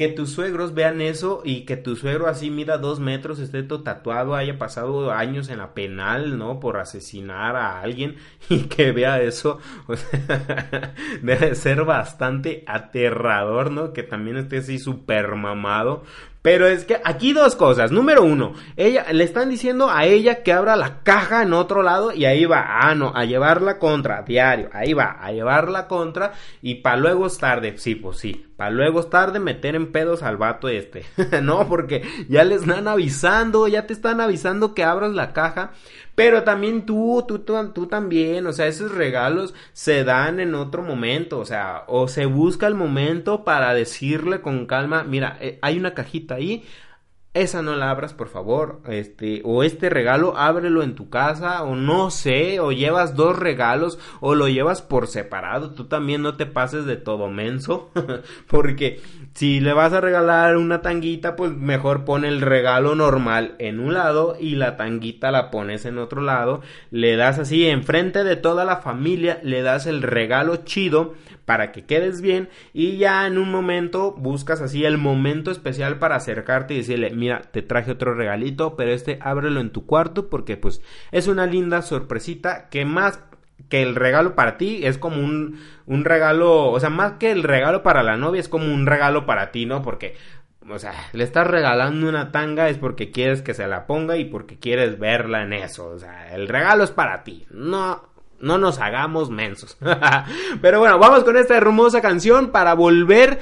que 0.01 0.07
tus 0.07 0.31
suegros 0.31 0.73
vean 0.73 0.99
eso 0.99 1.43
y 1.45 1.61
que 1.65 1.77
tu 1.77 1.95
suegro 1.95 2.25
así 2.25 2.49
mida 2.49 2.79
dos 2.79 2.99
metros, 2.99 3.37
esté 3.37 3.61
todo 3.61 3.83
tatuado, 3.83 4.33
haya 4.33 4.57
pasado 4.57 5.11
años 5.11 5.47
en 5.49 5.59
la 5.59 5.75
penal, 5.75 6.39
¿no? 6.39 6.59
Por 6.59 6.77
asesinar 6.77 7.55
a 7.55 7.81
alguien 7.81 8.15
y 8.49 8.61
que 8.61 8.93
vea 8.93 9.21
eso, 9.21 9.59
debe 11.21 11.53
ser 11.53 11.85
bastante 11.85 12.63
aterrador, 12.65 13.69
¿no? 13.69 13.93
Que 13.93 14.01
también 14.01 14.37
esté 14.37 14.57
así 14.57 14.79
súper 14.79 15.35
mamado. 15.35 16.01
Pero 16.41 16.67
es 16.67 16.85
que 16.85 16.99
aquí 17.03 17.33
dos 17.33 17.55
cosas. 17.55 17.91
Número 17.91 18.23
uno, 18.23 18.53
ella 18.75 19.05
le 19.11 19.23
están 19.23 19.49
diciendo 19.49 19.89
a 19.91 20.05
ella 20.05 20.41
que 20.41 20.51
abra 20.51 20.75
la 20.75 21.03
caja 21.03 21.43
en 21.43 21.53
otro 21.53 21.83
lado 21.83 22.11
y 22.13 22.25
ahí 22.25 22.45
va, 22.45 22.65
ah, 22.81 22.95
no, 22.95 23.11
a 23.15 23.25
llevarla 23.25 23.77
contra, 23.77 24.23
diario, 24.23 24.69
ahí 24.73 24.93
va, 24.93 25.17
a 25.21 25.31
llevarla 25.31 25.87
contra 25.87 26.33
y 26.61 26.75
para 26.75 26.97
luego 26.97 27.27
es 27.27 27.37
tarde, 27.37 27.77
sí, 27.77 27.93
pues 27.93 28.17
sí, 28.17 28.47
para 28.57 28.71
luego 28.71 29.01
es 29.01 29.09
tarde 29.09 29.39
meter 29.39 29.75
en 29.75 29.91
pedos 29.91 30.23
al 30.23 30.37
vato 30.37 30.67
este. 30.67 31.05
no, 31.43 31.67
porque 31.67 32.03
ya 32.27 32.43
le 32.43 32.55
están 32.55 32.87
avisando, 32.87 33.67
ya 33.67 33.85
te 33.85 33.93
están 33.93 34.19
avisando 34.19 34.73
que 34.73 34.83
abras 34.83 35.11
la 35.11 35.33
caja. 35.33 35.71
Pero 36.15 36.43
también 36.43 36.85
tú, 36.85 37.23
tú, 37.27 37.39
tú, 37.39 37.71
tú 37.73 37.87
también, 37.87 38.45
o 38.47 38.53
sea, 38.53 38.67
esos 38.67 38.91
regalos 38.93 39.53
se 39.73 40.03
dan 40.03 40.39
en 40.39 40.55
otro 40.55 40.83
momento, 40.83 41.39
o 41.39 41.45
sea, 41.45 41.83
o 41.87 42.07
se 42.07 42.25
busca 42.25 42.67
el 42.67 42.75
momento 42.75 43.43
para 43.43 43.73
decirle 43.73 44.41
con 44.41 44.65
calma, 44.65 45.03
mira, 45.03 45.37
eh, 45.39 45.57
hay 45.61 45.77
una 45.77 45.93
cajita 45.93 46.35
ahí, 46.35 46.65
esa 47.33 47.61
no 47.61 47.75
la 47.75 47.89
abras 47.89 48.13
por 48.13 48.27
favor, 48.27 48.81
este, 48.89 49.41
o 49.45 49.63
este 49.63 49.89
regalo 49.89 50.37
ábrelo 50.37 50.83
en 50.83 50.95
tu 50.95 51.09
casa, 51.09 51.63
o 51.63 51.75
no 51.75 52.11
sé, 52.11 52.59
o 52.59 52.73
llevas 52.73 53.15
dos 53.15 53.39
regalos, 53.39 53.99
o 54.19 54.35
lo 54.35 54.49
llevas 54.49 54.81
por 54.81 55.07
separado, 55.07 55.71
tú 55.73 55.85
también 55.85 56.21
no 56.21 56.35
te 56.35 56.45
pases 56.45 56.85
de 56.85 56.97
todo 56.97 57.29
menso, 57.29 57.89
porque 58.47 59.01
si 59.33 59.59
le 59.59 59.73
vas 59.73 59.93
a 59.93 60.01
regalar 60.01 60.57
una 60.57 60.81
tanguita, 60.81 61.35
pues 61.35 61.53
mejor 61.53 62.05
pone 62.05 62.27
el 62.27 62.41
regalo 62.41 62.95
normal 62.95 63.55
en 63.59 63.79
un 63.79 63.93
lado 63.93 64.35
y 64.39 64.55
la 64.55 64.77
tanguita 64.77 65.31
la 65.31 65.51
pones 65.51 65.85
en 65.85 65.97
otro 65.97 66.21
lado, 66.21 66.61
le 66.89 67.15
das 67.15 67.39
así 67.39 67.67
enfrente 67.67 68.23
de 68.23 68.35
toda 68.35 68.65
la 68.65 68.77
familia, 68.77 69.39
le 69.43 69.61
das 69.61 69.87
el 69.87 70.01
regalo 70.01 70.57
chido, 70.57 71.15
para 71.45 71.71
que 71.71 71.85
quedes 71.85 72.21
bien 72.21 72.49
y 72.71 72.97
ya 72.97 73.27
en 73.27 73.37
un 73.37 73.51
momento 73.51 74.13
buscas 74.13 74.61
así 74.61 74.85
el 74.85 74.97
momento 74.97 75.51
especial 75.51 75.99
para 75.99 76.15
acercarte 76.15 76.73
y 76.73 76.77
decirle, 76.77 77.09
mira, 77.11 77.41
te 77.41 77.61
traje 77.61 77.91
otro 77.91 78.13
regalito, 78.13 78.75
pero 78.75 78.91
este 78.91 79.19
ábrelo 79.21 79.59
en 79.59 79.71
tu 79.71 79.85
cuarto 79.85 80.29
porque 80.29 80.55
pues 80.55 80.81
es 81.11 81.27
una 81.27 81.45
linda 81.47 81.81
sorpresita 81.81 82.69
que 82.69 82.85
más 82.85 83.19
que 83.69 83.81
el 83.81 83.95
regalo 83.95 84.35
para 84.35 84.57
ti 84.57 84.85
es 84.85 84.97
como 84.97 85.17
un, 85.21 85.59
un 85.85 86.05
regalo, 86.05 86.71
o 86.71 86.79
sea, 86.79 86.89
más 86.89 87.13
que 87.13 87.31
el 87.31 87.43
regalo 87.43 87.83
para 87.83 88.03
la 88.03 88.17
novia 88.17 88.39
es 88.39 88.49
como 88.49 88.65
un 88.65 88.85
regalo 88.85 89.25
para 89.25 89.51
ti, 89.51 89.65
¿no? 89.65 89.81
Porque 89.81 90.15
o 90.69 90.79
sea, 90.79 90.93
le 91.13 91.23
estás 91.23 91.47
regalando 91.47 92.07
una 92.07 92.31
tanga 92.31 92.69
es 92.69 92.77
porque 92.77 93.11
quieres 93.11 93.41
que 93.41 93.53
se 93.53 93.67
la 93.67 93.87
ponga 93.87 94.17
y 94.17 94.25
porque 94.25 94.59
quieres 94.59 94.99
verla 94.99 95.43
en 95.43 95.53
eso. 95.53 95.87
O 95.87 95.99
sea, 95.99 96.33
el 96.33 96.47
regalo 96.47 96.83
es 96.83 96.91
para 96.91 97.23
ti. 97.23 97.45
No, 97.49 98.03
no 98.39 98.57
nos 98.57 98.79
hagamos 98.79 99.29
mensos. 99.29 99.77
Pero 100.61 100.79
bueno, 100.79 100.99
vamos 100.99 101.23
con 101.23 101.35
esta 101.35 101.57
hermosa 101.57 102.01
canción 102.01 102.51
para 102.51 102.73
volver 102.73 103.39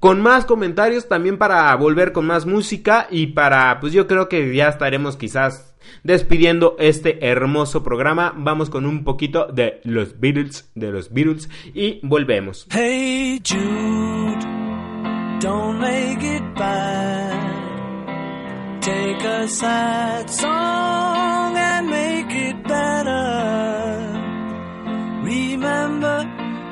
con 0.00 0.20
más 0.20 0.44
comentarios, 0.44 1.08
también 1.08 1.38
para 1.38 1.74
volver 1.76 2.12
con 2.12 2.26
más 2.26 2.46
música 2.46 3.06
y 3.10 3.28
para, 3.28 3.80
pues 3.80 3.92
yo 3.92 4.06
creo 4.06 4.28
que 4.28 4.54
ya 4.54 4.68
estaremos 4.68 5.16
quizás 5.16 5.67
despidiendo 6.02 6.76
este 6.78 7.26
hermoso 7.26 7.82
programa. 7.82 8.34
Vamos 8.36 8.70
con 8.70 8.86
un 8.86 9.04
poquito 9.04 9.46
de 9.46 9.80
los 9.84 10.18
Beatles, 10.20 10.70
de 10.74 10.92
los 10.92 11.12
Beatles 11.12 11.48
y 11.74 12.00
volvemos. 12.02 12.66
Hey 12.70 13.40
Jude, 13.44 14.44
don't 15.40 15.78
make 15.80 16.22
it 16.22 16.42
bad. 16.54 17.58
Take 18.80 19.22
a 19.24 19.48
sad 19.48 20.28
song 20.30 21.56
and 21.56 21.88
make 21.90 22.32
it 22.32 22.56
better. 22.66 23.98
Remember 25.22 26.24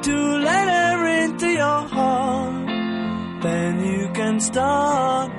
to 0.02 0.38
let 0.38 0.68
her 0.68 1.24
into 1.24 1.46
your 1.46 1.88
heart. 1.88 2.66
Then 3.42 3.84
you 3.84 4.08
can 4.14 4.40
start 4.40 5.30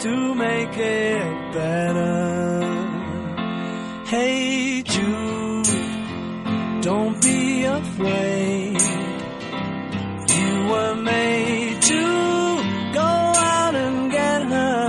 to 0.00 0.34
make 0.34 0.76
it 0.76 1.52
better. 1.52 2.83
Hey 4.16 4.82
Jude, 4.82 5.66
don't 6.82 7.20
be 7.20 7.64
afraid. 7.64 8.80
You 10.38 10.50
were 10.70 10.94
made 10.94 11.82
to 11.90 12.02
go 13.00 13.10
out 13.56 13.74
and 13.74 14.12
get 14.12 14.40
her. 14.54 14.88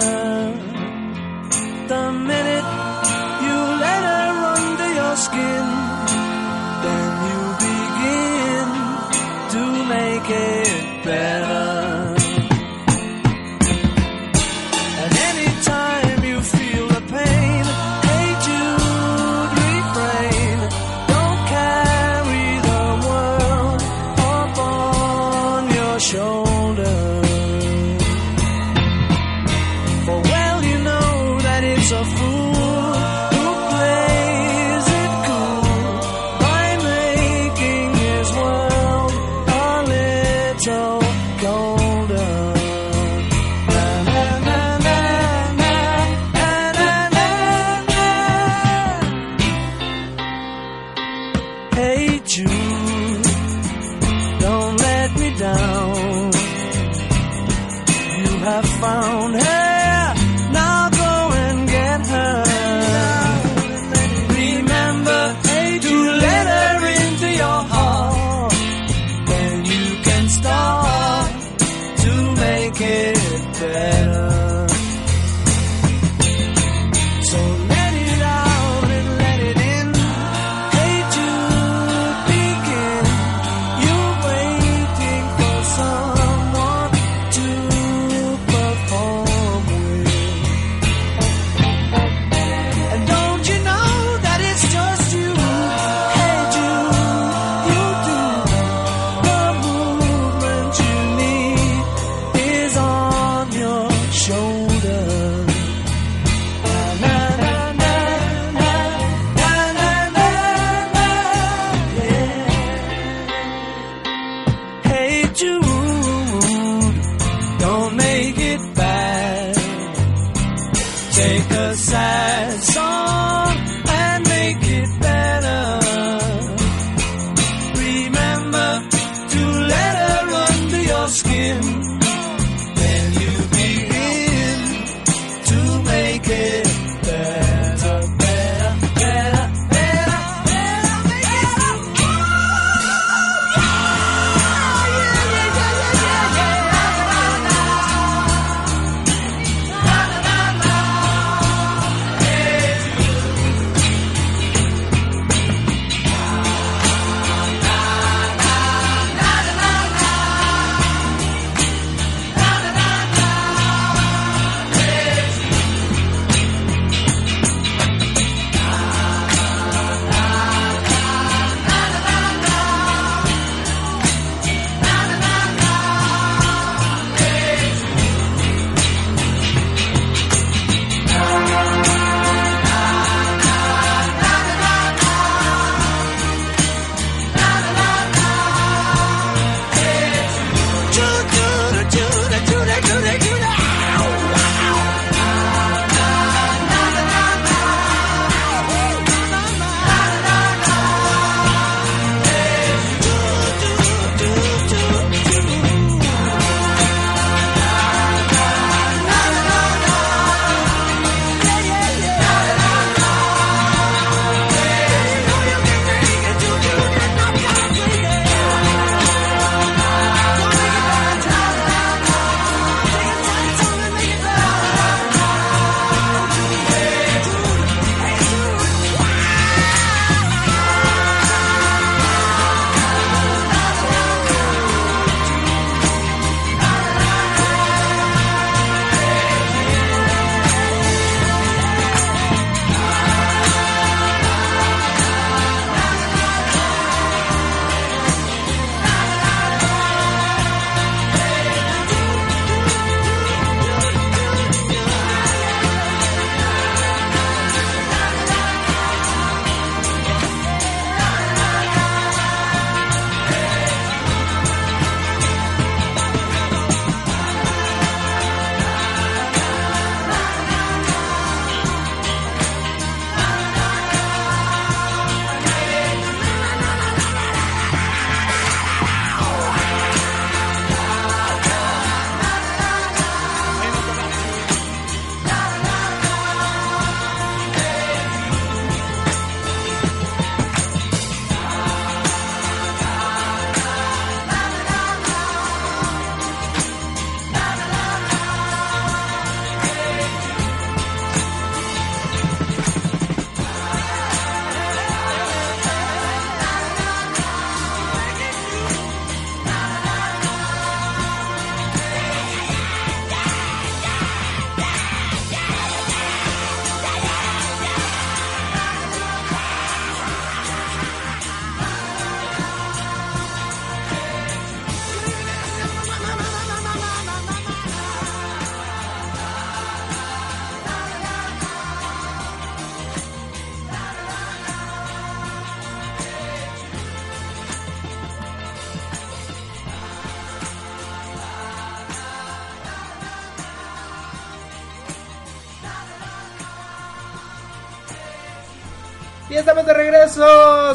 The 1.91 2.03
minute 2.29 2.67
you 3.45 3.57
let 3.85 4.01
her 4.11 4.29
under 4.57 4.89
your 4.99 5.15
skin, 5.25 5.64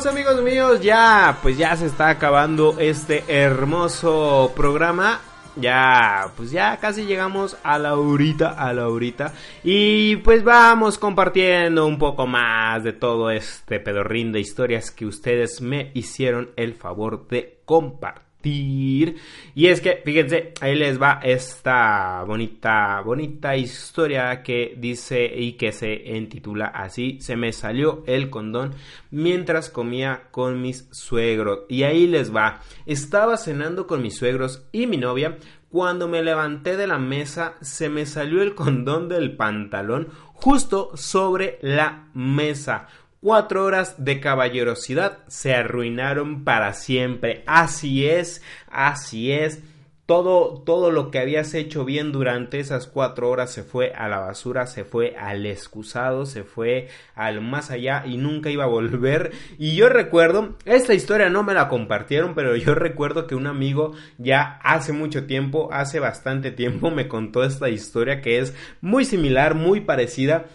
amigos 0.06 0.40
míos. 0.42 0.80
Ya, 0.80 1.38
pues 1.42 1.56
ya 1.58 1.76
se 1.76 1.86
está 1.86 2.08
acabando 2.08 2.76
este 2.78 3.24
hermoso 3.28 4.52
programa. 4.56 5.20
Ya, 5.56 6.32
pues 6.36 6.50
ya 6.50 6.76
casi 6.78 7.04
llegamos 7.04 7.56
a 7.62 7.78
la 7.78 7.96
horita, 7.96 8.50
a 8.50 8.72
la 8.72 8.88
horita. 8.88 9.32
Y 9.64 10.16
pues 10.16 10.44
vamos 10.44 10.96
compartiendo 10.96 11.86
un 11.86 11.98
poco 11.98 12.26
más 12.26 12.84
de 12.84 12.92
todo 12.92 13.30
este 13.30 13.80
pedorrín 13.80 14.32
de 14.32 14.40
historias 14.40 14.90
que 14.90 15.06
ustedes 15.06 15.60
me 15.60 15.90
hicieron 15.94 16.50
el 16.56 16.74
favor 16.74 17.26
de 17.28 17.60
compartir. 17.64 18.29
Y 18.42 19.66
es 19.66 19.80
que, 19.80 20.00
fíjense, 20.04 20.54
ahí 20.60 20.74
les 20.74 21.00
va 21.00 21.20
esta 21.22 22.24
bonita, 22.24 23.00
bonita 23.02 23.56
historia 23.56 24.42
que 24.42 24.74
dice 24.78 25.24
y 25.24 25.52
que 25.52 25.72
se 25.72 25.92
intitula 25.94 26.66
así, 26.66 27.18
se 27.20 27.36
me 27.36 27.52
salió 27.52 28.02
el 28.06 28.30
condón 28.30 28.74
mientras 29.10 29.68
comía 29.68 30.28
con 30.30 30.62
mis 30.62 30.88
suegros. 30.90 31.60
Y 31.68 31.82
ahí 31.82 32.06
les 32.06 32.34
va, 32.34 32.60
estaba 32.86 33.36
cenando 33.36 33.86
con 33.86 34.02
mis 34.02 34.16
suegros 34.16 34.66
y 34.72 34.86
mi 34.86 34.96
novia. 34.96 35.38
Cuando 35.70 36.08
me 36.08 36.22
levanté 36.22 36.76
de 36.76 36.88
la 36.88 36.98
mesa, 36.98 37.54
se 37.60 37.88
me 37.88 38.04
salió 38.04 38.42
el 38.42 38.56
condón 38.56 39.08
del 39.08 39.36
pantalón 39.36 40.08
justo 40.40 40.90
sobre 40.96 41.58
la 41.62 42.08
mesa. 42.14 42.88
Cuatro 43.22 43.66
horas 43.66 44.02
de 44.02 44.18
caballerosidad 44.18 45.18
se 45.26 45.54
arruinaron 45.54 46.42
para 46.42 46.72
siempre. 46.72 47.44
Así 47.46 48.08
es, 48.08 48.42
así 48.70 49.30
es. 49.30 49.62
Todo, 50.06 50.62
todo 50.64 50.90
lo 50.90 51.10
que 51.10 51.18
habías 51.18 51.52
hecho 51.52 51.84
bien 51.84 52.12
durante 52.12 52.60
esas 52.60 52.86
cuatro 52.86 53.28
horas 53.28 53.52
se 53.52 53.62
fue 53.62 53.92
a 53.92 54.08
la 54.08 54.20
basura, 54.20 54.66
se 54.66 54.84
fue 54.84 55.16
al 55.16 55.44
excusado, 55.44 56.24
se 56.24 56.44
fue 56.44 56.88
al 57.14 57.42
más 57.42 57.70
allá 57.70 58.04
y 58.06 58.16
nunca 58.16 58.48
iba 58.48 58.64
a 58.64 58.68
volver. 58.68 59.32
Y 59.58 59.76
yo 59.76 59.90
recuerdo, 59.90 60.56
esta 60.64 60.94
historia 60.94 61.28
no 61.28 61.42
me 61.42 61.52
la 61.52 61.68
compartieron, 61.68 62.34
pero 62.34 62.56
yo 62.56 62.74
recuerdo 62.74 63.26
que 63.26 63.34
un 63.34 63.46
amigo 63.46 63.92
ya 64.16 64.58
hace 64.64 64.94
mucho 64.94 65.26
tiempo, 65.26 65.68
hace 65.72 66.00
bastante 66.00 66.52
tiempo, 66.52 66.90
me 66.90 67.06
contó 67.06 67.44
esta 67.44 67.68
historia 67.68 68.22
que 68.22 68.38
es 68.38 68.54
muy 68.80 69.04
similar, 69.04 69.54
muy 69.54 69.82
parecida 69.82 70.46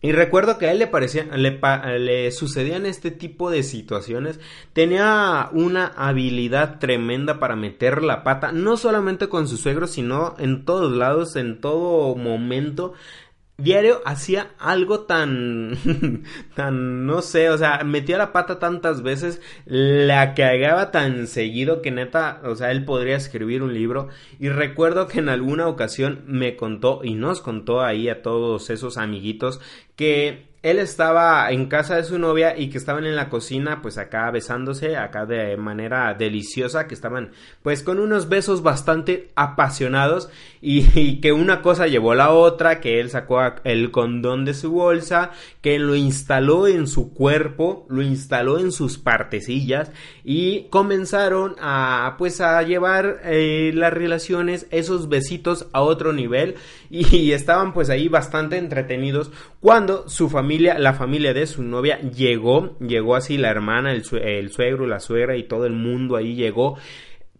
y 0.00 0.12
recuerdo 0.12 0.58
que 0.58 0.66
a 0.66 0.72
él 0.72 0.78
le 0.78 0.86
parecía, 0.86 1.24
le, 1.24 1.50
pa- 1.52 1.84
le 1.98 2.30
sucedían 2.30 2.86
este 2.86 3.10
tipo 3.10 3.50
de 3.50 3.64
situaciones. 3.64 4.38
Tenía 4.72 5.48
una 5.52 5.86
habilidad 5.96 6.78
tremenda 6.78 7.40
para 7.40 7.56
meter 7.56 8.02
la 8.04 8.22
pata, 8.22 8.52
no 8.52 8.76
solamente 8.76 9.28
con 9.28 9.48
sus 9.48 9.60
suegros, 9.60 9.90
sino 9.90 10.36
en 10.38 10.64
todos 10.64 10.92
lados, 10.92 11.34
en 11.34 11.60
todo 11.60 12.14
momento. 12.14 12.94
Diario 13.60 14.02
hacía 14.04 14.52
algo 14.60 15.00
tan, 15.00 15.76
tan, 16.54 17.06
no 17.06 17.22
sé, 17.22 17.50
o 17.50 17.58
sea, 17.58 17.82
metía 17.82 18.16
la 18.16 18.32
pata 18.32 18.60
tantas 18.60 19.02
veces, 19.02 19.42
la 19.64 20.34
cagaba 20.34 20.92
tan 20.92 21.26
seguido 21.26 21.82
que 21.82 21.90
neta, 21.90 22.40
o 22.44 22.54
sea, 22.54 22.70
él 22.70 22.84
podría 22.84 23.16
escribir 23.16 23.64
un 23.64 23.74
libro. 23.74 24.10
Y 24.38 24.48
recuerdo 24.48 25.08
que 25.08 25.18
en 25.18 25.28
alguna 25.28 25.66
ocasión 25.66 26.22
me 26.28 26.54
contó 26.54 27.00
y 27.02 27.14
nos 27.14 27.40
contó 27.40 27.80
ahí 27.80 28.08
a 28.08 28.22
todos 28.22 28.70
esos 28.70 28.96
amiguitos 28.96 29.60
que 29.96 30.46
él 30.62 30.80
estaba 30.80 31.50
en 31.52 31.66
casa 31.66 31.94
de 31.96 32.02
su 32.02 32.18
novia 32.18 32.58
y 32.58 32.68
que 32.68 32.78
estaban 32.78 33.06
en 33.06 33.14
la 33.14 33.28
cocina, 33.28 33.80
pues 33.80 33.96
acá 33.96 34.28
besándose, 34.32 34.96
acá 34.96 35.24
de 35.24 35.56
manera 35.56 36.14
deliciosa, 36.14 36.88
que 36.88 36.94
estaban 36.94 37.30
pues 37.62 37.84
con 37.84 38.00
unos 38.00 38.28
besos 38.28 38.62
bastante 38.62 39.30
apasionados. 39.36 40.28
Y, 40.60 41.20
que 41.20 41.32
una 41.32 41.62
cosa 41.62 41.86
llevó 41.86 42.12
a 42.12 42.16
la 42.16 42.30
otra, 42.30 42.80
que 42.80 43.00
él 43.00 43.10
sacó 43.10 43.40
el 43.62 43.90
condón 43.92 44.44
de 44.44 44.54
su 44.54 44.72
bolsa, 44.72 45.30
que 45.60 45.78
lo 45.78 45.94
instaló 45.94 46.66
en 46.66 46.86
su 46.88 47.12
cuerpo, 47.14 47.86
lo 47.88 48.02
instaló 48.02 48.58
en 48.58 48.72
sus 48.72 48.98
partecillas 48.98 49.92
y 50.24 50.64
comenzaron 50.70 51.54
a 51.60 52.16
pues 52.18 52.40
a 52.40 52.60
llevar 52.62 53.20
eh, 53.24 53.70
las 53.74 53.92
relaciones, 53.92 54.66
esos 54.70 55.08
besitos 55.08 55.68
a 55.72 55.82
otro 55.82 56.12
nivel. 56.12 56.56
Y, 56.90 57.16
y 57.16 57.32
estaban 57.32 57.72
pues 57.72 57.90
ahí 57.90 58.08
bastante 58.08 58.56
entretenidos 58.56 59.30
cuando 59.60 60.08
su 60.08 60.28
familia, 60.28 60.48
la 60.58 60.94
familia 60.94 61.34
de 61.34 61.46
su 61.46 61.62
novia 61.62 62.00
llegó, 62.00 62.76
llegó 62.80 63.16
así 63.16 63.38
la 63.38 63.50
hermana, 63.50 63.92
el, 63.92 64.02
el 64.22 64.50
suegro, 64.50 64.86
la 64.86 65.00
suegra 65.00 65.36
y 65.36 65.44
todo 65.44 65.66
el 65.66 65.72
mundo 65.72 66.16
ahí 66.16 66.34
llegó. 66.34 66.78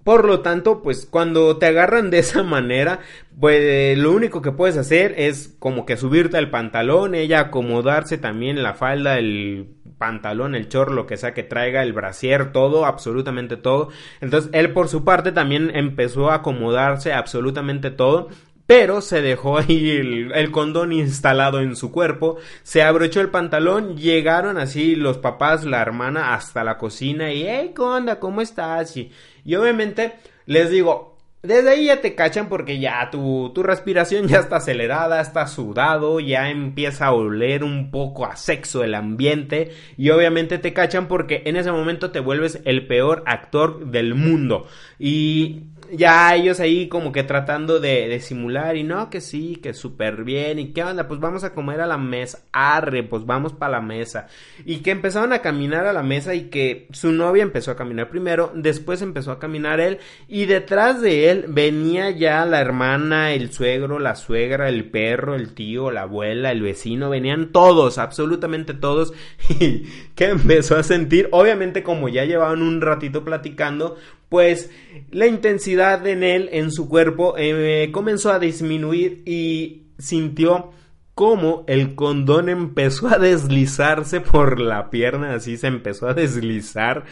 Por 0.04 0.24
lo 0.24 0.40
tanto, 0.40 0.80
pues 0.82 1.04
cuando 1.04 1.58
te 1.58 1.66
agarran 1.66 2.08
de 2.10 2.18
esa 2.20 2.42
manera, 2.42 3.00
pues 3.38 3.98
lo 3.98 4.12
único 4.12 4.40
que 4.40 4.52
puedes 4.52 4.78
hacer 4.78 5.14
es 5.18 5.54
como 5.58 5.84
que 5.84 5.98
subirte 5.98 6.38
al 6.38 6.48
pantalón, 6.50 7.14
ella 7.14 7.40
acomodarse 7.40 8.16
también 8.16 8.62
la 8.62 8.72
falda, 8.72 9.18
el 9.18 9.68
pantalón, 9.98 10.54
el 10.54 10.68
chorro, 10.68 10.94
lo 10.94 11.06
que 11.06 11.16
sea 11.16 11.34
que 11.34 11.42
traiga, 11.42 11.82
el 11.82 11.92
brasier, 11.92 12.52
todo, 12.52 12.86
absolutamente 12.86 13.56
todo. 13.56 13.90
Entonces 14.20 14.50
él 14.54 14.72
por 14.72 14.88
su 14.88 15.04
parte 15.04 15.32
también 15.32 15.70
empezó 15.74 16.30
a 16.30 16.36
acomodarse 16.36 17.12
absolutamente 17.12 17.90
todo. 17.90 18.28
Pero 18.68 19.00
se 19.00 19.22
dejó 19.22 19.56
ahí 19.56 19.88
el, 19.88 20.50
condón 20.50 20.92
instalado 20.92 21.60
en 21.62 21.74
su 21.74 21.90
cuerpo, 21.90 22.36
se 22.62 22.82
abrochó 22.82 23.22
el 23.22 23.30
pantalón, 23.30 23.96
llegaron 23.96 24.58
así 24.58 24.94
los 24.94 25.16
papás, 25.16 25.64
la 25.64 25.80
hermana 25.80 26.34
hasta 26.34 26.62
la 26.64 26.76
cocina 26.76 27.32
y, 27.32 27.46
hey, 27.48 27.72
¿qué 27.74 27.80
onda? 27.80 28.20
¿Cómo 28.20 28.42
estás? 28.42 28.94
Y, 28.98 29.10
y 29.42 29.54
obviamente 29.54 30.16
les 30.44 30.68
digo, 30.68 31.16
desde 31.42 31.70
ahí 31.70 31.86
ya 31.86 32.02
te 32.02 32.14
cachan 32.14 32.50
porque 32.50 32.78
ya 32.78 33.08
tu, 33.10 33.52
tu 33.54 33.62
respiración 33.62 34.28
ya 34.28 34.40
está 34.40 34.56
acelerada, 34.56 35.22
está 35.22 35.46
sudado, 35.46 36.20
ya 36.20 36.50
empieza 36.50 37.06
a 37.06 37.12
oler 37.12 37.64
un 37.64 37.90
poco 37.90 38.26
a 38.26 38.36
sexo 38.36 38.84
el 38.84 38.94
ambiente 38.94 39.70
y 39.96 40.10
obviamente 40.10 40.58
te 40.58 40.74
cachan 40.74 41.08
porque 41.08 41.40
en 41.46 41.56
ese 41.56 41.72
momento 41.72 42.10
te 42.10 42.20
vuelves 42.20 42.60
el 42.66 42.86
peor 42.86 43.22
actor 43.24 43.86
del 43.86 44.14
mundo 44.14 44.66
y 44.98 45.62
ya 45.92 46.34
ellos 46.34 46.60
ahí 46.60 46.88
como 46.88 47.12
que 47.12 47.22
tratando 47.22 47.80
de, 47.80 48.08
de 48.08 48.20
simular 48.20 48.76
y 48.76 48.82
no, 48.82 49.10
que 49.10 49.20
sí, 49.20 49.56
que 49.56 49.74
súper 49.74 50.24
bien 50.24 50.58
y 50.58 50.72
qué 50.72 50.84
onda, 50.84 51.08
pues 51.08 51.20
vamos 51.20 51.44
a 51.44 51.54
comer 51.54 51.80
a 51.80 51.86
la 51.86 51.98
mesa, 51.98 52.40
arre, 52.52 53.02
pues 53.02 53.24
vamos 53.26 53.52
para 53.52 53.72
la 53.72 53.80
mesa. 53.80 54.26
Y 54.64 54.78
que 54.78 54.90
empezaron 54.90 55.32
a 55.32 55.40
caminar 55.40 55.86
a 55.86 55.92
la 55.92 56.02
mesa 56.02 56.34
y 56.34 56.50
que 56.50 56.88
su 56.92 57.12
novia 57.12 57.42
empezó 57.42 57.70
a 57.70 57.76
caminar 57.76 58.08
primero, 58.10 58.52
después 58.54 59.02
empezó 59.02 59.32
a 59.32 59.38
caminar 59.38 59.80
él 59.80 59.98
y 60.28 60.46
detrás 60.46 61.00
de 61.00 61.30
él 61.30 61.46
venía 61.48 62.10
ya 62.10 62.44
la 62.44 62.60
hermana, 62.60 63.32
el 63.32 63.52
suegro, 63.52 63.98
la 63.98 64.16
suegra, 64.16 64.68
el 64.68 64.90
perro, 64.90 65.34
el 65.34 65.54
tío, 65.54 65.90
la 65.90 66.02
abuela, 66.02 66.52
el 66.52 66.62
vecino, 66.62 67.10
venían 67.10 67.52
todos, 67.52 67.98
absolutamente 67.98 68.74
todos 68.74 69.12
y 69.48 69.84
que 70.14 70.26
empezó 70.26 70.76
a 70.76 70.82
sentir, 70.82 71.28
obviamente 71.32 71.82
como 71.82 72.08
ya 72.08 72.24
llevaban 72.24 72.62
un 72.62 72.80
ratito 72.80 73.24
platicando, 73.24 73.96
pues 74.28 74.70
la 75.10 75.26
intensidad 75.26 76.06
en 76.06 76.22
él, 76.22 76.48
en 76.52 76.70
su 76.70 76.88
cuerpo, 76.88 77.34
eh, 77.38 77.90
comenzó 77.92 78.32
a 78.32 78.38
disminuir 78.38 79.22
y 79.24 79.88
sintió 79.98 80.72
como 81.18 81.64
el 81.66 81.96
condón 81.96 82.48
empezó 82.48 83.08
a 83.08 83.18
deslizarse 83.18 84.20
por 84.20 84.60
la 84.60 84.88
pierna, 84.88 85.34
así 85.34 85.56
se 85.56 85.66
empezó 85.66 86.06
a 86.06 86.14
deslizar. 86.14 87.06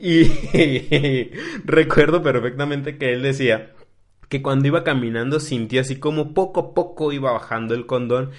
Y 0.00 0.24
recuerdo 1.64 2.22
perfectamente 2.22 2.98
que 2.98 3.12
él 3.12 3.22
decía 3.22 3.70
que 4.28 4.42
cuando 4.42 4.66
iba 4.66 4.82
caminando 4.82 5.38
sintió 5.38 5.80
así 5.80 5.96
como 5.96 6.34
poco 6.34 6.58
a 6.58 6.74
poco 6.74 7.12
iba 7.12 7.30
bajando 7.32 7.74
el 7.74 7.86
condón 7.86 8.30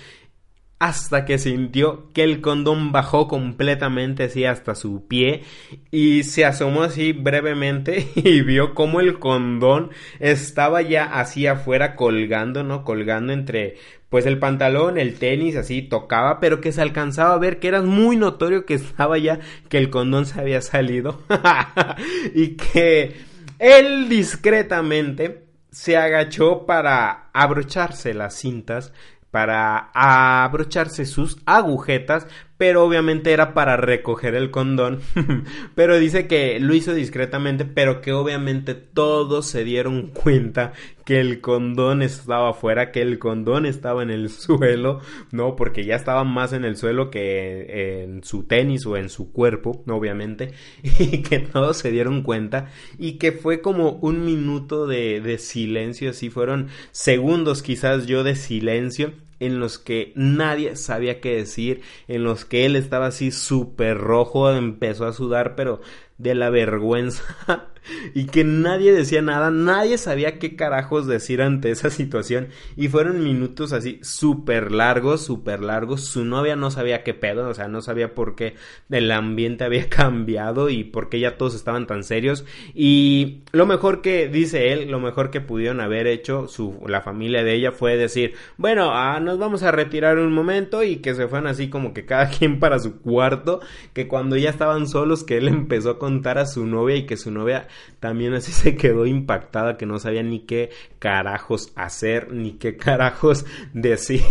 hasta 0.84 1.24
que 1.24 1.38
sintió 1.38 2.12
que 2.12 2.24
el 2.24 2.42
condón 2.42 2.92
bajó 2.92 3.30
completamente 3.30 4.24
así 4.24 4.44
hasta 4.44 4.76
su 4.76 5.08
pie 5.08 5.44
y 5.92 6.24
se 6.24 6.44
asomó 6.44 6.84
así 6.84 7.14
brevemente 7.14 8.10
y 8.16 8.42
vio 8.42 8.74
como 8.74 9.00
el 9.00 9.18
condón 9.18 9.92
estaba 10.20 10.82
ya 10.82 11.06
así 11.06 11.48
afuera 11.48 11.96
colgando, 11.96 12.66
¿no? 12.66 12.84
Colgando 12.84 13.32
entre 13.32 13.78
pues 14.10 14.26
el 14.26 14.40
pantalón, 14.40 14.98
el 14.98 15.16
tenis, 15.16 15.56
así 15.56 15.84
tocaba, 15.84 16.42
pero 16.42 16.60
que 16.60 16.74
se 16.74 16.82
alcanzaba 16.82 17.34
a 17.34 17.40
ver 17.40 17.60
que 17.60 17.70
era 17.70 17.82
muy 17.82 18.18
notorio 18.18 18.66
que 18.66 18.74
estaba 18.74 19.18
ya 19.18 19.40
que 19.70 19.78
el 19.78 19.90
condón 19.90 20.26
se 20.26 20.42
había 20.42 20.60
salido 20.60 21.24
y 22.36 22.58
que 22.58 23.22
él 23.58 24.10
discretamente 24.10 25.46
se 25.72 25.96
agachó 25.96 26.66
para 26.66 27.30
abrocharse 27.32 28.14
las 28.14 28.36
cintas 28.36 28.92
para 29.34 29.90
abrocharse 29.96 31.08
sus 31.08 31.40
agujetas, 31.48 32.28
pero 32.56 32.86
obviamente 32.86 33.32
era 33.32 33.56
para 33.56 33.78
recoger 33.78 34.36
el 34.36 34.52
condón. 34.52 35.00
pero 35.76 35.98
dice 35.98 36.28
que 36.28 36.60
lo 36.60 36.76
hizo 36.76 36.94
discretamente, 36.94 37.66
pero 37.66 38.00
que 38.00 38.14
obviamente 38.14 38.76
todos 38.76 39.48
se 39.48 39.64
dieron 39.64 40.10
cuenta 40.10 40.74
que 41.04 41.20
el 41.20 41.42
condón 41.42 42.04
estaba 42.04 42.52
afuera, 42.52 42.92
que 42.92 43.02
el 43.02 43.18
condón 43.18 43.66
estaba 43.66 44.04
en 44.04 44.12
el 44.12 44.30
suelo, 44.30 45.02
¿no? 45.32 45.56
Porque 45.56 45.84
ya 45.84 45.96
estaba 45.96 46.24
más 46.24 46.54
en 46.54 46.64
el 46.64 46.78
suelo 46.78 47.10
que 47.10 48.04
en 48.04 48.24
su 48.24 48.44
tenis 48.44 48.86
o 48.86 48.98
en 48.98 49.10
su 49.10 49.32
cuerpo, 49.32 49.84
obviamente, 49.88 50.54
y 50.84 51.24
que 51.24 51.40
todos 51.40 51.78
se 51.78 51.90
dieron 51.90 52.22
cuenta 52.22 52.70
y 53.00 53.14
que 53.14 53.32
fue 53.32 53.62
como 53.62 53.94
un 53.94 54.26
minuto 54.26 54.86
de, 54.86 55.22
de 55.22 55.40
silencio, 55.40 56.12
así 56.12 56.30
fueron 56.30 56.68
segundos 56.92 57.64
quizás 57.64 58.06
yo 58.06 58.24
de 58.24 58.36
silencio 58.36 59.23
en 59.40 59.60
los 59.60 59.80
que 59.80 60.14
nadie 60.16 60.76
sabía 60.76 61.22
qué 61.22 61.36
decir, 61.36 61.82
en 62.08 62.24
los 62.24 62.46
que 62.46 62.66
él 62.66 62.76
estaba 62.76 63.08
así 63.08 63.32
súper 63.32 63.98
rojo, 63.98 64.52
empezó 64.52 65.06
a 65.06 65.14
sudar, 65.14 65.56
pero 65.56 65.82
de 66.24 66.36
la 66.36 66.50
vergüenza 66.50 67.24
y 68.14 68.26
que 68.26 68.44
nadie 68.44 68.94
decía 68.94 69.22
nada, 69.22 69.52
nadie 69.52 69.98
sabía 69.98 70.40
qué 70.40 70.56
carajos 70.56 71.08
decir 71.08 71.42
ante 71.42 71.72
esa 71.72 71.90
situación 71.90 72.48
y 72.76 72.88
fueron 72.88 73.24
minutos 73.24 73.74
así 73.74 74.00
súper 74.02 74.72
largos, 74.72 75.26
súper 75.26 75.62
largos, 75.62 76.06
su 76.06 76.26
novia 76.26 76.56
no 76.56 76.72
sabía 76.72 77.04
qué 77.04 77.14
pedo, 77.14 77.50
o 77.50 77.54
sea, 77.54 77.68
no 77.68 77.82
sabía 77.82 78.14
por 78.14 78.36
qué 78.36 78.56
el 78.90 79.12
ambiente 79.12 79.64
había 79.64 79.90
cambiado 79.90 80.70
y 80.70 80.84
por 80.84 81.10
qué 81.10 81.20
ya 81.20 81.38
todos 81.38 81.56
estaban 81.56 81.88
tan 81.88 82.04
serios. 82.04 82.46
Y 82.74 83.42
lo 83.52 83.66
mejor 83.66 84.02
que 84.02 84.28
dice 84.28 84.72
él, 84.74 84.90
lo 84.90 85.00
mejor 85.00 85.30
que 85.30 85.42
pudieron 85.42 85.82
haber 85.82 86.08
hecho 86.08 86.48
su, 86.48 86.80
la 86.88 87.02
familia 87.02 87.44
de 87.44 87.54
ella 87.54 87.72
fue 87.72 87.98
decir, 87.98 88.34
bueno, 88.58 88.92
ah, 88.94 89.20
nos 89.20 89.38
vamos 89.38 89.64
a 89.64 89.72
retirar 89.72 90.18
un 90.18 90.34
momento 90.34 90.84
y 90.84 90.98
que 90.98 91.16
se 91.16 91.28
fueron 91.28 91.48
así 91.48 91.70
como 91.70 91.94
que 91.94 92.06
cada 92.06 92.30
quien 92.38 92.60
para 92.60 92.80
su 92.80 93.00
cuarto, 93.02 93.60
que 93.94 94.08
cuando 94.08 94.38
ya 94.38 94.50
estaban 94.50 94.88
solos 94.88 95.24
que 95.24 95.38
él 95.38 95.48
empezó 95.48 95.92
a 95.92 96.00
a 96.24 96.46
su 96.46 96.66
novia 96.66 96.96
y 96.96 97.06
que 97.06 97.18
su 97.18 97.32
novia 97.32 97.68
también 98.00 98.34
así 98.34 98.52
se 98.52 98.76
quedó 98.76 99.06
impactada 99.06 99.78
que 99.78 99.86
no 99.86 100.00
sabía 100.00 100.24
ni 100.24 100.42
qué 100.42 100.70
carajos 101.00 101.72
hacer 101.76 102.32
ni 102.32 102.54
qué 102.54 102.78
carajos 102.78 103.46
decir 103.74 104.22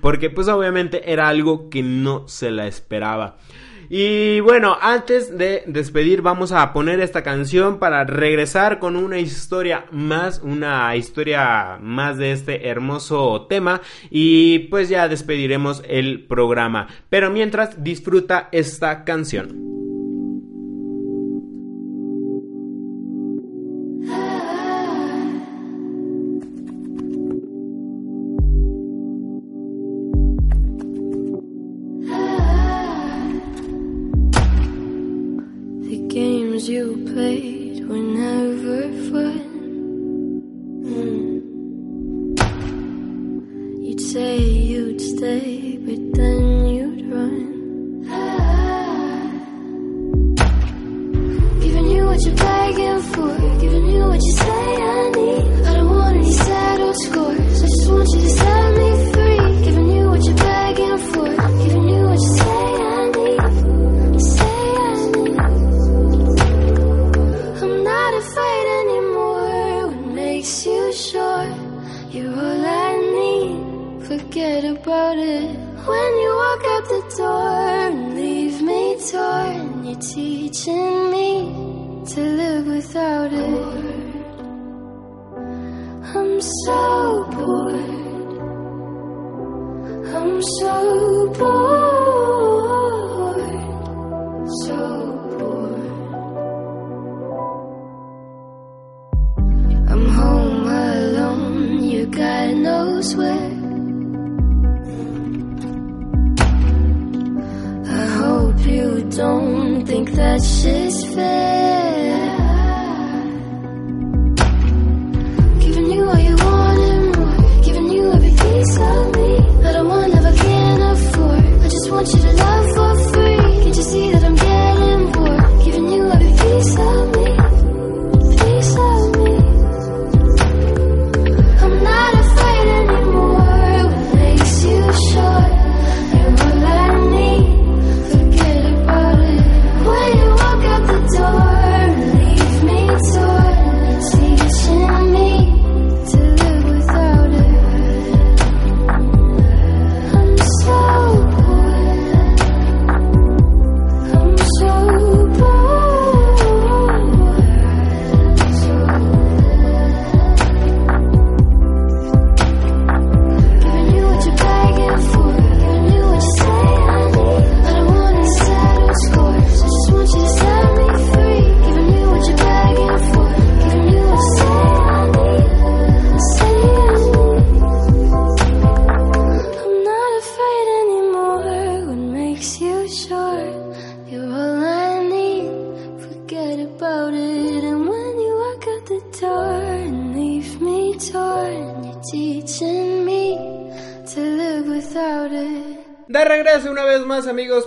porque 0.00 0.30
pues 0.30 0.48
obviamente 0.48 1.10
era 1.12 1.28
algo 1.28 1.70
que 1.70 1.82
no 1.82 2.28
se 2.28 2.50
la 2.50 2.66
esperaba. 2.66 3.38
Y 3.88 4.40
bueno, 4.40 4.76
antes 4.80 5.36
de 5.36 5.62
despedir 5.66 6.22
vamos 6.22 6.52
a 6.52 6.72
poner 6.72 7.00
esta 7.00 7.22
canción 7.22 7.78
para 7.78 8.04
regresar 8.04 8.78
con 8.78 8.96
una 8.96 9.18
historia 9.18 9.86
más, 9.90 10.40
una 10.42 10.96
historia 10.96 11.78
más 11.80 12.16
de 12.16 12.32
este 12.32 12.68
hermoso 12.68 13.46
tema 13.48 13.82
y 14.10 14.60
pues 14.70 14.88
ya 14.88 15.08
despediremos 15.08 15.82
el 15.86 16.24
programa. 16.26 16.88
Pero 17.10 17.30
mientras 17.30 17.82
disfruta 17.82 18.48
esta 18.52 19.04
canción. 19.04 19.83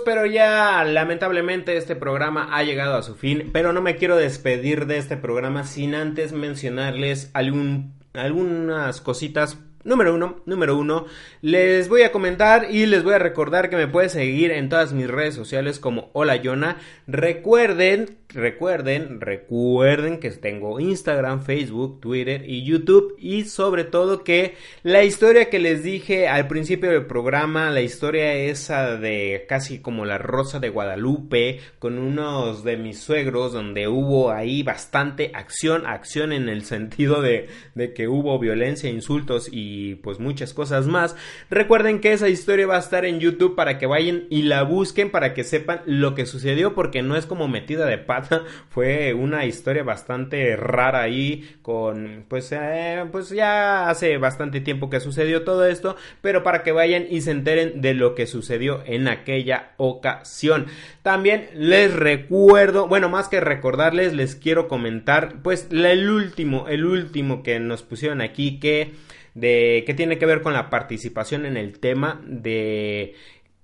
Pero 0.08 0.24
ya 0.24 0.84
lamentablemente 0.84 1.76
este 1.76 1.94
programa 1.94 2.48
ha 2.50 2.62
llegado 2.62 2.96
a 2.96 3.02
su 3.02 3.14
fin, 3.14 3.50
pero 3.52 3.74
no 3.74 3.82
me 3.82 3.96
quiero 3.96 4.16
despedir 4.16 4.86
de 4.86 4.96
este 4.96 5.18
programa 5.18 5.64
sin 5.64 5.94
antes 5.94 6.32
mencionarles 6.32 7.30
algún, 7.34 7.92
algunas 8.14 9.02
cositas. 9.02 9.58
Número 9.88 10.14
uno, 10.14 10.42
número 10.44 10.76
uno, 10.76 11.06
les 11.40 11.88
voy 11.88 12.02
a 12.02 12.12
comentar 12.12 12.66
y 12.70 12.84
les 12.84 13.02
voy 13.04 13.14
a 13.14 13.18
recordar 13.18 13.70
que 13.70 13.76
me 13.76 13.88
puedes 13.88 14.12
seguir 14.12 14.50
en 14.50 14.68
todas 14.68 14.92
mis 14.92 15.08
redes 15.08 15.34
sociales 15.34 15.78
como 15.78 16.10
Hola 16.12 16.36
Yona. 16.36 16.76
Recuerden, 17.06 18.18
recuerden, 18.28 19.18
recuerden 19.18 20.20
que 20.20 20.30
tengo 20.32 20.78
Instagram, 20.78 21.42
Facebook, 21.42 22.02
Twitter 22.02 22.44
y 22.46 22.64
YouTube 22.64 23.16
y 23.18 23.44
sobre 23.44 23.84
todo 23.84 24.24
que 24.24 24.56
la 24.82 25.04
historia 25.04 25.48
que 25.48 25.58
les 25.58 25.82
dije 25.82 26.28
al 26.28 26.48
principio 26.48 26.90
del 26.90 27.06
programa, 27.06 27.70
la 27.70 27.80
historia 27.80 28.34
esa 28.34 28.98
de 28.98 29.46
casi 29.48 29.78
como 29.78 30.04
la 30.04 30.18
Rosa 30.18 30.60
de 30.60 30.68
Guadalupe 30.68 31.60
con 31.78 31.98
unos 31.98 32.62
de 32.62 32.76
mis 32.76 33.00
suegros 33.00 33.54
donde 33.54 33.88
hubo 33.88 34.32
ahí 34.32 34.62
bastante 34.62 35.30
acción, 35.32 35.86
acción 35.86 36.34
en 36.34 36.50
el 36.50 36.62
sentido 36.66 37.22
de, 37.22 37.48
de 37.74 37.94
que 37.94 38.06
hubo 38.06 38.38
violencia, 38.38 38.90
insultos 38.90 39.48
y 39.50 39.77
y 39.78 39.94
pues 39.96 40.18
muchas 40.18 40.52
cosas 40.52 40.86
más. 40.86 41.16
Recuerden 41.50 42.00
que 42.00 42.12
esa 42.12 42.28
historia 42.28 42.66
va 42.66 42.76
a 42.76 42.80
estar 42.80 43.04
en 43.04 43.20
YouTube 43.20 43.54
para 43.54 43.78
que 43.78 43.86
vayan 43.86 44.24
y 44.30 44.42
la 44.42 44.62
busquen 44.62 45.10
para 45.10 45.34
que 45.34 45.44
sepan 45.44 45.80
lo 45.86 46.14
que 46.14 46.26
sucedió 46.26 46.74
porque 46.74 47.02
no 47.02 47.16
es 47.16 47.26
como 47.26 47.48
metida 47.48 47.86
de 47.86 47.98
pata, 47.98 48.42
fue 48.68 49.14
una 49.14 49.44
historia 49.46 49.82
bastante 49.82 50.56
rara 50.56 51.02
ahí 51.02 51.56
con 51.62 52.24
pues 52.28 52.50
eh, 52.52 53.04
pues 53.12 53.30
ya 53.30 53.88
hace 53.88 54.18
bastante 54.18 54.60
tiempo 54.60 54.90
que 54.90 55.00
sucedió 55.00 55.44
todo 55.44 55.66
esto, 55.66 55.96
pero 56.20 56.42
para 56.42 56.62
que 56.62 56.72
vayan 56.72 57.06
y 57.08 57.20
se 57.20 57.30
enteren 57.30 57.80
de 57.80 57.94
lo 57.94 58.14
que 58.14 58.26
sucedió 58.26 58.82
en 58.86 59.08
aquella 59.08 59.72
ocasión. 59.76 60.66
También 61.02 61.48
les 61.54 61.94
recuerdo, 61.94 62.88
bueno, 62.88 63.08
más 63.08 63.28
que 63.28 63.40
recordarles, 63.40 64.12
les 64.12 64.34
quiero 64.34 64.68
comentar 64.68 65.36
pues 65.42 65.68
el 65.70 66.10
último, 66.10 66.68
el 66.68 66.84
último 66.84 67.42
que 67.42 67.60
nos 67.60 67.82
pusieron 67.82 68.20
aquí 68.20 68.58
que 68.58 68.92
de 69.34 69.84
que 69.86 69.94
tiene 69.94 70.18
que 70.18 70.26
ver 70.26 70.42
con 70.42 70.52
la 70.52 70.70
participación 70.70 71.46
en 71.46 71.56
el 71.56 71.78
tema 71.78 72.20
de 72.26 73.14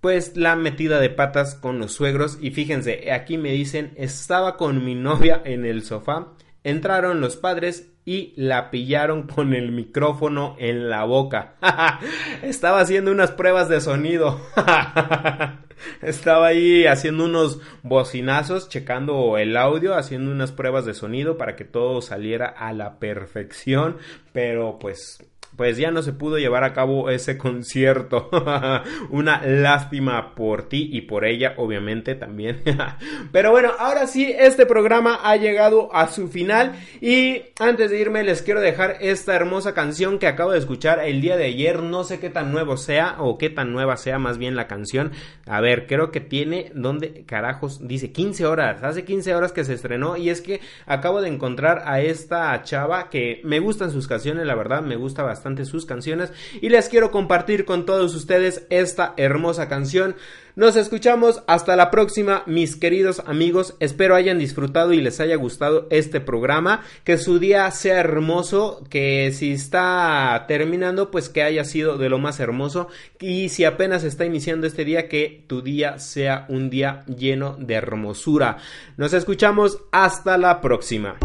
pues 0.01 0.37
la 0.37 0.55
metida 0.55 1.01
de 1.01 1.09
patas 1.09 1.55
con 1.55 1.79
los 1.79 1.93
suegros 1.93 2.37
y 2.41 2.51
fíjense, 2.51 3.11
aquí 3.11 3.39
me 3.39 3.53
dicen, 3.53 3.95
estaba 3.97 4.59
con 4.59 4.85
mi 4.85 4.95
novia 4.95 5.41
en 5.47 5.65
el 5.65 5.83
sofá, 5.83 6.35
entraron 6.63 7.23
los 7.23 7.37
padres 7.37 7.95
y 8.05 8.35
la 8.37 8.71
pillaron 8.71 9.27
con 9.27 9.55
el 9.55 9.73
micrófono 9.73 10.57
en 10.59 10.91
la 10.91 11.05
boca. 11.05 11.55
Estaba 12.43 12.81
haciendo 12.81 13.11
unas 13.11 13.31
pruebas 13.31 13.69
de 13.69 13.81
sonido. 13.81 14.41
Estaba 16.03 16.49
ahí 16.49 16.87
haciendo 16.87 17.25
unos 17.25 17.61
bocinazos, 17.83 18.69
checando 18.69 19.39
el 19.39 19.57
audio, 19.57 19.95
haciendo 19.95 20.31
unas 20.31 20.53
pruebas 20.53 20.85
de 20.85 20.95
sonido 20.95 21.37
para 21.39 21.57
que 21.57 21.65
todo 21.65 22.03
saliera 22.03 22.47
a 22.47 22.73
la 22.73 22.99
perfección, 22.99 23.97
pero 24.33 24.79
pues 24.79 25.25
pues 25.57 25.77
ya 25.77 25.91
no 25.91 26.03
se 26.03 26.13
pudo 26.13 26.39
llevar 26.39 26.65
a 26.65 26.73
cabo 26.73 27.11
ese 27.11 27.39
concierto. 27.39 28.29
Una 29.11 29.41
lástima 29.47 30.35
por 30.35 30.69
ti 30.69 30.89
y 30.93 31.03
por 31.03 31.25
ella, 31.25 31.55
obviamente 31.57 32.15
también. 32.15 32.63
Pero 33.33 33.51
bueno, 33.51 33.73
ahora 33.79 34.07
sí, 34.07 34.35
este 34.37 34.67
programa 34.67 35.21
ha 35.23 35.37
llegado 35.37 35.95
a 35.95 36.09
su 36.09 36.29
final 36.29 36.73
y 37.01 37.43
antes 37.59 37.91
de 37.91 38.01
irme 38.01 38.25
les 38.25 38.43
quiero 38.43 38.61
dejar 38.61 38.97
esta 39.01 39.35
hermosa 39.35 39.75
canción 39.75 40.19
que 40.19 40.27
acabo 40.27 40.53
de 40.53 40.59
escuchar 40.59 41.01
el 41.01 41.21
día 41.21 41.37
de 41.37 41.45
ayer. 41.45 41.83
No 41.83 42.05
sé 42.05 42.19
qué 42.19 42.31
tan 42.31 42.53
nuevo 42.53 42.77
sea 42.77 43.17
o 43.19 43.39
qué 43.39 43.51
tan 43.51 43.73
nueva 43.73 43.97
sea 43.97 44.19
más 44.19 44.39
bien 44.39 44.57
la 44.57 44.67
canción. 44.67 45.13
A 45.47 45.61
ver, 45.61 45.87
creo 45.87 46.11
que 46.11 46.21
tiene, 46.21 46.73
¿dónde 46.75 47.25
carajos? 47.27 47.87
Dice 47.87 48.13
15 48.13 48.47
horas. 48.47 48.83
Hace 48.83 49.05
15 49.05 49.35
horas 49.35 49.53
que 49.53 49.65
se 49.65 49.75
estrenó 49.75 50.17
y 50.17 50.31
es 50.31 50.41
que 50.41 50.61
acabo 50.87 51.21
de 51.21 51.29
encontrar 51.29 51.83
a 51.87 52.01
esta 52.01 52.61
chava 52.63 53.11
que 53.11 53.41
me 53.45 53.61
gustan 53.61 53.91
sus 53.91 54.09
canciones, 54.09 54.47
la 54.47 54.55
verdad, 54.55 54.83
me 54.83 54.97
gusta 54.97 55.23
bastante 55.23 55.44
sus 55.65 55.87
canciones 55.87 56.33
y 56.61 56.71
les 56.71 56.89
quiero 56.89 57.11
compartir 57.11 57.65
con 57.65 57.87
todos 57.87 58.15
ustedes 58.15 58.67
esta 58.71 59.15
hermosa 59.17 59.69
canción. 59.69 60.17
Nos 60.57 60.77
escuchamos 60.77 61.43
hasta 61.49 61.75
la 61.75 61.91
próxima, 61.91 62.45
mis 62.47 62.77
queridos 62.77 63.21
amigos. 63.27 63.75
Espero 63.81 64.15
hayan 64.15 64.39
disfrutado 64.39 64.93
y 64.93 65.01
les 65.01 65.19
haya 65.19 65.35
gustado 65.35 65.89
este 65.91 66.21
programa. 66.21 66.85
Que 67.03 67.19
su 67.19 67.41
día 67.41 67.69
sea 67.73 67.99
hermoso. 67.99 68.85
Que 68.89 69.33
si 69.33 69.53
está 69.53 70.45
terminando, 70.47 71.11
pues 71.11 71.29
que 71.29 71.43
haya 71.43 71.65
sido 71.65 71.99
de 71.99 72.09
lo 72.09 72.19
más 72.19 72.39
hermoso. 72.39 72.87
Y 73.19 73.49
si 73.49 73.65
apenas 73.65 74.05
está 74.05 74.27
iniciando 74.27 74.69
este 74.69 74.85
día, 74.85 75.09
que 75.09 75.45
tu 75.49 75.61
día 75.61 75.99
sea 75.99 76.47
un 76.49 76.71
día 76.71 77.05
lleno 77.07 77.57
de 77.59 77.75
hermosura. 77.75 78.59
Nos 78.97 79.13
escuchamos 79.13 79.81
hasta 79.91 80.39
la 80.39 80.61
próxima. 80.61 81.17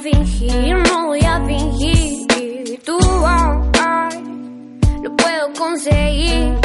Fingir, 0.00 0.76
no 0.76 1.06
voy 1.06 1.20
a 1.20 1.40
fingir. 1.44 2.80
Tú, 2.84 2.98
ay, 3.26 4.18
lo 5.02 5.16
puedo 5.16 5.52
conseguir. 5.58 6.58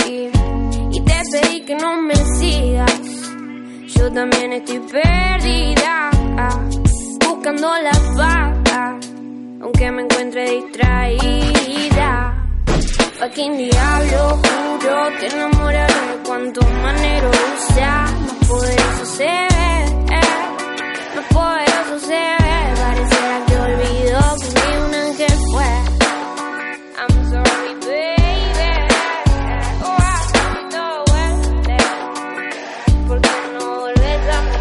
Y 0.92 1.02
te 1.02 1.22
pedí 1.32 1.62
que 1.62 1.76
no 1.76 2.02
me 2.02 2.16
sigas. 2.16 3.02
Yo 3.96 4.12
también 4.12 4.54
estoy 4.54 4.80
perdida, 4.80 6.10
buscando 7.26 7.72
la 7.82 7.92
paz, 8.16 9.12
aunque 9.62 9.92
me 9.92 10.04
encuentre 10.04 10.50
distraída. 10.52 12.42
Fucking 13.20 13.58
diablo, 13.58 14.42
juro, 14.44 15.10
te 15.20 15.28
enamoraré 15.28 15.94
cuanto 16.26 16.62
manero 16.84 17.32
sea. 17.74 18.04
Más 18.04 18.48
poderoso 18.48 19.06
se 19.06 19.24
ve, 19.24 20.20
más 21.16 21.26
poderoso 21.34 22.08
se. 22.08 22.45
Pareciera 22.96 23.46
que 23.46 23.56
que 24.40 24.48
ni 24.56 24.78
un 24.86 24.94
ángel 24.94 25.38
fue. 25.52 25.72
I'm 26.98 27.14
sorry, 27.30 27.74
baby. 27.84 28.72
Oh, 29.84 29.98
I 30.00 30.12
vuelve. 31.12 31.78
¿Por 33.08 33.22
qué 33.22 33.30
no 33.54 33.80
vuelves 33.82 34.22
a 34.32 34.42
mi 34.42 34.56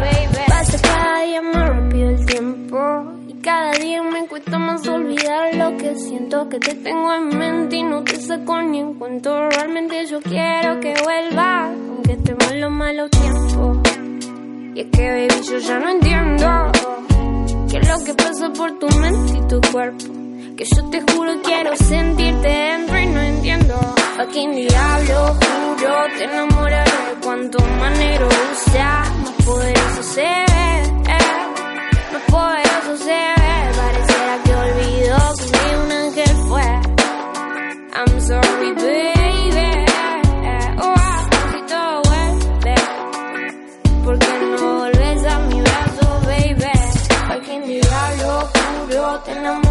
baby? 0.00 0.44
Pasa 0.48 0.78
cada 0.80 1.22
día 1.24 1.42
más 1.42 1.68
rápido 1.70 2.10
el 2.10 2.26
tiempo 2.26 2.78
Y 3.26 3.34
cada 3.42 3.72
día 3.72 4.02
me 4.02 4.26
cuesta 4.28 4.58
más 4.58 4.86
olvidar 4.86 5.54
lo 5.56 5.76
que 5.76 5.96
siento 5.96 6.48
Que 6.48 6.60
te 6.60 6.74
tengo 6.74 7.12
en 7.14 7.36
mente 7.36 7.76
y 7.76 7.82
no 7.82 8.04
te 8.04 8.20
saco 8.20 8.62
ni 8.62 8.78
en 8.78 8.94
cuento 8.94 9.48
Realmente 9.50 10.06
yo 10.06 10.20
quiero 10.20 10.78
que 10.80 10.94
vuelvas 11.02 11.70
Aunque 11.88 12.12
estemos 12.12 12.52
en 12.52 12.60
los 12.60 12.70
malos 12.70 13.10
tiempos 13.10 13.78
Y 14.74 14.80
es 14.80 14.86
que 14.92 15.10
baby 15.10 15.42
yo 15.42 15.58
ya 15.58 15.78
no 15.80 15.88
entiendo 15.90 16.72
¿Qué 17.70 17.78
es 17.78 17.88
lo 17.88 18.04
que 18.04 18.14
pasa 18.14 18.52
por 18.52 18.78
tu 18.78 18.88
mente 18.98 19.38
y 19.38 19.48
tu 19.48 19.60
cuerpo? 19.72 20.04
Que 20.56 20.64
yo 20.64 20.88
te 20.90 21.00
juro 21.12 21.32
quiero 21.42 21.76
sentirte 21.76 22.48
dentro 22.48 22.98
y 22.98 23.06
no 23.06 23.20
entiendo. 23.20 23.74
Fucking 24.16 24.54
diablo, 24.54 25.34
juro, 25.34 25.94
te 26.16 26.24
enamoraré 26.24 26.90
cuanto 27.22 27.58
manero 27.58 28.28
sea. 28.72 29.02
Más 29.22 29.32
poderoso 29.44 30.02
se 30.02 30.22
ve, 30.22 30.92
más 32.12 32.22
poderoso 32.30 32.96
se 33.04 33.10
ve 33.10 33.46
Pareciera 33.76 34.38
que 34.44 34.54
olvidó 34.54 35.34
que 35.36 35.44
ni 35.58 35.84
un 35.84 35.92
ángel 35.92 36.36
fue. 36.48 36.96
I'm 37.98 38.20
sorry, 38.20 38.74
baby 38.74 39.15
no 49.34 49.60
volves 49.60 49.65